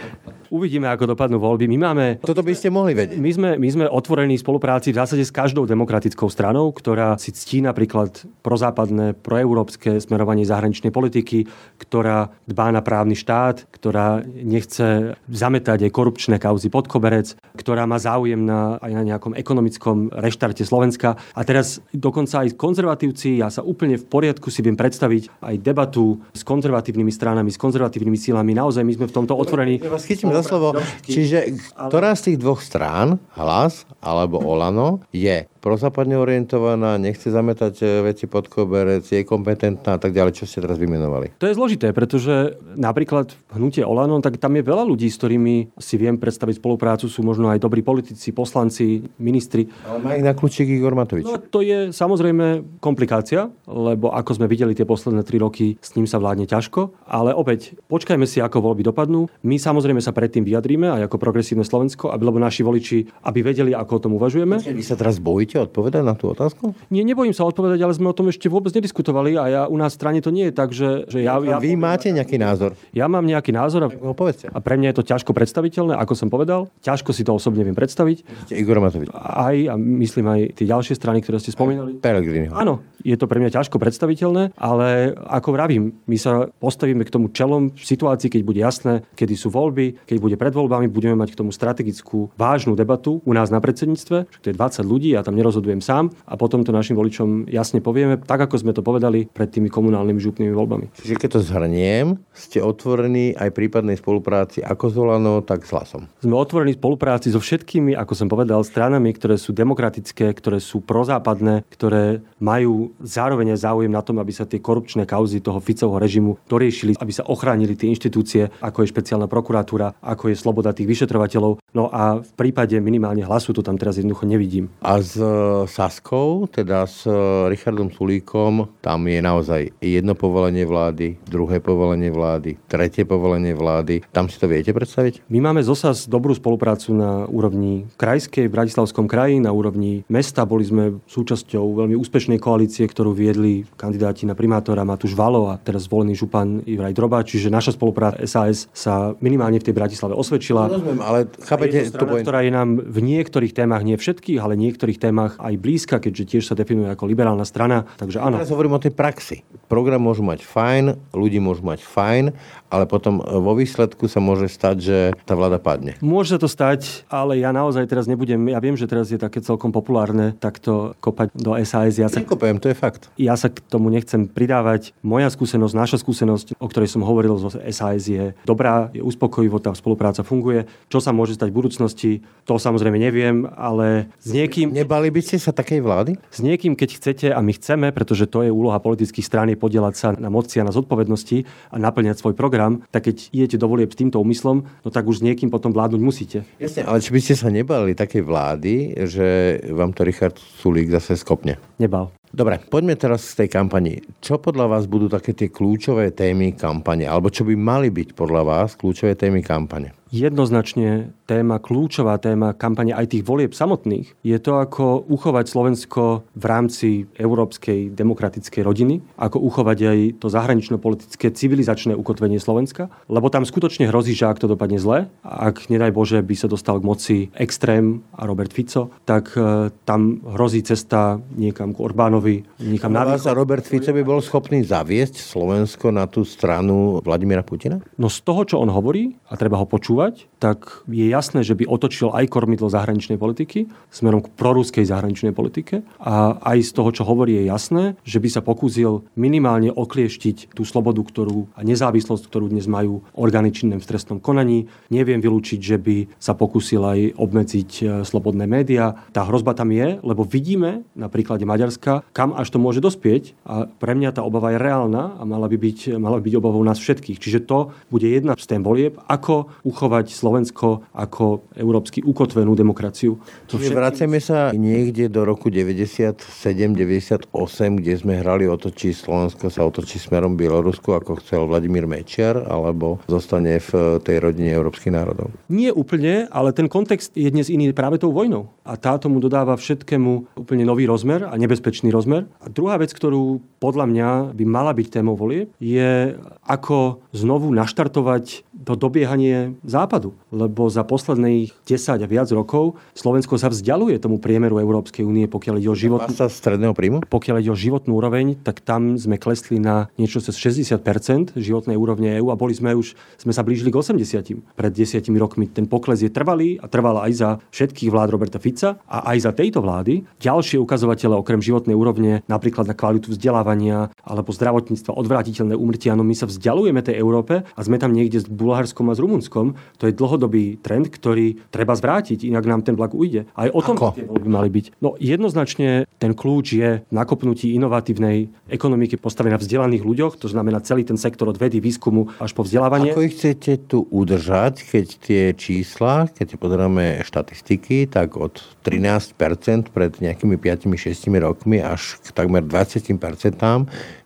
Uvidíme, 0.53 0.91
ako 0.91 1.15
dopadnú 1.15 1.41
voľby. 1.41 1.65
My 1.71 1.77
máme... 1.91 2.05
Toto 2.21 2.45
by 2.45 2.53
ste 2.53 2.69
mohli 2.69 2.93
vedieť. 2.93 3.17
My 3.17 3.31
sme, 3.33 3.49
my 3.57 3.69
sme 3.71 3.85
otvorení 3.89 4.37
spolupráci 4.37 4.93
v 4.93 4.99
zásade 5.01 5.23
s 5.25 5.33
každou 5.33 5.65
demokratickou 5.65 6.29
stranou, 6.29 6.69
ktorá 6.69 7.17
si 7.17 7.33
ctí 7.33 7.65
napríklad 7.65 8.27
prozápadné, 8.45 9.17
proeurópske 9.17 9.97
smerovanie 9.97 10.45
zahraničnej 10.45 10.93
politiky, 10.93 11.49
ktorá 11.81 12.29
dbá 12.45 12.69
na 12.69 12.85
právny 12.85 13.17
štát, 13.17 13.65
ktorá 13.73 14.21
nechce 14.25 15.17
zametať 15.25 15.89
aj 15.89 15.91
korupčné 15.95 16.37
kauzy 16.37 16.69
pod 16.69 16.85
koberec, 16.85 17.33
ktorá 17.57 17.89
má 17.89 17.97
záujem 17.97 18.43
na, 18.43 18.77
aj 18.83 18.91
na 18.91 19.03
nejakom 19.07 19.33
ekonomickom 19.33 20.13
reštarte 20.13 20.61
Slovenska. 20.61 21.17
A 21.33 21.41
teraz 21.47 21.81
dokonca 21.89 22.43
aj 22.43 22.59
konzervatívci, 22.59 23.39
ja 23.39 23.49
sa 23.49 23.63
úplne 23.63 23.95
v 23.95 24.05
poriadku 24.05 24.51
si 24.51 24.61
viem 24.61 24.75
predstaviť 24.75 25.41
aj 25.41 25.55
debatu 25.63 26.19
s 26.35 26.43
konzervatívnymi 26.43 27.09
stranami, 27.09 27.49
s 27.49 27.57
konzervatívnymi 27.57 28.19
silami. 28.19 28.51
Naozaj 28.51 28.83
my 28.83 28.93
sme 28.93 29.05
v 29.07 29.15
tomto 29.15 29.33
otvorení. 29.33 29.79
Ja 29.79 29.89
vás 29.89 30.03
chytím 30.03 30.34
za 30.39 30.43
slovo. 30.43 30.75
Čiže 31.05 31.55
ktorá 31.89 32.11
z 32.15 32.31
tých 32.31 32.37
dvoch 32.41 32.59
strán, 32.59 33.17
hlas 33.35 33.87
alebo 34.03 34.41
Olano, 34.43 35.03
je 35.15 35.47
prozápadne 35.65 36.21
orientovaná, 36.21 37.01
nechce 37.01 37.33
zametať 37.33 37.73
e, 37.81 37.85
veci 38.05 38.29
pod 38.29 38.45
koberec, 38.45 39.01
je 39.01 39.25
kompetentná 39.25 39.97
a 39.97 39.99
tak 39.99 40.13
ďalej, 40.13 40.37
čo 40.37 40.45
ste 40.45 40.61
teraz 40.61 40.77
vymenovali? 40.77 41.33
To 41.41 41.49
je 41.49 41.57
zložité, 41.57 41.89
pretože 41.89 42.61
napríklad 42.77 43.33
hnutie 43.49 43.81
Olano, 43.81 44.21
tak 44.21 44.37
tam 44.37 44.53
je 44.53 44.61
veľa 44.61 44.85
ľudí, 44.85 45.09
s 45.09 45.17
ktorými 45.17 45.73
si 45.81 45.97
viem 45.97 46.21
predstaviť 46.21 46.61
spoluprácu, 46.61 47.09
sú 47.09 47.25
možno 47.25 47.49
aj 47.49 47.57
dobrí 47.57 47.81
politici, 47.81 48.29
poslanci, 48.29 49.01
ministri. 49.17 49.65
Ale 49.89 49.97
má 50.05 50.13
ich 50.13 50.21
na 50.21 50.37
kľúčik 50.37 50.69
Igor 50.69 50.93
Matovič. 50.93 51.25
No, 51.25 51.41
to 51.41 51.65
je 51.65 51.89
samozrejme 51.89 52.77
komplikácia, 52.77 53.49
lebo 53.65 54.13
ako 54.13 54.37
sme 54.37 54.45
videli 54.45 54.77
tie 54.77 54.85
posledné 54.85 55.25
tri 55.25 55.41
roky, 55.41 55.81
s 55.81 55.97
ním 55.97 56.05
sa 56.05 56.21
vládne 56.21 56.45
ťažko, 56.45 57.09
ale 57.09 57.33
opäť 57.33 57.73
počkajme 57.89 58.29
si, 58.29 58.37
ako 58.37 58.61
voľby 58.61 58.85
dopadnú. 58.85 59.25
My 59.41 59.57
samozrejme 59.57 59.97
sa 59.97 60.13
predtým 60.13 60.45
vyjadríme 60.45 60.93
aj 60.93 61.09
ako 61.09 61.17
progresívne 61.17 61.65
Slovensko, 61.65 62.13
aby 62.13 62.21
lebo 62.21 62.37
naši 62.37 62.61
voliči, 62.61 63.25
aby 63.25 63.41
vedeli, 63.41 63.73
ako 63.73 63.91
o 63.97 64.03
tom 64.05 64.13
uvažujeme. 64.21 64.61
Vy 64.61 64.85
sa 64.85 64.93
teraz 64.93 65.17
bojíte 65.17 65.54
Chcete 65.55 65.71
odpovedať 65.71 66.03
na 66.03 66.19
tú 66.19 66.35
otázku? 66.35 66.75
Nie, 66.91 67.07
nebojím 67.07 67.31
sa 67.31 67.47
odpovedať, 67.47 67.79
ale 67.79 67.95
sme 67.95 68.11
o 68.11 68.15
tom 68.17 68.27
ešte 68.27 68.51
vôbec 68.51 68.75
nediskutovali 68.75 69.39
a 69.39 69.43
ja 69.47 69.61
u 69.71 69.79
nás 69.79 69.95
v 69.95 70.03
strane 70.03 70.19
to 70.19 70.27
nie 70.27 70.51
je 70.51 70.53
tak, 70.53 70.75
že, 70.75 71.07
že 71.07 71.23
ja, 71.23 71.39
ja... 71.39 71.63
Vy 71.63 71.79
máte 71.79 72.11
nejaký 72.11 72.35
názor? 72.35 72.75
Ja 72.91 73.07
mám 73.07 73.23
nejaký 73.23 73.55
názor 73.55 73.87
a, 73.87 73.89
povedzte. 74.11 74.51
a 74.51 74.59
pre 74.59 74.75
mňa 74.75 74.91
je 74.91 74.97
to 74.99 75.07
ťažko 75.15 75.31
predstaviteľné, 75.31 75.95
ako 75.95 76.11
som 76.11 76.27
povedal. 76.27 76.67
Ťažko 76.83 77.15
si 77.15 77.23
to 77.23 77.39
osobne 77.39 77.63
viem 77.63 77.71
predstaviť. 77.71 78.51
Ste 78.51 78.59
Igor 78.59 78.83
Matovič. 78.83 79.07
Aj, 79.15 79.55
a 79.55 79.79
myslím 79.79 80.27
aj 80.27 80.59
tie 80.59 80.67
ďalšie 80.67 80.99
strany, 80.99 81.23
ktoré 81.23 81.39
ste 81.39 81.55
spomínali. 81.55 82.03
Pelegrini. 82.03 82.51
Áno, 82.51 82.83
je 82.99 83.15
to 83.15 83.23
pre 83.23 83.39
mňa 83.39 83.55
ťažko 83.55 83.79
predstaviteľné, 83.79 84.59
ale 84.59 85.15
ako 85.15 85.55
vravím, 85.55 86.03
my 86.03 86.19
sa 86.19 86.51
postavíme 86.51 87.07
k 87.07 87.13
tomu 87.15 87.31
čelom 87.31 87.71
v 87.71 87.79
situácii, 87.79 88.27
keď 88.27 88.41
bude 88.43 88.59
jasné, 88.59 89.07
kedy 89.15 89.39
sú 89.39 89.55
voľby, 89.55 90.03
keď 90.03 90.17
bude 90.19 90.35
pred 90.35 90.51
voľbami, 90.51 90.91
budeme 90.91 91.15
mať 91.15 91.31
k 91.31 91.39
tomu 91.39 91.55
strategickú 91.55 92.35
vážnu 92.35 92.75
debatu 92.75 93.23
u 93.23 93.31
nás 93.31 93.47
na 93.47 93.63
predsedníctve, 93.63 94.17
že 94.27 94.39
to 94.43 94.49
je 94.51 94.59
20 94.59 94.83
ľudí, 94.83 95.15
ja 95.15 95.23
tam 95.23 95.37
nerozhodujem 95.45 95.85
sám 95.85 96.09
a 96.25 96.33
potom 96.33 96.65
to 96.65 96.73
našim 96.73 96.97
voličom 96.97 97.45
jasne 97.45 97.85
povieme, 97.85 98.17
tak 98.17 98.49
ako 98.49 98.57
sme 98.57 98.73
to 98.73 98.81
povedali 98.81 99.29
pred 99.29 99.53
tými 99.53 99.69
komunálnymi 99.69 100.17
župnými 100.17 100.49
voľbami. 100.57 100.89
Čiže 100.97 101.21
keď 101.21 101.29
to 101.37 101.45
zhrniem, 101.45 102.17
ste 102.33 102.65
otvorení 102.65 103.37
aj 103.37 103.53
prípadnej 103.53 104.01
spolupráci 104.01 104.65
ako 104.65 104.85
s 104.89 104.95
Olano, 104.97 105.45
tak 105.45 105.61
s 105.61 105.69
Hlasom. 105.69 106.09
Sme 106.25 106.33
otvorení 106.33 106.73
spolupráci 106.73 107.29
so 107.29 107.37
všetkými, 107.37 107.93
ako 107.93 108.17
som 108.17 108.25
povedal, 108.25 108.65
stranami, 108.65 109.13
ktoré 109.13 109.37
sú 109.37 109.53
demokratické, 109.53 110.33
ktoré 110.33 110.57
sú 110.57 110.81
prozápadné, 110.81 111.61
ktoré 111.69 112.25
majú 112.41 112.97
zároveň 113.03 113.53
záujem 113.53 113.93
na 113.93 114.01
tom, 114.01 114.17
aby 114.17 114.33
sa 114.33 114.49
tie 114.49 114.57
korupčné 114.57 115.05
kauzy 115.05 115.43
toho 115.43 115.61
Ficovho 115.61 116.01
režimu 116.01 116.41
doriešili, 116.49 116.97
aby 116.97 117.11
sa 117.13 117.27
ochránili 117.29 117.77
tie 117.77 117.91
inštitúcie, 117.93 118.49
ako 118.63 118.81
je 118.81 118.91
špeciálna 118.95 119.29
prokuratúra, 119.29 119.99
ako 120.01 120.31
je 120.31 120.39
sloboda 120.39 120.71
tých 120.71 120.89
vyšetrovateľov. 120.89 121.61
No 121.75 121.91
a 121.91 122.23
v 122.23 122.31
prípade 122.33 122.79
minimálne 122.79 123.21
hlasu 123.27 123.51
to 123.51 123.61
tam 123.61 123.75
teraz 123.75 123.99
jednoducho 123.99 124.23
nevidím. 124.23 124.71
A 124.79 125.03
z 125.03 125.19
Sasko 125.69 126.15
Čechov, 126.15 126.47
teda 126.47 126.87
s 126.87 127.03
e, 127.03 127.11
Richardom 127.51 127.91
Sulíkom, 127.91 128.71
tam 128.79 129.03
je 129.03 129.19
naozaj 129.19 129.61
jedno 129.83 130.15
povolenie 130.15 130.63
vlády, 130.63 131.19
druhé 131.27 131.59
povolenie 131.59 132.07
vlády, 132.07 132.55
tretie 132.71 133.03
povolenie 133.03 133.51
vlády. 133.51 134.07
Tam 134.15 134.31
si 134.31 134.39
to 134.39 134.47
viete 134.47 134.71
predstaviť? 134.71 135.27
My 135.27 135.43
máme 135.43 135.59
zosaz 135.59 136.07
dobrú 136.07 136.31
spoluprácu 136.31 136.95
na 136.95 137.27
úrovni 137.27 137.83
krajskej, 137.99 138.47
v 138.47 138.55
Bratislavskom 138.55 139.11
kraji, 139.11 139.43
na 139.43 139.51
úrovni 139.51 140.07
mesta. 140.07 140.47
Boli 140.47 140.63
sme 140.63 141.03
súčasťou 141.03 141.83
veľmi 141.83 141.99
úspešnej 141.99 142.39
koalície, 142.39 142.87
ktorú 142.87 143.11
viedli 143.11 143.67
kandidáti 143.75 144.23
na 144.23 144.37
primátora 144.37 144.87
Matúš 144.87 145.17
Valo 145.17 145.51
a 145.51 145.59
teraz 145.59 145.91
zvolený 145.91 146.15
župan 146.15 146.63
Ivraj 146.63 146.95
Droba, 146.95 147.27
čiže 147.27 147.51
naša 147.51 147.75
spolupráca 147.75 148.23
SAS 148.23 148.71
sa 148.71 149.17
minimálne 149.19 149.59
v 149.59 149.67
tej 149.67 149.75
Bratislave 149.75 150.15
osvedčila. 150.15 150.71
Rozumiem, 150.71 151.01
ale 151.03 151.27
chápete... 151.43 151.77
Je 151.81 151.91
to 151.91 152.07
strana, 152.07 152.23
ktorá 152.23 152.39
je 152.45 152.51
nám 152.55 152.69
v 152.79 152.99
niektorých 153.03 153.51
témach, 153.51 153.83
nie 153.83 153.99
všetkých, 153.99 154.39
ale 154.39 154.55
niektorých 154.55 155.01
témach 155.01 155.14
aj 155.19 155.55
blízka, 155.55 155.97
keďže 156.03 156.23
tiež 156.25 156.43
sa 156.51 156.55
definuje 156.57 156.91
ako 156.91 157.07
liberálna 157.07 157.47
strana. 157.47 157.87
Takže 157.95 158.19
áno. 158.19 158.39
Teraz 158.39 158.51
hovorím 158.51 158.77
o 158.77 158.81
tej 158.81 158.91
praxi. 158.91 159.47
Program 159.65 160.03
môžu 160.03 160.21
mať 160.21 160.45
fajn, 160.45 161.15
ľudí 161.15 161.39
môžu 161.41 161.65
mať 161.65 161.81
fajn, 161.81 162.35
ale 162.69 162.83
potom 162.85 163.23
vo 163.23 163.55
výsledku 163.55 164.05
sa 164.11 164.19
môže 164.19 164.51
stať, 164.51 164.75
že 164.81 164.97
tá 165.23 165.33
vláda 165.33 165.57
padne. 165.61 165.95
Môže 166.03 166.35
to 166.35 166.49
stať, 166.49 167.07
ale 167.07 167.39
ja 167.39 167.55
naozaj 167.55 167.87
teraz 167.87 168.05
nebudem, 168.05 168.51
ja 168.51 168.59
viem, 168.59 168.75
že 168.75 168.85
teraz 168.85 169.09
je 169.09 169.17
také 169.21 169.39
celkom 169.39 169.71
populárne 169.71 170.35
takto 170.37 170.93
kopať 170.99 171.31
do 171.33 171.55
SAS. 171.63 171.97
Ja 171.97 172.11
sa, 172.11 172.21
Nekopujem, 172.21 172.59
to 172.59 172.69
je 172.69 172.77
fakt. 172.77 173.09
Ja 173.15 173.39
sa 173.39 173.47
k 173.47 173.61
tomu 173.63 173.87
nechcem 173.89 174.27
pridávať. 174.27 174.91
Moja 175.05 175.31
skúsenosť, 175.31 175.73
naša 175.73 175.97
skúsenosť, 176.01 176.59
o 176.59 176.67
ktorej 176.67 176.89
som 176.91 177.05
hovoril 177.05 177.37
zo 177.37 177.53
SAS 177.53 178.09
je 178.09 178.33
dobrá, 178.43 178.89
je 178.91 179.01
uspokojivo, 179.01 179.61
tá 179.61 179.71
spolupráca 179.73 180.25
funguje. 180.25 180.67
Čo 180.89 180.99
sa 181.01 181.15
môže 181.15 181.37
stať 181.37 181.53
v 181.53 181.57
budúcnosti, 181.57 182.11
to 182.45 182.57
samozrejme 182.57 182.97
neviem, 182.97 183.45
ale 183.57 184.09
s 184.21 184.29
niekým... 184.33 184.73
Nebali 184.73 185.04
by 185.11 185.21
ste 185.21 185.37
sa 185.41 185.51
takej 185.51 185.81
vlády? 185.81 186.11
S 186.29 186.39
niekým, 186.39 186.77
keď 186.77 186.89
chcete, 187.01 187.27
a 187.33 187.39
my 187.41 187.51
chceme, 187.55 187.89
pretože 187.91 188.29
to 188.29 188.45
je 188.45 188.53
úloha 188.53 188.77
politických 188.77 189.25
strán, 189.25 189.49
je 189.49 189.59
podielať 189.59 189.93
sa 189.95 190.07
na 190.13 190.29
moci 190.29 190.61
a 190.61 190.67
na 190.67 190.71
zodpovednosti 190.71 191.43
a 191.73 191.77
naplňať 191.81 192.21
svoj 192.21 192.37
program, 192.37 192.85
tak 192.93 193.09
keď 193.09 193.33
idete 193.33 193.57
do 193.59 193.67
volieb 193.67 193.91
s 193.91 193.99
týmto 193.99 194.21
úmyslom, 194.21 194.63
no 194.63 194.87
tak 194.93 195.09
už 195.09 195.21
s 195.21 195.25
niekým 195.25 195.49
potom 195.49 195.73
vládnuť 195.73 196.01
musíte. 196.01 196.37
Jasne, 196.61 196.85
ale 196.85 197.01
či 197.01 197.11
by 197.11 197.19
ste 197.19 197.35
sa 197.35 197.49
nebali 197.49 197.97
takej 197.97 198.23
vlády, 198.23 198.73
že 199.09 199.59
vám 199.73 199.91
to 199.91 200.05
Richard 200.05 200.37
Sulík 200.37 200.93
zase 200.93 201.17
skopne? 201.17 201.57
Nebal. 201.81 202.13
Dobre, 202.35 202.59
poďme 202.59 202.99
teraz 202.99 203.31
z 203.31 203.45
tej 203.45 203.49
kampani. 203.55 204.03
Čo 204.19 204.43
podľa 204.43 204.67
vás 204.67 204.91
budú 204.91 205.07
také 205.07 205.31
tie 205.31 205.47
kľúčové 205.47 206.11
témy 206.11 206.51
kampane? 206.51 207.07
Alebo 207.07 207.31
čo 207.31 207.47
by 207.47 207.55
mali 207.55 207.87
byť 207.87 208.11
podľa 208.11 208.43
vás 208.43 208.75
kľúčové 208.75 209.15
témy 209.15 209.39
kampane? 209.39 209.95
Jednoznačne 210.13 211.13
téma, 211.25 211.57
kľúčová 211.57 212.21
téma 212.21 212.53
kampane 212.53 212.93
aj 212.93 213.17
tých 213.17 213.23
volieb 213.25 213.51
samotných 213.53 214.13
je 214.21 214.37
to, 214.37 214.61
ako 214.61 215.01
uchovať 215.09 215.45
Slovensko 215.49 216.25
v 216.37 216.45
rámci 216.45 216.89
európskej 217.17 217.93
demokratickej 217.93 218.61
rodiny, 218.61 219.01
ako 219.17 219.41
uchovať 219.41 219.77
aj 219.81 219.99
to 220.21 220.27
zahranično-politické 220.29 221.33
civilizačné 221.33 221.97
ukotvenie 221.97 222.37
Slovenska, 222.37 222.93
lebo 223.09 223.33
tam 223.33 223.43
skutočne 223.43 223.89
hrozí, 223.89 224.13
že 224.13 224.29
ak 224.29 224.41
to 224.41 224.51
dopadne 224.51 224.77
zle, 224.77 225.09
ak 225.25 225.67
nedaj 225.67 225.91
Bože 225.91 226.19
by 226.21 226.35
sa 226.37 226.47
dostal 226.47 226.77
k 226.77 226.87
moci 226.87 227.17
extrém 227.33 228.05
a 228.13 228.29
Robert 228.29 228.53
Fico, 228.53 228.93
tak 229.03 229.33
e, 229.33 229.73
tam 229.83 230.21
hrozí 230.21 230.61
cesta 230.61 231.17
niekam 231.33 231.73
k 231.73 231.81
Orbánovi, 231.81 232.45
niekam 232.61 232.93
na 232.93 233.17
východ. 233.17 233.33
Robert 233.33 233.65
Fico 233.65 233.89
by 233.89 234.03
bol 234.05 234.21
schopný 234.21 234.61
zaviesť 234.61 235.17
Slovensko 235.17 235.89
na 235.89 236.05
tú 236.05 236.21
stranu 236.23 237.01
Vladimíra 237.01 237.41
Putina? 237.41 237.81
No 237.97 238.07
z 238.07 238.21
toho, 238.21 238.45
čo 238.45 238.61
on 238.61 238.69
hovorí, 238.69 239.17
a 239.25 239.33
treba 239.35 239.57
ho 239.57 239.65
počúvať, 239.95 240.27
tak 240.43 240.83
je 240.91 241.07
jasné, 241.07 241.41
že 241.41 241.55
by 241.55 241.65
otočil 241.65 242.11
aj 242.11 242.27
kormidlo 242.27 242.67
zahraničnej 242.67 243.15
politiky 243.15 243.71
smerom 243.89 244.21
k 244.21 244.29
proruskej 244.35 244.83
zahraničnej 244.83 245.31
politike 245.31 245.87
a 245.97 246.37
aj 246.43 246.57
z 246.59 246.71
toho, 246.75 246.89
čo 246.91 247.07
hovorí, 247.07 247.39
je 247.39 247.49
jasné, 247.49 247.83
že 248.03 248.19
by 248.19 248.29
sa 248.29 248.41
pokúsil 248.43 249.07
minimálne 249.15 249.71
oklieštiť 249.71 250.53
tú 250.53 250.67
slobodu 250.67 250.99
ktorú, 251.01 251.47
a 251.55 251.63
nezávislosť, 251.63 252.27
ktorú 252.27 252.51
dnes 252.51 252.67
majú 252.67 253.07
orgány 253.15 253.55
činné 253.55 253.79
v 253.79 253.87
trestnom 253.87 254.19
konaní. 254.19 254.67
Neviem 254.91 255.23
vylúčiť, 255.23 255.59
že 255.63 255.77
by 255.79 256.19
sa 256.19 256.35
pokúsil 256.35 256.83
aj 256.83 256.99
obmedziť 257.15 257.71
e, 257.79 257.83
slobodné 258.03 258.45
médiá. 258.45 258.99
Tá 259.15 259.23
hrozba 259.23 259.55
tam 259.55 259.71
je, 259.71 259.97
lebo 260.03 260.27
vidíme 260.27 260.83
na 260.93 261.07
príklade 261.07 261.47
Maďarska, 261.47 262.03
kam 262.11 262.35
až 262.35 262.51
to 262.51 262.59
môže 262.59 262.83
dospieť 262.83 263.33
a 263.47 263.65
pre 263.65 263.95
mňa 263.95 264.19
tá 264.19 264.21
obava 264.21 264.51
je 264.51 264.59
reálna 264.59 265.15
a 265.15 265.23
mala 265.23 265.47
by 265.47 265.57
byť, 265.57 265.79
mala 265.97 266.19
by 266.19 266.23
byť 266.27 266.35
obavou 266.37 266.61
nás 266.61 266.77
všetkých. 266.77 267.17
Čiže 267.17 267.47
to 267.47 267.71
bude 267.89 268.05
jedna 268.05 268.35
z 268.35 268.45
tém 268.45 268.61
volieb, 268.61 268.99
ako 269.05 269.63
uchovať 269.85 270.17
Slovensko 270.17 270.89
ako 270.97 271.45
európsky 271.53 272.01
ukotvenú 272.01 272.57
demokraciu. 272.57 273.21
To 273.53 273.61
všetky... 273.61 273.77
Vraceme 273.77 274.17
sa 274.17 274.49
niekde 274.49 275.13
do 275.13 275.21
roku 275.21 275.53
97-98, 275.53 277.29
kde 277.77 277.93
sme 277.93 278.17
hrali 278.17 278.49
o 278.49 278.57
to, 278.57 278.73
či 278.73 278.97
Slovensko 278.97 279.53
sa 279.53 279.61
otočí 279.61 280.01
smerom 280.01 280.33
Bielorusku, 280.33 280.89
ako 280.89 281.21
chcel 281.21 281.45
Vladimír 281.45 281.85
Mečiar, 281.85 282.49
alebo 282.49 282.97
zostane 283.05 283.61
v 283.61 284.01
tej 284.01 284.17
rodine 284.25 284.49
európskych 284.49 284.89
národov. 284.89 285.29
Nie 285.53 285.69
úplne, 285.69 286.25
ale 286.33 286.49
ten 286.49 286.65
kontext 286.65 287.13
je 287.13 287.29
dnes 287.29 287.45
iný 287.53 287.69
práve 287.77 288.01
tou 288.01 288.09
vojnou. 288.09 288.49
A 288.65 288.81
táto 288.81 289.05
mu 289.05 289.21
dodáva 289.21 289.53
všetkému 289.53 290.41
úplne 290.41 290.65
nový 290.65 290.89
rozmer 290.89 291.29
a 291.29 291.37
nebezpečný 291.37 291.93
rozmer. 291.93 292.25
A 292.41 292.49
druhá 292.49 292.81
vec, 292.81 292.89
ktorú 292.89 293.37
podľa 293.61 293.85
mňa 293.85 294.09
by 294.33 294.43
mala 294.49 294.73
byť 294.73 294.87
témou 294.89 295.13
volie, 295.13 295.45
je 295.61 296.17
ako 296.49 297.05
znovu 297.13 297.53
naštartovať 297.53 298.41
to 298.65 298.73
dobiehanie 298.73 299.53
západu. 299.75 300.15
Lebo 300.31 300.71
za 300.71 300.87
posledných 300.87 301.51
10 301.67 301.99
a 301.99 302.07
viac 302.07 302.31
rokov 302.31 302.79
Slovensko 302.95 303.35
sa 303.35 303.51
vzdialuje 303.51 303.99
tomu 303.99 304.23
priemeru 304.23 304.63
Európskej 304.63 305.03
únie, 305.03 305.27
pokiaľ 305.27 305.55
ide 305.59 305.69
o 305.69 305.75
život. 305.75 306.07
Stredného 306.15 306.71
príjmu? 306.71 307.03
Pokiaľ 307.11 307.43
ide 307.43 307.51
o 307.51 307.57
životnú 307.59 307.99
úroveň, 307.99 308.39
tak 308.39 308.63
tam 308.63 308.95
sme 308.95 309.19
klesli 309.19 309.59
na 309.59 309.91
niečo 309.99 310.23
cez 310.23 310.39
60% 310.39 311.35
životnej 311.35 311.75
úrovne 311.75 312.15
EÚ 312.15 312.31
a 312.31 312.39
boli 312.39 312.55
sme 312.55 312.71
už, 312.71 312.95
sme 313.19 313.35
sa 313.35 313.43
blížili 313.43 313.69
k 313.69 313.77
80 313.77 314.55
pred 314.55 314.71
10 314.71 315.03
rokmi. 315.19 315.51
Ten 315.51 315.67
pokles 315.67 315.99
je 315.99 316.09
trvalý 316.09 316.55
a 316.63 316.71
trval 316.71 317.03
aj 317.03 317.11
za 317.11 317.29
všetkých 317.51 317.91
vlád 317.91 318.15
Roberta 318.15 318.39
Fica 318.39 318.79
a 318.87 319.11
aj 319.11 319.17
za 319.27 319.31
tejto 319.35 319.59
vlády. 319.59 320.07
Ďalšie 320.21 320.61
ukazovatele 320.61 321.19
okrem 321.19 321.43
životnej 321.43 321.75
úrovne, 321.75 322.23
napríklad 322.29 322.69
na 322.69 322.77
kvalitu 322.77 323.11
vzdelávania 323.11 323.91
alebo 324.05 324.31
zdravotníctva, 324.31 324.95
odvrátiteľné 324.95 325.57
úmrtia, 325.57 325.97
no 325.97 326.05
my 326.05 326.15
sa 326.15 326.29
vzdialujeme 326.29 326.85
tej 326.85 327.01
Európe 327.01 327.43
a 327.43 327.59
sme 327.65 327.81
tam 327.81 327.91
niekde 327.91 328.21
s 328.21 328.27
Bulharskom 328.29 328.87
a 328.91 328.95
s 328.95 329.01
Rumunskom. 329.01 329.57
To 329.77 329.87
je 329.89 329.93
dlhodobý 329.93 330.59
trend, 330.63 330.87
ktorý 330.87 331.35
treba 331.51 331.75
zvrátiť, 331.75 332.25
inak 332.25 332.45
nám 332.47 332.61
ten 332.63 332.73
vlak 332.79 332.95
ujde. 332.95 333.27
Aj 333.35 333.49
o 333.51 333.59
tom 333.59 333.75
tie 333.75 334.07
voľby 334.07 334.29
mali 334.29 334.49
byť. 334.49 334.79
No 334.79 334.95
jednoznačne 334.97 335.85
ten 335.99 336.15
kľúč 336.15 336.47
je 336.55 336.69
v 336.83 336.93
nakopnutí 336.93 337.51
inovatívnej 337.55 338.31
ekonomiky 338.47 338.95
postavenej 338.95 339.35
na 339.35 339.41
vzdelaných 339.41 339.83
ľuďoch, 339.83 340.13
to 340.15 340.31
znamená 340.31 340.63
celý 340.63 340.87
ten 340.87 340.95
sektor 340.95 341.27
od 341.27 341.35
vedy, 341.35 341.59
výskumu 341.59 342.07
až 342.21 342.31
po 342.31 342.47
vzdelávanie. 342.47 342.95
Ako 342.95 343.03
ich 343.03 343.19
chcete 343.19 343.67
tu 343.67 343.83
udržať, 343.91 344.63
keď 344.63 344.87
tie 345.03 345.23
čísla, 345.35 346.07
keď 346.07 346.39
pozeráme 346.39 347.03
štatistiky, 347.03 347.91
tak 347.91 348.15
od 348.15 348.39
13% 348.63 349.75
pred 349.75 349.91
nejakými 349.99 350.39
5-6 350.39 351.11
rokmi 351.19 351.59
až 351.59 351.99
k 351.99 352.15
takmer 352.15 352.45
20% 352.45 352.95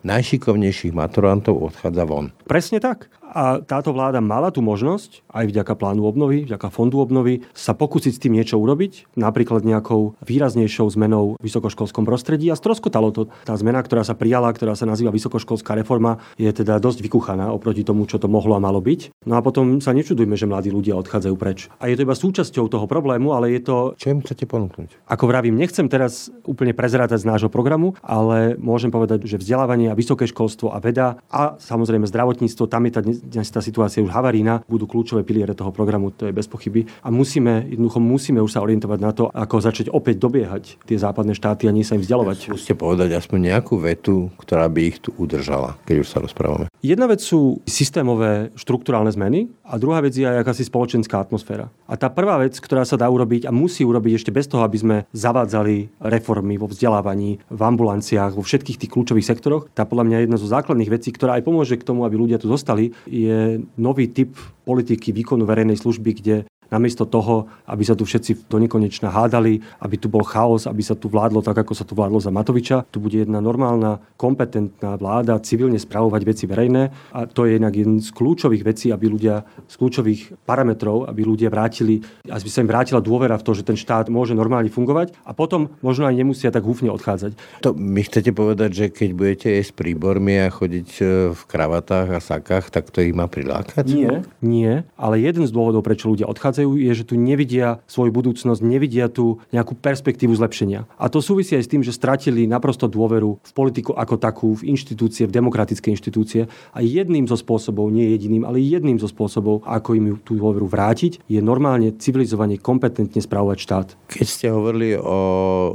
najšikovnejších 0.02 0.93
maturantov 0.95 1.60
odchádza 1.60 2.04
von. 2.08 2.32
Presne 2.48 2.80
tak. 2.80 3.12
A 3.29 3.61
táto 3.61 3.93
vláda 3.93 4.17
mala 4.19 4.49
tú 4.49 4.65
možnosť, 4.65 5.21
aj 5.29 5.45
vďaka 5.53 5.73
plánu 5.77 6.01
obnovy, 6.09 6.49
vďaka 6.49 6.73
fondu 6.73 6.97
obnovy, 6.97 7.45
sa 7.53 7.77
pokúsiť 7.77 8.13
s 8.17 8.21
tým 8.21 8.33
niečo 8.33 8.57
urobiť, 8.57 9.13
napríklad 9.13 9.61
nejakou 9.61 10.17
výraznejšou 10.25 10.89
zmenou 10.89 11.37
v 11.37 11.45
vysokoškolskom 11.45 12.09
prostredí 12.09 12.49
a 12.49 12.57
stroskotalo 12.57 13.13
to. 13.13 13.21
Tá 13.45 13.53
zmena, 13.53 13.85
ktorá 13.85 14.01
sa 14.01 14.17
prijala, 14.17 14.49
ktorá 14.49 14.73
sa 14.73 14.89
nazýva 14.89 15.13
vysokoškolská 15.13 15.77
reforma, 15.77 16.17
je 16.41 16.49
teda 16.49 16.81
dosť 16.81 17.05
vykuchaná 17.05 17.53
oproti 17.53 17.85
tomu, 17.85 18.09
čo 18.09 18.17
to 18.17 18.25
mohlo 18.25 18.57
a 18.57 18.63
malo 18.63 18.81
byť. 18.81 19.13
No 19.29 19.37
a 19.37 19.45
potom 19.45 19.77
sa 19.77 19.93
nečudujme, 19.93 20.33
že 20.33 20.49
mladí 20.49 20.73
ľudia 20.73 20.97
odchádzajú 20.97 21.35
preč. 21.37 21.69
A 21.77 21.85
je 21.85 21.95
to 21.95 22.05
iba 22.09 22.17
súčasťou 22.17 22.65
toho 22.65 22.89
problému, 22.89 23.37
ale 23.37 23.53
je 23.53 23.61
to... 23.61 23.75
Čo 23.93 24.17
im 24.17 24.25
chcete 24.25 24.49
ponúknuť? 24.49 25.05
Ako 25.05 25.29
vravím, 25.29 25.53
nechcem 25.53 25.85
teraz 25.85 26.33
úplne 26.49 26.73
prezerátať 26.73 27.21
z 27.21 27.29
nášho 27.29 27.53
programu, 27.53 27.93
ale 28.01 28.57
môžem 28.57 28.89
povedať, 28.89 29.29
že 29.29 29.37
vzdelávanie 29.37 29.93
a 29.93 29.97
vysoké 29.97 30.25
školstvo 30.25 30.73
a 30.73 30.81
veda 30.81 31.21
a 31.29 31.59
samozrejme 31.61 32.09
zdravotníctvo, 32.09 32.65
tam 32.65 32.89
je 32.89 32.91
tá 32.91 33.01
dnes 33.19 33.47
tá 33.51 33.60
situácia 33.60 34.01
už 34.01 34.10
havarína, 34.10 34.63
budú 34.65 34.88
kľúčové 34.88 35.27
piliere 35.27 35.51
toho 35.53 35.69
programu, 35.75 36.10
to 36.15 36.27
je 36.27 36.34
bez 36.34 36.47
pochyby. 36.47 36.88
A 37.03 37.12
musíme, 37.12 37.67
jednoducho 37.67 37.99
musíme 37.99 38.39
už 38.39 38.55
sa 38.55 38.63
orientovať 38.63 38.99
na 38.99 39.12
to, 39.12 39.27
ako 39.29 39.55
začať 39.60 39.91
opäť 39.91 40.23
dobiehať 40.23 40.79
tie 40.88 40.97
západné 40.97 41.36
štáty 41.36 41.67
a 41.67 41.75
nie 41.75 41.84
sa 41.84 41.99
im 41.99 42.03
vzdialovať. 42.03 42.49
Skúste 42.49 42.73
povedať 42.73 43.13
aspoň 43.19 43.53
nejakú 43.53 43.77
vetu, 43.77 44.32
ktorá 44.39 44.65
by 44.71 44.82
ich 44.88 44.97
tu 45.03 45.12
udržala, 45.19 45.75
keď 45.84 45.95
už 46.01 46.08
sa 46.08 46.23
rozprávame. 46.23 46.71
Jedna 46.79 47.05
vec 47.12 47.19
sú 47.19 47.60
systémové 47.67 48.55
štruktúrálne 48.55 49.12
zmeny 49.12 49.51
a 49.67 49.75
druhá 49.75 49.99
vec 49.99 50.15
je 50.15 50.23
aj 50.23 50.47
akási 50.47 50.63
spoločenská 50.65 51.19
atmosféra. 51.19 51.67
A 51.89 51.99
tá 51.99 52.08
prvá 52.08 52.39
vec, 52.39 52.55
ktorá 52.55 52.88
sa 52.88 52.95
dá 52.95 53.12
urobiť 53.12 53.45
a 53.45 53.51
musí 53.51 53.84
urobiť 53.84 54.13
ešte 54.15 54.32
bez 54.32 54.47
toho, 54.47 54.63
aby 54.63 54.77
sme 54.79 54.97
zavádzali 55.12 55.99
reformy 55.99 56.55
vo 56.55 56.71
vzdelávaní, 56.71 57.41
v 57.49 57.62
ambulanciách, 57.62 58.38
vo 58.38 58.45
všetkých 58.45 58.79
tých 58.86 58.91
kľúčových 58.93 59.27
sektoroch, 59.27 59.67
tá 59.75 59.84
podľa 59.84 60.05
mňa 60.08 60.17
jedna 60.23 60.38
zo 60.39 60.47
základných 60.47 60.93
vecí, 60.93 61.10
ktorá 61.12 61.38
aj 61.39 61.45
pomôže 61.45 61.75
k 61.75 61.88
tomu, 61.88 62.05
aby 62.05 62.15
ľudia 62.15 62.39
tu 62.39 62.47
zostali, 62.47 62.93
je 63.10 63.62
nový 63.78 64.08
typ 64.08 64.38
politiky 64.63 65.12
výkonu 65.12 65.45
verejnej 65.45 65.78
služby, 65.78 66.13
kde 66.13 66.36
namiesto 66.69 67.05
toho, 67.05 67.49
aby 67.65 67.84
sa 67.86 67.97
tu 67.97 68.05
všetci 68.05 68.49
do 68.49 68.58
nekonečna 68.62 69.10
hádali, 69.10 69.62
aby 69.82 69.95
tu 69.97 70.08
bol 70.08 70.25
chaos, 70.25 70.69
aby 70.69 70.82
sa 70.82 70.97
tu 70.97 71.10
vládlo 71.10 71.41
tak, 71.41 71.58
ako 71.58 71.73
sa 71.73 71.86
tu 71.86 71.93
vládlo 71.97 72.21
za 72.21 72.34
Matoviča. 72.34 72.86
Tu 72.89 72.97
bude 73.01 73.17
jedna 73.19 73.41
normálna, 73.41 74.01
kompetentná 74.17 74.97
vláda 74.97 75.38
civilne 75.41 75.77
spravovať 75.77 76.21
veci 76.25 76.45
verejné 76.49 77.13
a 77.13 77.25
to 77.29 77.45
je 77.45 77.58
jednak 77.58 77.73
jeden 77.73 78.01
z 78.01 78.10
kľúčových 78.13 78.63
vecí, 78.65 78.93
aby 78.93 79.05
ľudia 79.10 79.45
z 79.65 79.75
kľúčových 79.77 80.45
parametrov, 80.45 81.08
aby 81.08 81.21
ľudia 81.23 81.49
vrátili, 81.53 82.01
aby 82.27 82.49
sa 82.49 82.62
im 82.62 82.69
vrátila 82.69 82.99
dôvera 82.99 83.39
v 83.39 83.45
to, 83.45 83.51
že 83.55 83.65
ten 83.65 83.77
štát 83.79 84.12
môže 84.12 84.36
normálne 84.36 84.69
fungovať 84.69 85.15
a 85.25 85.32
potom 85.32 85.71
možno 85.79 86.05
aj 86.05 86.15
nemusia 86.17 86.49
tak 86.51 86.67
húfne 86.67 86.91
odchádzať. 86.91 87.63
To 87.63 87.71
mi 87.73 88.03
chcete 88.03 88.36
povedať, 88.36 88.69
že 88.75 88.86
keď 88.91 89.10
budete 89.15 89.47
jesť 89.55 89.71
príbormi 89.79 90.36
a 90.43 90.51
chodiť 90.51 90.89
e, 90.99 91.03
v 91.32 91.41
kravatách 91.47 92.08
a 92.12 92.19
sakách, 92.19 92.67
tak 92.69 92.91
to 92.91 92.99
ich 92.99 93.15
má 93.15 93.32
prilákať? 93.32 93.88
Nie, 93.88 94.27
nie, 94.43 94.84
ale 94.99 95.15
jeden 95.23 95.47
z 95.47 95.51
dôvodov, 95.55 95.88
prečo 95.88 96.12
ľudia 96.12 96.27
odchádzajú, 96.27 96.59
nachádzajú, 96.60 96.72
je, 96.76 96.91
že 96.91 97.08
tu 97.08 97.15
nevidia 97.15 97.80
svoju 97.88 98.12
budúcnosť, 98.12 98.60
nevidia 98.60 99.08
tu 99.08 99.39
nejakú 99.56 99.80
perspektívu 99.80 100.36
zlepšenia. 100.36 100.84
A 101.00 101.08
to 101.08 101.24
súvisí 101.24 101.56
aj 101.56 101.63
s 101.63 101.72
tým, 101.72 101.82
že 101.86 101.95
stratili 101.95 102.50
naprosto 102.50 102.91
dôveru 102.91 103.39
v 103.39 103.52
politiku 103.56 103.95
ako 103.95 104.15
takú, 104.19 104.48
v 104.60 104.76
inštitúcie, 104.76 105.24
v 105.30 105.36
demokratické 105.36 105.88
inštitúcie. 105.93 106.52
A 106.76 106.80
jedným 106.84 107.26
zo 107.26 107.39
spôsobov, 107.39 107.88
nie 107.89 108.12
jediným, 108.12 108.43
ale 108.43 108.60
jedným 108.60 109.00
zo 109.00 109.08
spôsobov, 109.08 109.63
ako 109.63 109.89
im 109.95 110.06
tú 110.22 110.36
dôveru 110.36 110.67
vrátiť, 110.67 111.24
je 111.32 111.39
normálne 111.39 111.95
civilizovanie, 111.95 112.60
kompetentne 112.60 113.24
spravovať 113.24 113.58
štát. 113.58 113.88
Keď 114.12 114.28
ste 114.28 114.48
hovorili 114.52 115.00
o 115.00 115.17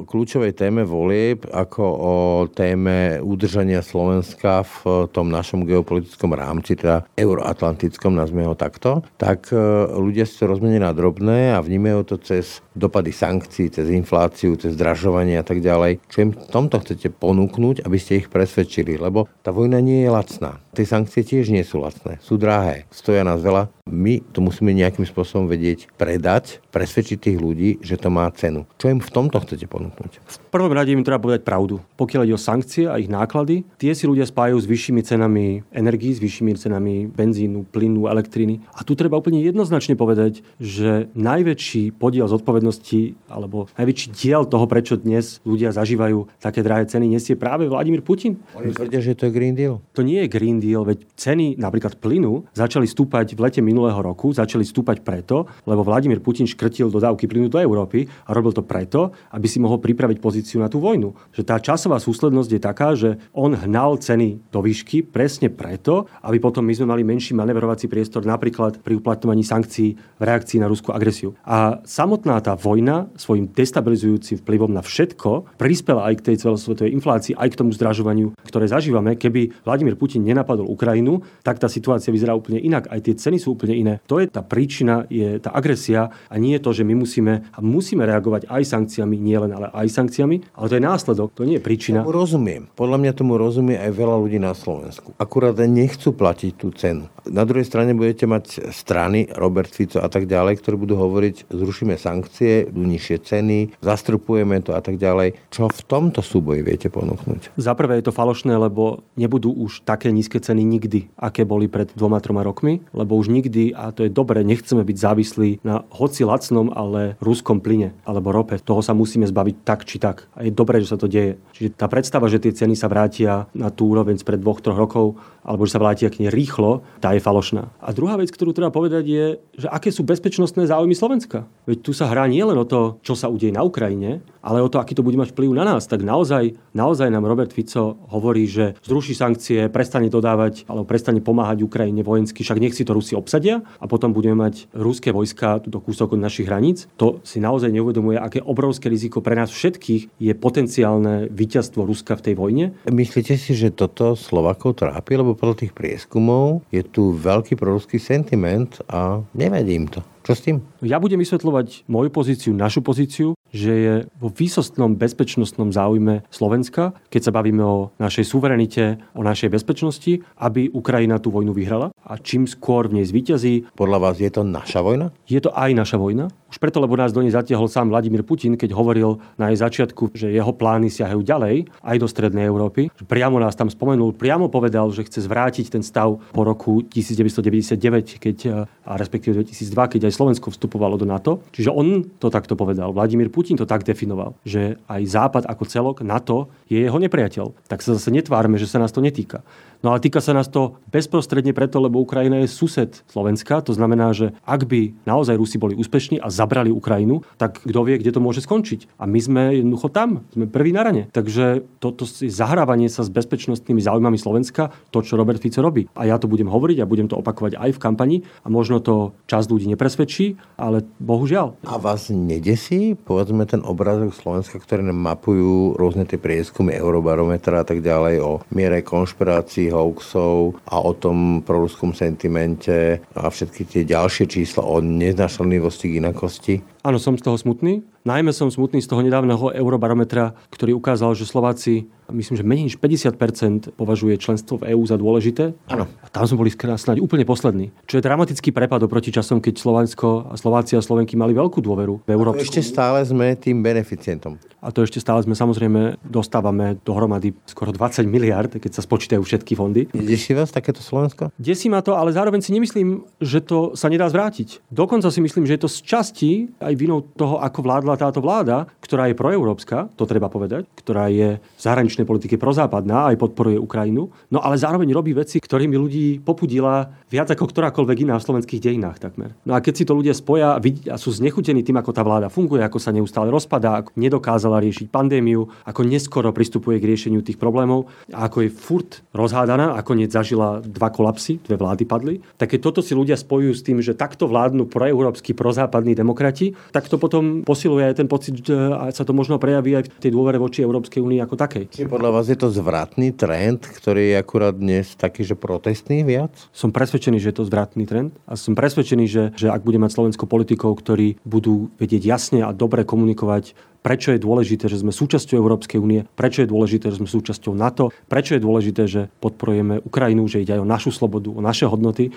kľúčovej 0.05 0.53
téme 0.53 0.85
volieb, 0.85 1.49
ako 1.49 1.83
o 1.85 2.15
téme 2.53 3.19
udržania 3.25 3.81
Slovenska 3.81 4.67
v 4.85 5.09
tom 5.15 5.33
našom 5.33 5.65
geopolitickom 5.65 6.37
rámci, 6.37 6.77
teda 6.77 7.07
euroatlantickom, 7.17 8.13
nazvime 8.13 8.51
ho 8.51 8.57
takto, 8.59 9.01
tak 9.17 9.49
e, 9.55 9.57
ľudia 9.95 10.27
si 10.27 10.35
to 10.39 10.51
rozmenia 10.51 10.74
rozdelenie 10.75 10.81
na 10.83 10.93
drobné 10.93 11.55
a 11.55 11.63
vnímajú 11.63 12.01
to 12.05 12.17
cez 12.19 12.59
dopady 12.75 13.15
sankcií, 13.15 13.71
cez 13.71 13.87
infláciu, 13.91 14.59
cez 14.59 14.75
zdražovanie 14.75 15.39
a 15.39 15.47
tak 15.47 15.63
ďalej. 15.63 16.03
Čo 16.11 16.19
im 16.27 16.33
tomto 16.35 16.83
chcete 16.83 17.15
ponúknuť, 17.15 17.87
aby 17.87 17.99
ste 17.99 18.19
ich 18.19 18.29
presvedčili? 18.31 18.99
Lebo 18.99 19.31
tá 19.47 19.55
vojna 19.55 19.79
nie 19.79 20.03
je 20.03 20.11
lacná. 20.11 20.59
Tie 20.75 20.87
sankcie 20.87 21.23
tiež 21.23 21.55
nie 21.55 21.63
sú 21.63 21.79
lacné, 21.79 22.19
sú 22.19 22.35
drahé, 22.35 22.91
stoja 22.91 23.23
nás 23.23 23.39
veľa. 23.39 23.71
My 23.95 24.19
to 24.35 24.43
musíme 24.43 24.75
nejakým 24.75 25.07
spôsobom 25.07 25.47
vedieť 25.47 25.93
predať, 25.95 26.59
presvedčiť 26.75 27.31
tých 27.31 27.39
ľudí, 27.39 27.79
že 27.79 27.95
to 27.95 28.11
má 28.11 28.27
cenu. 28.35 28.67
Čo 28.75 28.91
im 28.91 28.99
v 28.99 29.07
tomto 29.07 29.39
chcete 29.39 29.71
ponúknuť? 29.71 30.25
V 30.25 30.39
prvom 30.51 30.75
rade 30.75 30.91
im 30.91 31.07
treba 31.07 31.23
povedať 31.23 31.47
pravdu. 31.47 31.79
Pokiaľ 31.95 32.27
ide 32.27 32.35
o 32.35 32.41
sankcie 32.41 32.91
a 32.91 32.99
ich 32.99 33.07
náklady, 33.07 33.63
tie 33.79 33.95
si 33.95 34.11
ľudia 34.11 34.27
spájajú 34.27 34.59
s 34.59 34.67
vyššími 34.67 35.01
cenami 35.07 35.63
energií, 35.71 36.11
s 36.11 36.19
vyššími 36.19 36.59
cenami 36.59 37.07
benzínu, 37.07 37.71
plynu, 37.71 38.11
elektriny. 38.11 38.67
A 38.75 38.83
tu 38.83 38.99
treba 38.99 39.21
úplne 39.21 39.39
jednoznačne 39.45 39.95
povedať, 39.95 40.43
že 40.59 41.13
najväčší 41.15 41.95
podiel 41.95 42.27
zodpovednosti 42.27 43.15
alebo 43.31 43.71
najväčší 43.79 44.07
diel 44.11 44.43
toho, 44.49 44.67
prečo 44.67 44.99
dnes 44.99 45.39
ľudia 45.47 45.71
zažívajú 45.71 46.27
také 46.43 46.67
drahé 46.67 46.91
ceny, 46.91 47.07
nesie 47.15 47.39
práve 47.39 47.71
Vladimír 47.71 48.03
Putin. 48.03 48.43
Oni 48.59 48.75
tvrdia, 48.75 48.99
že 49.05 49.15
to 49.15 49.31
je 49.31 49.33
Green 49.37 49.55
Deal. 49.55 49.79
To 49.95 50.03
nie 50.03 50.25
je 50.25 50.33
Green 50.33 50.59
Deal, 50.59 50.83
veď 50.83 51.07
ceny 51.15 51.63
napríklad 51.63 52.01
plynu 52.01 52.49
začali 52.57 52.91
stúpať 52.91 53.39
v 53.39 53.43
lete 53.45 53.61
minulého 53.63 53.74
roku, 53.83 54.31
začali 54.31 54.63
stúpať 54.63 55.03
preto, 55.03 55.49
lebo 55.67 55.83
Vladimír 55.83 56.23
Putin 56.23 56.47
škrtil 56.47 56.93
dodávky 56.93 57.27
plynu 57.27 57.51
do 57.51 57.59
Európy 57.59 58.07
a 58.29 58.31
robil 58.31 58.55
to 58.55 58.63
preto, 58.63 59.11
aby 59.35 59.47
si 59.49 59.59
mohol 59.59 59.81
pripraviť 59.81 60.19
pozíciu 60.21 60.61
na 60.61 60.69
tú 60.69 60.79
vojnu. 60.79 61.17
Že 61.33 61.43
tá 61.43 61.57
časová 61.57 61.97
súslednosť 61.97 62.51
je 62.53 62.61
taká, 62.61 62.93
že 62.93 63.17
on 63.33 63.57
hnal 63.57 63.97
ceny 63.97 64.53
do 64.53 64.61
výšky 64.61 65.09
presne 65.09 65.49
preto, 65.49 66.05
aby 66.21 66.37
potom 66.37 66.63
my 66.63 66.75
sme 66.77 66.93
mali 66.93 67.03
menší 67.03 67.33
manevrovací 67.33 67.89
priestor 67.89 68.29
napríklad 68.29 68.85
pri 68.85 69.01
uplatňovaní 69.01 69.41
sankcií 69.41 69.97
v 69.97 70.23
reakcii 70.23 70.61
na 70.61 70.69
ruskú 70.69 70.93
agresiu. 70.93 71.33
A 71.49 71.81
samotná 71.89 72.37
tá 72.45 72.53
vojna 72.53 73.09
svojim 73.17 73.49
destabilizujúcim 73.49 74.45
vplyvom 74.45 74.69
na 74.69 74.85
všetko 74.85 75.57
prispela 75.57 76.13
aj 76.13 76.21
k 76.21 76.25
tej 76.29 76.37
celosvetovej 76.45 76.93
inflácii, 76.93 77.33
aj 77.33 77.49
k 77.49 77.59
tomu 77.65 77.73
zdražovaniu, 77.73 78.37
ktoré 78.45 78.69
zažívame. 78.69 79.17
Keby 79.17 79.65
Vladimír 79.65 79.97
Putin 79.97 80.29
nenapadol 80.29 80.69
Ukrajinu, 80.69 81.25
tak 81.41 81.57
tá 81.57 81.73
situácia 81.73 82.13
vyzerá 82.13 82.37
úplne 82.37 82.61
inak. 82.61 82.93
Aj 82.93 83.01
tie 83.01 83.17
ceny 83.17 83.41
sú 83.41 83.57
úplne 83.57 83.64
iné. 83.73 84.05
To 84.05 84.21
je 84.21 84.29
tá 84.29 84.45
príčina, 84.45 85.09
je 85.09 85.41
tá 85.41 85.49
agresia 85.57 86.13
a 86.29 86.35
nie 86.37 86.61
je 86.61 86.63
to, 86.63 86.71
že 86.77 86.85
my 86.85 86.93
musíme 86.93 87.49
a 87.49 87.59
musíme 87.65 88.05
reagovať 88.05 88.53
aj 88.53 88.63
sankciami, 88.69 89.17
nie 89.17 89.41
len 89.41 89.57
ale 89.57 89.73
aj 89.73 89.89
sankciami, 89.89 90.53
ale 90.53 90.67
to 90.69 90.77
je 90.77 90.85
následok, 90.85 91.33
to 91.33 91.49
nie 91.49 91.57
je 91.57 91.65
príčina. 91.65 92.05
Tomu 92.05 92.13
rozumiem. 92.13 92.69
Podľa 92.77 92.99
mňa 93.01 93.13
tomu 93.17 93.41
rozumie 93.41 93.81
aj 93.81 93.91
veľa 93.97 94.17
ľudí 94.21 94.37
na 94.37 94.53
Slovensku. 94.53 95.17
Akurát 95.17 95.57
nechcú 95.65 96.13
platiť 96.13 96.53
tú 96.59 96.69
cenu. 96.75 97.07
Na 97.25 97.47
druhej 97.47 97.65
strane 97.65 97.97
budete 97.97 98.29
mať 98.29 98.75
strany, 98.75 99.31
Robert 99.33 99.71
Fico 99.71 100.03
a 100.03 100.11
tak 100.11 100.27
ďalej, 100.29 100.61
ktorí 100.61 100.77
budú 100.77 100.99
hovoriť, 100.99 101.49
zrušíme 101.49 101.95
sankcie, 101.97 102.69
budú 102.69 102.85
nižšie 102.85 103.17
ceny, 103.23 103.59
zastrupujeme 103.81 104.61
to 104.61 104.77
a 104.77 104.83
tak 104.83 104.99
ďalej. 104.99 105.39
Čo 105.49 105.71
v 105.71 105.81
tomto 105.87 106.21
súboji 106.21 106.67
viete 106.67 106.91
ponúknuť? 106.91 107.55
Za 107.55 107.73
prvé 107.79 108.03
je 108.03 108.11
to 108.11 108.17
falošné, 108.17 108.53
lebo 108.59 109.07
nebudú 109.15 109.55
už 109.55 109.87
také 109.87 110.11
nízke 110.11 110.43
ceny 110.43 110.67
nikdy, 110.67 111.09
aké 111.15 111.47
boli 111.47 111.71
pred 111.71 111.89
dvoma, 111.95 112.19
troma 112.19 112.43
rokmi, 112.43 112.83
lebo 112.91 113.15
už 113.15 113.31
nikdy, 113.31 113.54
a 113.77 113.95
to 113.95 114.07
je 114.07 114.11
dobre, 114.11 114.43
nechceme 114.43 114.83
byť 114.83 114.97
závislí 114.97 115.51
na 115.63 115.87
hoci 115.95 116.27
lacnom, 116.27 116.73
ale 116.75 117.15
ruskom 117.23 117.63
plyne 117.63 117.95
alebo 118.03 118.35
rope. 118.35 118.59
Toho 118.59 118.83
sa 118.83 118.97
musíme 118.97 119.29
zbaviť 119.29 119.57
tak 119.63 119.87
či 119.87 120.03
tak. 120.03 120.27
A 120.35 120.47
je 120.47 120.53
dobré, 120.53 120.83
že 120.83 120.91
sa 120.91 120.99
to 120.99 121.07
deje. 121.07 121.39
Čiže 121.55 121.79
tá 121.79 121.87
predstava, 121.87 122.27
že 122.27 122.43
tie 122.43 122.51
ceny 122.51 122.75
sa 122.75 122.91
vrátia 122.91 123.47
na 123.55 123.71
tú 123.71 123.93
úroveň 123.95 124.19
spred 124.19 124.43
dvoch, 124.43 124.59
troch 124.59 124.77
rokov, 124.77 125.15
alebo 125.45 125.69
že 125.69 125.77
sa 125.77 125.83
vrátia 125.83 126.09
k 126.09 126.25
nej 126.25 126.33
rýchlo, 126.33 126.81
tá 127.05 127.13
je 127.13 127.21
falošná. 127.21 127.69
A 127.85 127.93
druhá 127.93 128.17
vec, 128.17 128.33
ktorú 128.33 128.57
treba 128.57 128.73
povedať, 128.73 129.05
je, 129.05 129.25
že 129.61 129.69
aké 129.69 129.93
sú 129.93 130.03
bezpečnostné 130.03 130.65
záujmy 130.65 130.97
Slovenska. 130.97 131.45
Veď 131.69 131.79
tu 131.85 131.93
sa 131.93 132.09
hrá 132.09 132.25
nie 132.25 132.41
len 132.41 132.57
o 132.57 132.65
to, 132.65 132.97
čo 133.05 133.13
sa 133.13 133.29
udeje 133.29 133.53
na 133.53 133.61
Ukrajine, 133.61 134.25
ale 134.41 134.65
o 134.65 134.73
to, 134.73 134.81
aký 134.81 134.97
to 134.97 135.05
bude 135.05 135.21
mať 135.21 135.37
vplyv 135.37 135.53
na 135.53 135.69
nás. 135.69 135.85
Tak 135.85 136.01
naozaj, 136.01 136.57
naozaj 136.73 137.13
nám 137.13 137.29
Robert 137.29 137.53
Fico 137.53 138.01
hovorí, 138.09 138.49
že 138.49 138.81
zruší 138.81 139.13
sankcie, 139.13 139.69
prestane 139.69 140.09
dodávať 140.09 140.65
alebo 140.65 140.89
prestane 140.89 141.21
pomáhať 141.21 141.61
Ukrajine 141.61 142.01
vojensky, 142.01 142.41
však 142.41 142.61
nech 142.61 142.73
si 142.73 142.89
to 142.89 142.97
Rusi 142.97 143.13
obsadia 143.13 143.44
a 143.53 143.85
potom 143.85 144.15
budeme 144.15 144.47
mať 144.49 144.71
ruské 144.73 145.13
vojska 145.13 145.61
do 145.67 145.83
kúsok 145.83 146.17
od 146.17 146.21
našich 146.23 146.49
hraníc. 146.49 146.89
To 146.97 147.21
si 147.27 147.43
naozaj 147.43 147.69
neuvedomuje, 147.75 148.17
aké 148.17 148.41
obrovské 148.41 148.89
riziko 148.89 149.21
pre 149.21 149.37
nás 149.37 149.53
všetkých 149.53 150.17
je 150.17 150.33
potenciálne 150.33 151.29
víťazstvo 151.29 151.85
Ruska 151.85 152.17
v 152.17 152.25
tej 152.31 152.35
vojne. 152.39 152.65
Myslíte 152.89 153.37
si, 153.37 153.53
že 153.53 153.75
toto 153.75 154.17
Slovakov 154.17 154.81
trápi, 154.81 155.19
lebo 155.19 155.37
podľa 155.37 155.67
tých 155.67 155.73
prieskumov 155.77 156.65
je 156.73 156.81
tu 156.87 157.13
veľký 157.13 157.59
proruský 157.59 158.01
sentiment 158.01 158.71
a 158.89 159.21
nevedím 159.37 159.91
to. 159.91 160.01
Čo 160.25 160.33
s 160.33 160.41
tým? 160.41 160.57
Ja 160.81 160.97
budem 160.97 161.21
vysvetľovať 161.21 161.85
moju 161.85 162.09
pozíciu, 162.09 162.57
našu 162.57 162.81
pozíciu, 162.81 163.37
že 163.55 163.73
je 163.73 163.95
vo 164.19 164.35
výsostnom 164.35 164.99
bezpečnostnom 164.99 165.71
záujme 165.71 166.27
Slovenska, 166.35 166.99
keď 167.07 167.31
sa 167.31 167.33
bavíme 167.33 167.63
o 167.63 167.95
našej 168.03 168.27
suverenite, 168.27 168.99
o 169.15 169.23
našej 169.23 169.55
bezpečnosti, 169.55 170.27
aby 170.43 170.75
Ukrajina 170.75 171.23
tú 171.23 171.31
vojnu 171.31 171.55
vyhrala 171.55 171.95
a 172.03 172.19
čím 172.19 172.51
skôr 172.51 172.91
v 172.91 172.99
nej 173.01 173.07
zvíťazí. 173.07 173.79
Podľa 173.79 173.99
vás 174.03 174.19
je 174.19 174.29
to 174.29 174.43
naša 174.43 174.83
vojna? 174.83 175.15
Je 175.31 175.39
to 175.39 175.55
aj 175.55 175.71
naša 175.71 176.03
vojna. 176.03 176.27
Už 176.51 176.63
preto, 176.63 176.79
lebo 176.79 176.95
nás 176.99 177.15
do 177.15 177.23
nej 177.23 177.35
zatiahol 177.35 177.67
sám 177.67 177.91
Vladimír 177.91 178.23
Putin, 178.27 178.55
keď 178.59 178.75
hovoril 178.75 179.19
na 179.39 179.51
jej 179.51 179.59
začiatku, 179.59 180.15
že 180.15 180.31
jeho 180.31 180.55
plány 180.55 180.87
siahajú 180.87 181.23
ďalej, 181.23 181.67
aj 181.83 181.97
do 181.99 182.07
Strednej 182.07 182.47
Európy. 182.47 182.91
Priamo 183.11 183.43
nás 183.43 183.59
tam 183.59 183.67
spomenul, 183.67 184.15
priamo 184.15 184.47
povedal, 184.47 184.87
že 184.95 185.03
chce 185.03 185.27
zvrátiť 185.27 185.67
ten 185.75 185.83
stav 185.83 186.15
po 186.31 186.43
roku 186.47 186.87
1999, 186.87 188.23
keď, 188.23 188.71
a 188.71 188.93
respektíve 188.95 189.43
2002, 189.43 189.99
keď 189.99 190.01
aj 190.07 190.13
Slovensko 190.15 190.55
vstupovalo 190.55 190.95
do 190.95 191.07
NATO. 191.07 191.43
Čiže 191.51 191.75
on 191.75 192.07
to 192.23 192.31
takto 192.31 192.55
povedal. 192.55 192.95
Vladimír 192.95 193.35
Putin 193.35 193.44
to 193.53 193.69
tak 193.69 193.85
definoval, 193.85 194.41
že 194.49 194.81
aj 194.89 195.03
Západ 195.05 195.45
ako 195.45 195.65
celok 195.69 195.97
NATO 196.01 196.49
je 196.65 196.81
jeho 196.81 196.97
nepriateľ. 196.97 197.69
Tak 197.69 197.85
sa 197.85 197.93
zase 197.93 198.09
netvárme, 198.09 198.57
že 198.57 198.65
sa 198.65 198.81
nás 198.81 198.89
to 198.89 199.05
netýka. 199.05 199.45
No 199.85 199.93
ale 199.93 200.01
týka 200.01 200.25
sa 200.25 200.33
nás 200.33 200.49
to 200.49 200.81
bezprostredne 200.89 201.53
preto, 201.53 201.77
lebo 201.77 202.01
Ukrajina 202.01 202.41
je 202.41 202.49
sused 202.49 203.05
Slovenska. 203.05 203.61
To 203.69 203.77
znamená, 203.77 204.17
že 204.17 204.33
ak 204.49 204.65
by 204.65 204.97
naozaj 205.05 205.37
Rusi 205.37 205.61
boli 205.61 205.77
úspešní 205.77 206.25
a 206.25 206.33
zabrali 206.33 206.73
Ukrajinu, 206.73 207.21
tak 207.37 207.61
kto 207.61 207.85
vie, 207.85 208.01
kde 208.01 208.17
to 208.17 208.25
môže 208.25 208.41
skončiť. 208.41 208.97
A 208.97 209.05
my 209.05 209.21
sme 209.21 209.43
jednoducho 209.61 209.93
tam, 209.93 210.25
sme 210.33 210.49
prví 210.49 210.73
na 210.73 210.89
rane. 210.89 211.13
Takže 211.13 211.69
toto 211.85 212.09
zahrávanie 212.09 212.89
sa 212.89 213.05
s 213.05 213.13
bezpečnostnými 213.13 213.85
záujmami 213.85 214.17
Slovenska, 214.17 214.73
to, 214.89 215.05
čo 215.05 215.21
Robert 215.21 215.45
Fico 215.45 215.61
robí. 215.61 215.85
A 215.93 216.09
ja 216.09 216.17
to 216.17 216.33
budem 216.33 216.49
hovoriť 216.49 216.81
a 216.81 216.89
budem 216.89 217.13
to 217.13 217.21
opakovať 217.21 217.61
aj 217.61 217.77
v 217.77 217.83
kampani 217.85 218.17
a 218.41 218.49
možno 218.49 218.81
to 218.81 219.13
časť 219.29 219.53
ľudí 219.53 219.69
nepresvedčí, 219.77 220.41
ale 220.57 220.81
bohužiaľ. 220.97 221.61
A 221.69 221.77
vás 221.77 222.09
nedesí, 222.09 222.97
povedzme, 222.97 223.45
ten 223.45 223.61
obrazok 223.61 224.17
Slovenska, 224.17 224.57
ktoré 224.57 224.81
nám 224.81 224.97
mapujú 224.97 225.77
rôzne 225.77 226.09
tie 226.09 226.17
prieskumy 226.17 226.73
Eurobarometra 226.73 227.61
a 227.61 227.69
tak 227.69 227.85
ďalej 227.85 228.17
o 228.25 228.41
miere 228.49 228.81
konšpirácií, 228.81 229.74
hoaxov 229.75 230.63
a 230.71 230.79
o 230.79 230.93
tom 230.95 231.43
proruskom 231.43 231.91
sentimente 231.91 233.03
a 233.19 233.27
všetky 233.27 233.63
tie 233.67 233.83
ďalšie 233.83 234.31
čísla 234.31 234.63
o 234.63 234.79
neznašanlivosti 234.79 235.91
k 235.91 235.99
inakosti. 235.99 236.55
Áno, 236.87 237.03
som 237.03 237.19
z 237.19 237.25
toho 237.27 237.35
smutný. 237.35 237.83
Najmä 238.05 238.31
som 238.37 238.53
smutný 238.53 238.85
z 238.85 238.89
toho 238.93 239.01
nedávneho 239.01 239.57
eurobarometra, 239.57 240.37
ktorý 240.53 240.77
ukázal, 240.77 241.17
že 241.17 241.25
Slováci, 241.25 241.89
myslím, 242.13 242.37
že 242.37 242.45
menej 242.45 242.65
než 242.69 242.77
50% 242.77 243.73
považuje 243.79 244.19
členstvo 244.19 244.61
v 244.61 244.75
EÚ 244.75 244.83
za 244.85 244.99
dôležité. 244.99 245.57
Áno. 245.71 245.89
A 246.03 246.07
tam 246.11 246.29
sme 246.29 246.45
boli 246.45 246.51
snáď 246.53 247.01
úplne 247.01 247.25
poslední. 247.25 247.73
Čo 247.89 248.01
je 248.01 248.03
dramatický 248.05 248.53
prepad 248.53 248.83
oproti 248.85 249.15
časom, 249.15 249.41
keď 249.41 249.55
Slovensko 249.57 250.29
a 250.29 250.35
Slováci 250.37 250.77
a 250.77 250.85
Slovenky 250.85 251.17
mali 251.17 251.33
veľkú 251.33 251.63
dôveru 251.63 252.05
v 252.05 252.11
Európu. 252.11 252.43
Ešte 252.43 252.61
stále 252.61 253.01
sme 253.07 253.39
tým 253.39 253.65
beneficientom. 253.65 254.37
A 254.65 254.73
to 254.73 254.81
ešte 254.81 254.97
stále 254.97 255.21
sme 255.21 255.37
samozrejme 255.37 256.01
dostávame 256.01 256.81
dohromady 256.89 257.37
skoro 257.45 257.69
20 257.69 258.09
miliard, 258.09 258.49
keď 258.49 258.81
sa 258.81 258.83
spočítajú 258.83 259.21
všetky 259.21 259.53
fondy. 259.53 259.93
Desí 259.93 260.33
vás 260.33 260.49
takéto 260.49 260.81
Slovensko? 260.81 261.29
Desí 261.37 261.69
ma 261.69 261.85
to, 261.85 261.93
ale 261.93 262.17
zároveň 262.17 262.41
si 262.41 262.57
nemyslím, 262.57 263.05
že 263.21 263.45
to 263.45 263.77
sa 263.77 263.93
nedá 263.93 264.09
zvrátiť. 264.09 264.65
Dokonca 264.73 265.13
si 265.13 265.21
myslím, 265.21 265.45
že 265.45 265.61
je 265.61 265.63
to 265.65 265.69
z 265.69 265.79
časti 265.85 266.31
aj 266.65 266.73
vinou 266.81 267.05
toho, 267.05 267.45
ako 267.45 267.61
vládla 267.61 268.01
táto 268.01 268.25
vláda, 268.25 268.65
ktorá 268.81 269.13
je 269.13 269.21
proeurópska, 269.21 269.93
to 270.01 270.09
treba 270.09 270.33
povedať, 270.33 270.65
ktorá 270.81 271.13
je 271.13 271.37
v 271.37 271.61
zahraničnej 271.95 272.11
politike 272.11 272.35
prozápadná, 272.35 273.15
aj 273.15 273.23
podporuje 273.23 273.55
Ukrajinu, 273.63 274.11
no 274.35 274.39
ale 274.43 274.59
zároveň 274.59 274.91
robí 274.91 275.15
veci, 275.15 275.39
ktorými 275.39 275.79
ľudí 275.79 276.07
popudila 276.19 276.91
viac 277.07 277.31
ako 277.31 277.47
ktorákoľvek 277.47 278.11
iná 278.11 278.19
v 278.19 278.27
slovenských 278.27 278.59
dejinách 278.59 278.99
takmer. 278.99 279.39
No 279.47 279.55
a 279.55 279.63
keď 279.63 279.75
si 279.79 279.85
to 279.87 279.95
ľudia 279.95 280.11
spoja 280.11 280.59
a 280.59 280.97
sú 280.99 281.15
znechutení 281.15 281.63
tým, 281.63 281.79
ako 281.79 281.95
tá 281.95 282.03
vláda 282.03 282.27
funguje, 282.27 282.67
ako 282.67 282.83
sa 282.83 282.91
neustále 282.91 283.31
rozpadá, 283.31 283.87
ako 283.87 283.95
nedokázala 283.95 284.59
riešiť 284.59 284.91
pandémiu, 284.91 285.47
ako 285.63 285.81
neskoro 285.87 286.35
pristupuje 286.35 286.83
k 286.83 286.89
riešeniu 286.91 287.23
tých 287.23 287.39
problémov 287.39 287.87
a 288.11 288.27
ako 288.27 288.43
je 288.43 288.51
furt 288.51 289.07
rozhádaná, 289.15 289.79
ako 289.79 289.95
zažila 290.11 290.59
dva 290.67 290.91
kolapsy, 290.91 291.39
dve 291.47 291.55
vlády 291.55 291.87
padli, 291.87 292.19
tak 292.35 292.51
keď 292.51 292.61
toto 292.61 292.81
si 292.83 292.99
ľudia 292.99 293.15
spojujú 293.15 293.55
s 293.55 293.63
tým, 293.63 293.79
že 293.79 293.95
takto 293.95 294.27
vládnu 294.27 294.67
proeurópsky, 294.67 295.31
prozápadní 295.33 295.95
demokrati, 295.95 296.59
tak 296.75 296.91
to 296.91 296.99
potom 296.99 297.47
posiluje 297.47 297.87
aj 297.87 298.03
ten 298.03 298.09
pocit, 298.11 298.35
že 298.43 298.57
sa 298.91 299.07
to 299.07 299.15
možno 299.15 299.39
prejaví 299.39 299.79
aj 299.79 299.85
v 299.87 300.03
tej 300.03 300.11
dôvere 300.11 300.43
voči 300.43 300.67
Európskej 300.67 300.99
únii 300.99 301.21
ako 301.23 301.35
takej. 301.39 301.65
Čiže 301.85 302.01
podľa 302.01 302.17
vás 302.17 302.33
je 302.33 302.41
to 302.41 302.49
zvratný 302.49 303.13
trend, 303.13 303.61
ktorý 303.61 304.09
je 304.09 304.17
akurát 304.17 304.57
dnes 304.57 304.97
taký, 304.97 305.21
že 305.21 305.37
protestný 305.37 306.01
viac? 306.01 306.33
Som 306.49 306.73
presvedčený, 306.73 307.21
že 307.21 307.29
je 307.29 307.37
to 307.37 307.45
zvratný 307.45 307.85
trend 307.85 308.17
a 308.25 308.41
som 308.41 308.57
presvedčený, 308.57 309.05
že, 309.05 309.37
že 309.37 309.53
ak 309.53 309.61
bude 309.61 309.77
mať 309.77 309.93
Slovensko 309.93 310.25
politikov, 310.25 310.81
ktorí 310.81 311.21
budú 311.29 311.69
vedieť 311.77 312.09
jasne 312.09 312.41
a 312.41 312.57
dobre 312.57 312.89
komunikovať 312.89 313.53
prečo 313.85 314.17
je 314.17 314.25
dôležité, 314.25 314.65
že 314.73 314.81
sme 314.81 314.97
súčasťou 314.97 315.37
Európskej 315.37 315.77
únie, 315.77 316.09
prečo 316.17 316.41
je 316.41 316.49
dôležité, 316.49 316.89
že 316.89 317.05
sme 317.05 317.09
súčasťou 317.21 317.53
NATO, 317.53 317.93
prečo 318.09 318.33
je 318.33 318.41
dôležité, 318.41 318.89
že 318.89 319.13
podporujeme 319.21 319.85
Ukrajinu, 319.85 320.25
že 320.25 320.41
ide 320.41 320.57
aj 320.57 320.65
o 320.65 320.71
našu 320.73 320.89
slobodu, 320.89 321.29
o 321.29 321.45
naše 321.45 321.69
hodnoty 321.69 322.09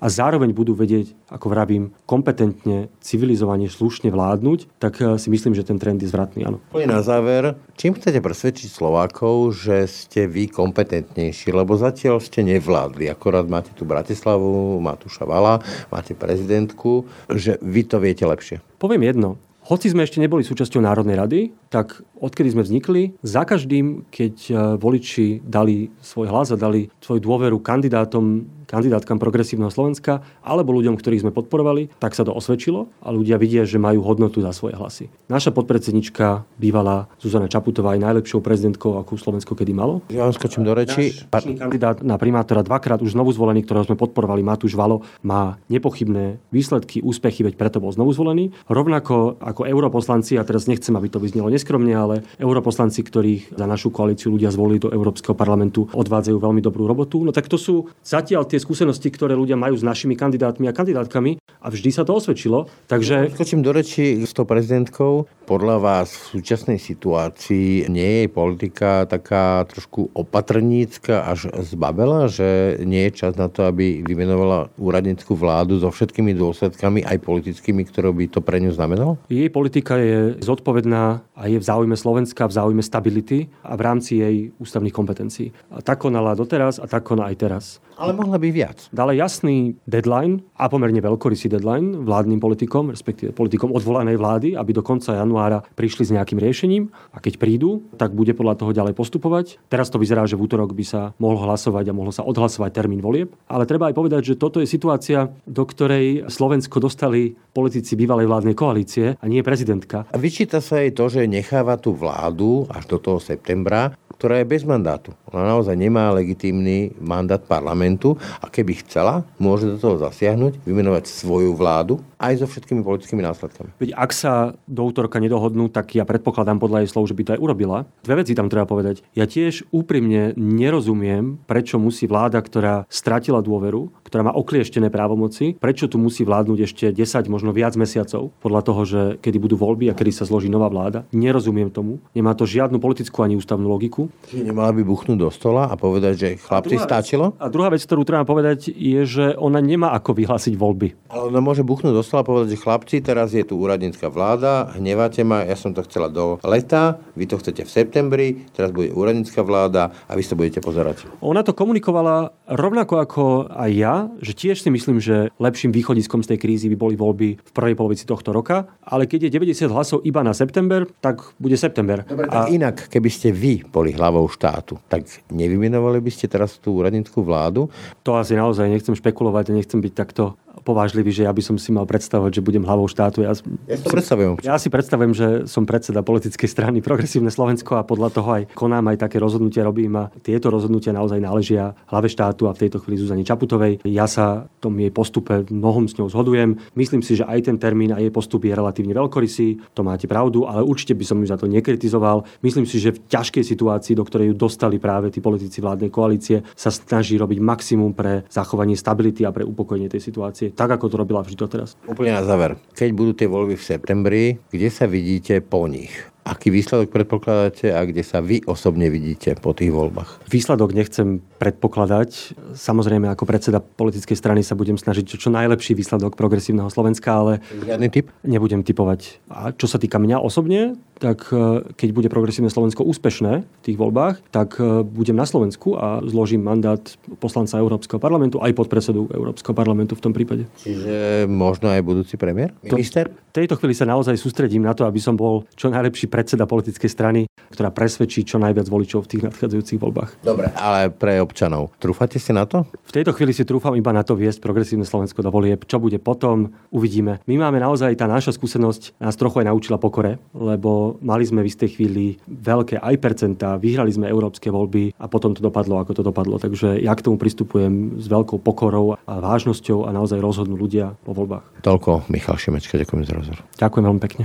a 0.00 0.06
zároveň 0.06 0.52
budú 0.52 0.76
vedieť, 0.76 1.16
ako 1.32 1.46
vravím, 1.52 1.84
kompetentne, 2.04 2.92
civilizovane, 3.00 3.68
slušne 3.70 4.12
vládnuť, 4.12 4.78
tak 4.80 5.00
eh, 5.00 5.16
si 5.16 5.28
myslím, 5.32 5.56
že 5.56 5.66
ten 5.66 5.80
trend 5.80 6.00
je 6.00 6.10
zvratný. 6.10 6.46
Áno. 6.46 6.58
Na 6.74 7.02
záver, 7.02 7.58
čím 7.74 7.96
chcete 7.96 8.22
presvedčiť 8.22 8.68
Slovákov, 8.70 9.56
že 9.56 9.88
ste 9.90 10.30
vy 10.30 10.48
kompetentnejší? 10.52 11.50
Lebo 11.50 11.74
zatiaľ 11.74 12.22
ste 12.22 12.46
nevládli. 12.46 13.10
Akorát 13.10 13.48
máte 13.48 13.74
tu 13.74 13.82
Bratislavu, 13.82 14.78
Matúša 14.78 15.26
Vala, 15.26 15.58
máte 15.90 16.14
prezidentku, 16.14 17.08
že 17.32 17.58
vy 17.64 17.82
to 17.86 17.98
viete 17.98 18.22
lepšie. 18.22 18.62
Poviem 18.78 19.08
jedno. 19.08 19.40
Hoci 19.66 19.90
sme 19.90 20.06
ešte 20.06 20.22
neboli 20.22 20.46
súčasťou 20.46 20.78
Národnej 20.78 21.18
rady, 21.18 21.40
tak 21.74 21.98
odkedy 22.22 22.54
sme 22.54 22.62
vznikli, 22.62 23.18
za 23.26 23.42
každým, 23.42 24.06
keď 24.14 24.34
e, 24.46 24.52
voliči 24.78 25.42
dali 25.42 25.90
svoj 25.98 26.30
hlas 26.30 26.54
a 26.54 26.56
dali 26.56 26.86
svoju 27.02 27.18
dôveru 27.18 27.58
kandidátom, 27.58 28.46
kandidátkam 28.66 29.18
progresívneho 29.18 29.70
Slovenska 29.70 30.22
alebo 30.42 30.74
ľuďom, 30.74 30.98
ktorých 30.98 31.22
sme 31.26 31.32
podporovali, 31.32 31.90
tak 32.02 32.12
sa 32.12 32.26
to 32.26 32.34
osvedčilo 32.34 32.90
a 33.00 33.14
ľudia 33.14 33.38
vidia, 33.38 33.62
že 33.62 33.78
majú 33.78 34.02
hodnotu 34.02 34.42
za 34.42 34.50
svoje 34.50 34.74
hlasy. 34.76 35.06
Naša 35.30 35.54
podpredsednička 35.54 36.44
bývala 36.58 37.06
Zuzana 37.22 37.46
Čaputová 37.46 37.94
aj 37.94 38.02
najlepšou 38.02 38.42
prezidentkou, 38.42 38.98
akú 38.98 39.14
Slovensko 39.16 39.54
kedy 39.54 39.72
malo. 39.72 40.02
Ja 40.10 40.26
vám 40.26 40.34
skočím 40.34 40.66
do 40.66 40.74
reči. 40.74 41.14
Náš 41.30 41.46
kandidát 41.56 42.02
na 42.02 42.18
primátora 42.18 42.66
dvakrát 42.66 43.00
už 43.00 43.14
znovu 43.14 43.30
zvolený, 43.30 43.62
ktorého 43.62 43.86
sme 43.86 43.96
podporovali, 43.96 44.42
Matúš 44.42 44.74
Valo, 44.74 45.06
má 45.22 45.56
nepochybné 45.70 46.42
výsledky, 46.50 47.00
úspechy, 47.00 47.46
veď 47.46 47.54
preto 47.54 47.78
bol 47.78 47.94
znovu 47.94 48.12
zvolený. 48.12 48.50
Rovnako 48.66 49.38
ako 49.38 49.62
europoslanci, 49.64 50.34
a 50.36 50.42
teraz 50.42 50.66
nechcem, 50.66 50.92
aby 50.98 51.06
to 51.06 51.22
vyznelo 51.22 51.48
neskromne, 51.48 51.94
ale 51.94 52.26
europoslanci, 52.42 53.00
ktorých 53.06 53.42
za 53.54 53.66
našu 53.68 53.94
koalíciu 53.94 54.34
ľudia 54.34 54.50
zvolili 54.50 54.82
do 54.82 54.90
Európskeho 54.90 55.38
parlamentu, 55.38 55.86
odvádzajú 55.94 56.36
veľmi 56.36 56.60
dobrú 56.60 56.90
robotu. 56.90 57.22
No 57.22 57.30
tak 57.30 57.46
to 57.46 57.56
sú 57.60 57.86
zatiaľ 58.02 58.48
tie 58.48 58.55
skúsenosti, 58.60 59.08
ktoré 59.12 59.36
ľudia 59.36 59.54
majú 59.54 59.76
s 59.76 59.84
našimi 59.84 60.18
kandidátmi 60.18 60.66
a 60.68 60.76
kandidátkami 60.76 61.38
a 61.40 61.66
vždy 61.72 61.90
sa 61.90 62.02
to 62.06 62.14
osvedčilo. 62.16 62.70
Takže... 62.86 63.34
Skočím 63.34 63.62
do 63.62 63.74
reči 63.74 64.22
s 64.22 64.32
tou 64.34 64.46
prezidentkou. 64.46 65.26
Podľa 65.46 65.78
vás 65.78 66.10
v 66.10 66.42
súčasnej 66.42 66.74
situácii 66.74 67.86
nie 67.86 68.26
je 68.26 68.34
politika 68.34 69.06
taká 69.06 69.62
trošku 69.70 70.10
opatrnícka 70.10 71.22
až 71.22 71.54
zbabela, 71.62 72.26
že 72.26 72.82
nie 72.82 73.06
je 73.06 73.22
čas 73.22 73.38
na 73.38 73.46
to, 73.46 73.62
aby 73.62 74.02
vymenovala 74.02 74.74
úradnickú 74.74 75.38
vládu 75.38 75.78
so 75.78 75.86
všetkými 75.86 76.34
dôsledkami, 76.34 77.06
aj 77.06 77.22
politickými, 77.22 77.86
ktoré 77.86 78.10
by 78.10 78.26
to 78.26 78.42
pre 78.42 78.58
ňu 78.58 78.74
znamenalo? 78.74 79.22
Jej 79.30 79.46
politika 79.54 79.94
je 79.94 80.34
zodpovedná 80.42 81.22
a 81.38 81.42
je 81.46 81.62
v 81.62 81.64
záujme 81.64 81.94
Slovenska, 81.94 82.50
v 82.50 82.56
záujme 82.58 82.82
stability 82.82 83.46
a 83.62 83.78
v 83.78 83.84
rámci 83.86 84.18
jej 84.18 84.50
ústavných 84.58 84.90
kompetencií. 84.98 85.54
A 85.70 85.78
tak 85.78 86.02
konala 86.02 86.34
doteraz 86.34 86.82
a 86.82 86.90
tak 86.90 87.06
koná 87.06 87.30
aj 87.30 87.36
teraz. 87.38 87.64
Ale 87.96 88.12
mohla 88.12 88.36
by 88.36 88.52
viac. 88.52 88.90
Dala 88.92 89.16
jasný 89.16 89.78
deadline 89.88 90.44
a 90.58 90.68
pomerne 90.68 91.00
veľkorysý 91.00 91.48
deadline 91.48 92.04
vládnym 92.04 92.42
politikom, 92.42 92.92
respektíve 92.92 93.32
politikom 93.32 93.72
odvolanej 93.72 94.20
vlády, 94.20 94.48
aby 94.52 94.76
do 94.76 94.84
konca 94.84 95.16
januára 95.16 95.35
prišli 95.76 96.08
s 96.08 96.14
nejakým 96.16 96.40
riešením 96.40 96.88
a 97.12 97.20
keď 97.20 97.36
prídu, 97.36 97.84
tak 98.00 98.16
bude 98.16 98.32
podľa 98.32 98.58
toho 98.64 98.72
ďalej 98.72 98.96
postupovať. 98.96 99.60
Teraz 99.68 99.92
to 99.92 100.00
vyzerá, 100.00 100.24
že 100.24 100.34
v 100.34 100.48
útorok 100.48 100.72
by 100.72 100.84
sa 100.84 101.00
mohlo 101.20 101.44
hlasovať 101.44 101.92
a 101.92 101.96
mohlo 101.96 102.10
sa 102.10 102.24
odhlasovať 102.24 102.70
termín 102.72 103.04
volieb, 103.04 103.32
ale 103.46 103.68
treba 103.68 103.92
aj 103.92 103.94
povedať, 103.94 104.22
že 104.34 104.40
toto 104.40 104.58
je 104.58 104.68
situácia, 104.68 105.30
do 105.44 105.62
ktorej 105.62 106.26
Slovensko 106.26 106.80
dostali 106.80 107.36
politici 107.52 107.96
bývalej 107.96 108.28
vládnej 108.28 108.56
koalície 108.56 109.16
a 109.16 109.24
nie 109.28 109.40
prezidentka. 109.40 110.04
A 110.12 110.16
vyčíta 110.20 110.60
sa 110.60 110.80
jej 110.82 110.92
to, 110.92 111.08
že 111.08 111.28
necháva 111.28 111.80
tú 111.80 111.96
vládu 111.96 112.68
až 112.68 112.84
do 112.88 112.98
toho 113.00 113.18
septembra 113.20 113.96
ktorá 114.16 114.40
je 114.40 114.48
bez 114.48 114.64
mandátu. 114.64 115.12
Ona 115.34 115.58
naozaj 115.58 115.74
nemá 115.74 116.14
legitímny 116.14 116.94
mandát 117.02 117.42
parlamentu 117.42 118.14
a 118.38 118.46
keby 118.46 118.86
chcela, 118.86 119.26
môže 119.42 119.66
do 119.66 119.76
toho 119.78 119.98
zasiahnuť, 119.98 120.62
vymenovať 120.62 121.04
svoju 121.10 121.54
vládu 121.58 121.98
aj 122.16 122.40
so 122.40 122.46
všetkými 122.48 122.80
politickými 122.80 123.20
následkami. 123.20 123.76
Veď 123.76 123.90
ak 123.92 124.10
sa 124.14 124.56
do 124.64 124.82
útorka 124.86 125.20
nedohodnú, 125.20 125.68
tak 125.68 125.98
ja 125.98 126.06
predpokladám 126.06 126.62
podľa 126.62 126.86
jej 126.86 126.90
slov, 126.94 127.10
že 127.10 127.16
by 127.18 127.22
to 127.26 127.34
aj 127.36 127.42
urobila. 127.42 127.78
Dve 128.06 128.24
veci 128.24 128.32
tam 128.32 128.48
treba 128.48 128.64
povedať. 128.64 129.04
Ja 129.12 129.28
tiež 129.28 129.68
úprimne 129.74 130.32
nerozumiem, 130.38 131.42
prečo 131.44 131.76
musí 131.76 132.08
vláda, 132.08 132.40
ktorá 132.40 132.88
stratila 132.88 133.44
dôveru, 133.44 133.92
ktorá 134.06 134.30
má 134.30 134.32
oklieštené 134.32 134.88
právomoci, 134.88 135.58
prečo 135.58 135.90
tu 135.90 136.00
musí 136.00 136.22
vládnuť 136.24 136.58
ešte 136.62 136.86
10, 136.94 137.26
možno 137.28 137.50
viac 137.52 137.76
mesiacov, 137.76 138.32
podľa 138.40 138.62
toho, 138.62 138.82
že 138.86 139.00
kedy 139.20 139.36
budú 139.36 139.56
voľby 139.60 139.92
a 139.92 139.96
kedy 139.98 140.14
sa 140.14 140.24
zloží 140.24 140.48
nová 140.48 140.70
vláda. 140.72 141.04
Nerozumiem 141.12 141.68
tomu. 141.68 142.00
Nemá 142.16 142.32
to 142.32 142.48
žiadnu 142.48 142.80
politickú 142.80 143.20
ani 143.26 143.36
ústavnú 143.36 143.68
logiku. 143.68 144.08
Nemala 144.32 144.72
by 144.72 144.80
buchnúť 144.86 145.15
do 145.16 145.28
stola 145.32 145.68
a 145.68 145.74
povedať, 145.74 146.14
že 146.14 146.28
chlapci 146.38 146.76
stačilo? 146.76 147.34
A 147.40 147.48
druhá 147.48 147.72
vec, 147.72 147.82
ktorú 147.82 148.04
treba 148.04 148.22
povedať, 148.22 148.70
je, 148.70 149.02
že 149.04 149.26
ona 149.36 149.58
nemá 149.58 149.96
ako 149.96 150.12
vyhlásiť 150.12 150.54
voľby. 150.54 151.08
Ale 151.08 151.32
ona 151.32 151.40
môže 151.40 151.64
buchnúť 151.64 151.96
do 151.96 152.04
stola 152.04 152.22
a 152.22 152.28
povedať, 152.28 152.56
že 152.56 152.62
chlapci, 152.62 152.96
teraz 153.00 153.32
je 153.32 153.42
tu 153.42 153.56
úradnícka 153.56 154.12
vláda, 154.12 154.76
hneváte 154.76 155.24
ma, 155.24 155.42
ja 155.42 155.56
som 155.56 155.72
to 155.72 155.82
chcela 155.88 156.12
do 156.12 156.36
leta, 156.44 157.00
vy 157.16 157.24
to 157.24 157.40
chcete 157.40 157.64
v 157.64 157.70
septembri, 157.70 158.28
teraz 158.52 158.70
bude 158.70 158.92
úradnícka 158.92 159.40
vláda 159.40 159.92
a 160.06 160.12
vy 160.12 160.22
sa 160.22 160.36
budete 160.36 160.60
pozerať. 160.60 161.08
Ona 161.24 161.40
to 161.40 161.56
komunikovala 161.56 162.36
rovnako 162.46 162.94
ako 163.00 163.24
aj 163.50 163.70
ja, 163.72 163.94
že 164.20 164.32
tiež 164.36 164.62
si 164.62 164.70
myslím, 164.70 165.00
že 165.02 165.32
lepším 165.40 165.72
východiskom 165.72 166.22
z 166.22 166.34
tej 166.34 166.38
krízy 166.42 166.66
by 166.72 166.76
boli 166.76 166.94
voľby 166.94 167.28
v 167.40 167.50
prvej 167.54 167.74
polovici 167.74 168.04
tohto 168.04 168.30
roka, 168.30 168.68
ale 168.84 169.08
keď 169.08 169.26
je 169.26 169.34
90 169.40 169.72
hlasov 169.72 169.98
iba 170.04 170.20
na 170.22 170.34
september, 170.36 170.86
tak 171.00 171.22
bude 171.40 171.56
september. 171.58 172.02
Dobre, 172.06 172.26
a... 172.30 172.46
inak, 172.50 172.86
keby 172.90 173.10
ste 173.10 173.30
vy 173.34 173.62
boli 173.66 173.94
hlavou 173.94 174.26
štátu, 174.30 174.78
tak 174.86 175.05
nevymenovali 175.32 175.98
by 176.02 176.10
ste 176.12 176.26
teraz 176.30 176.60
tú 176.60 176.76
úradnickú 176.78 177.22
vládu? 177.22 177.72
To 178.06 178.18
asi 178.18 178.36
naozaj 178.36 178.70
nechcem 178.70 178.94
špekulovať 178.94 179.50
a 179.50 179.56
nechcem 179.56 179.80
byť 179.80 179.92
takto 179.92 180.38
povážlivý, 180.66 181.14
že 181.14 181.22
ja 181.22 181.30
by 181.30 181.38
som 181.38 181.54
si 181.54 181.70
mal 181.70 181.86
predstavovať, 181.86 182.42
že 182.42 182.42
budem 182.42 182.66
hlavou 182.66 182.90
štátu. 182.90 183.22
Ja, 183.22 183.30
ja, 183.70 183.78
to 183.78 183.86
predstavujem. 183.86 184.42
ja 184.42 184.58
si 184.58 184.66
predstavujem, 184.66 185.14
že 185.14 185.26
som 185.46 185.62
predseda 185.62 186.02
politickej 186.02 186.50
strany 186.50 186.82
Progresívne 186.82 187.30
Slovensko 187.30 187.78
a 187.78 187.86
podľa 187.86 188.10
toho 188.10 188.28
aj 188.34 188.42
konám, 188.58 188.90
aj 188.90 189.06
také 189.06 189.22
rozhodnutia 189.22 189.62
robím 189.62 189.94
a 189.94 190.10
tieto 190.26 190.50
rozhodnutia 190.50 190.90
naozaj 190.90 191.22
náležia 191.22 191.78
hlave 191.86 192.10
štátu 192.10 192.50
a 192.50 192.56
v 192.58 192.66
tejto 192.66 192.82
chvíli 192.82 192.98
Zuzane 192.98 193.22
Čaputovej. 193.22 193.86
Ja 193.86 194.10
sa 194.10 194.50
tom 194.58 194.74
jej 194.82 194.90
postupe 194.90 195.46
mnohom 195.46 195.86
s 195.86 195.94
ňou 195.94 196.10
zhodujem. 196.10 196.58
Myslím 196.74 197.06
si, 197.06 197.14
že 197.14 197.28
aj 197.28 197.46
ten 197.46 197.56
termín 197.62 197.94
a 197.94 198.02
jej 198.02 198.10
postup 198.10 198.42
je 198.48 198.56
relatívne 198.56 198.96
veľkorysý, 198.96 199.76
to 199.76 199.86
máte 199.86 200.10
pravdu, 200.10 200.48
ale 200.48 200.66
určite 200.66 200.98
by 200.98 201.04
som 201.06 201.22
ju 201.22 201.30
za 201.30 201.38
to 201.38 201.46
nekritizoval. 201.46 202.26
Myslím 202.42 202.66
si, 202.66 202.82
že 202.82 202.96
v 202.96 203.06
ťažkej 203.06 203.44
situácii, 203.46 203.94
do 203.94 204.02
ktorej 204.02 204.32
ju 204.32 204.34
dostali 204.34 204.80
práve 204.82 205.12
tí 205.12 205.22
politici 205.22 205.62
vládnej 205.62 205.92
koalície, 205.92 206.42
sa 206.56 206.72
snaží 206.72 207.14
robiť 207.20 207.38
maximum 207.38 207.92
pre 207.92 208.24
zachovanie 208.32 208.74
stability 208.74 209.28
a 209.28 209.30
pre 209.30 209.44
upokojenie 209.44 209.92
tej 209.92 210.00
situácie 210.00 210.55
tak, 210.56 210.72
ako 210.72 210.88
to 210.88 210.96
robila 210.96 211.20
vždy 211.20 211.36
doteraz. 211.36 211.76
Úplne 211.84 212.16
na 212.16 212.24
záver. 212.24 212.56
Keď 212.72 212.90
budú 212.96 213.12
tie 213.12 213.28
voľby 213.28 213.60
v 213.60 213.66
septembri, 213.68 214.24
kde 214.48 214.68
sa 214.72 214.88
vidíte 214.88 215.44
po 215.44 215.68
nich? 215.68 215.92
Aký 216.26 216.50
výsledok 216.50 216.90
predpokladáte 216.90 217.70
a 217.70 217.86
kde 217.86 218.02
sa 218.02 218.18
vy 218.18 218.42
osobne 218.50 218.90
vidíte 218.90 219.38
po 219.38 219.54
tých 219.54 219.70
voľbách? 219.70 220.26
Výsledok 220.26 220.74
nechcem 220.74 221.22
predpokladať. 221.38 222.34
Samozrejme, 222.58 223.06
ako 223.06 223.30
predseda 223.30 223.62
politickej 223.62 224.18
strany 224.18 224.42
sa 224.42 224.58
budem 224.58 224.74
snažiť 224.74 225.06
čo 225.06 225.30
najlepší 225.30 225.78
výsledok 225.78 226.18
progresívneho 226.18 226.66
Slovenska, 226.66 227.14
ale... 227.14 227.32
Žiadny 227.54 227.88
typ? 227.94 228.10
Nebudem 228.26 228.66
typovať. 228.66 229.22
A 229.30 229.54
čo 229.54 229.70
sa 229.70 229.78
týka 229.78 230.02
mňa 230.02 230.18
osobne, 230.18 230.74
tak 230.98 231.28
e, 231.30 231.62
keď 231.76 231.88
bude 231.92 232.08
progresívne 232.08 232.48
Slovensko 232.48 232.82
úspešné 232.82 233.32
v 233.44 233.62
tých 233.62 233.76
voľbách, 233.76 234.24
tak 234.32 234.56
e, 234.58 234.82
budem 234.82 235.14
na 235.14 235.28
Slovensku 235.28 235.76
a 235.76 236.00
zložím 236.02 236.42
mandát 236.42 236.80
poslanca 237.20 237.60
Európskeho 237.60 238.00
parlamentu, 238.00 238.40
aj 238.40 238.56
podpredsedu 238.56 239.12
Európskeho 239.12 239.52
parlamentu 239.52 239.92
v 239.94 240.02
tom 240.02 240.12
prípade. 240.16 240.48
Čiže 240.64 241.28
možno 241.28 241.68
aj 241.68 241.84
budúci 241.84 242.16
premiér? 242.16 242.56
Minister? 242.64 243.12
V 243.12 243.44
tejto 243.44 243.60
chvíli 243.60 243.76
sa 243.76 243.84
naozaj 243.84 244.16
sústredím 244.16 244.64
na 244.64 244.72
to, 244.72 244.88
aby 244.88 244.96
som 244.96 245.14
bol 245.14 245.44
čo 245.52 245.68
najlepší 245.68 246.08
predseda 246.16 246.48
politickej 246.48 246.88
strany, 246.88 247.28
ktorá 247.52 247.68
presvedčí 247.68 248.24
čo 248.24 248.40
najviac 248.40 248.64
voličov 248.72 249.04
v 249.04 249.10
tých 249.12 249.22
nadchádzajúcich 249.28 249.76
voľbách. 249.76 250.24
Dobre, 250.24 250.48
ale 250.56 250.88
pre 250.88 251.20
občanov. 251.20 251.76
Trúfate 251.76 252.16
si 252.16 252.32
na 252.32 252.48
to? 252.48 252.64
V 252.88 252.92
tejto 252.96 253.12
chvíli 253.12 253.36
si 253.36 253.44
trúfam 253.44 253.76
iba 253.76 253.92
na 253.92 254.00
to 254.00 254.16
viesť 254.16 254.40
progresívne 254.40 254.88
Slovensko 254.88 255.20
do 255.20 255.28
volieb. 255.28 255.68
Čo 255.68 255.76
bude 255.76 256.00
potom, 256.00 256.56
uvidíme. 256.72 257.20
My 257.28 257.36
máme 257.36 257.60
naozaj, 257.60 258.00
tá 258.00 258.08
naša 258.08 258.32
skúsenosť 258.32 258.96
nás 258.96 259.12
trochu 259.20 259.44
aj 259.44 259.52
naučila 259.52 259.76
pokore, 259.76 260.16
lebo 260.32 260.96
mali 261.04 261.28
sme 261.28 261.44
v 261.44 261.52
istej 261.52 261.68
chvíli 261.76 262.16
veľké 262.24 262.80
aj 262.80 262.96
percentá, 262.96 263.60
vyhrali 263.60 263.92
sme 263.92 264.08
európske 264.08 264.48
voľby 264.48 264.96
a 264.96 265.04
potom 265.12 265.36
to 265.36 265.44
dopadlo, 265.44 265.84
ako 265.84 266.00
to 266.00 266.02
dopadlo. 266.02 266.40
Takže 266.40 266.80
ja 266.80 266.96
k 266.96 267.04
tomu 267.04 267.20
pristupujem 267.20 268.00
s 268.00 268.08
veľkou 268.08 268.40
pokorou 268.40 268.96
a 268.96 269.14
vážnosťou 269.20 269.84
a 269.84 269.92
naozaj 269.92 270.16
rozhodnú 270.16 270.56
ľudia 270.56 270.96
po 271.04 271.12
voľbách. 271.12 271.60
Toľko 271.60 272.08
Michal 272.08 272.40
Šimečka, 272.40 272.80
ďakujem 272.80 273.04
za 273.04 273.12
rozhovor. 273.12 273.40
Ďakujem 273.60 273.84
veľmi 273.84 274.00
pekne. 274.00 274.24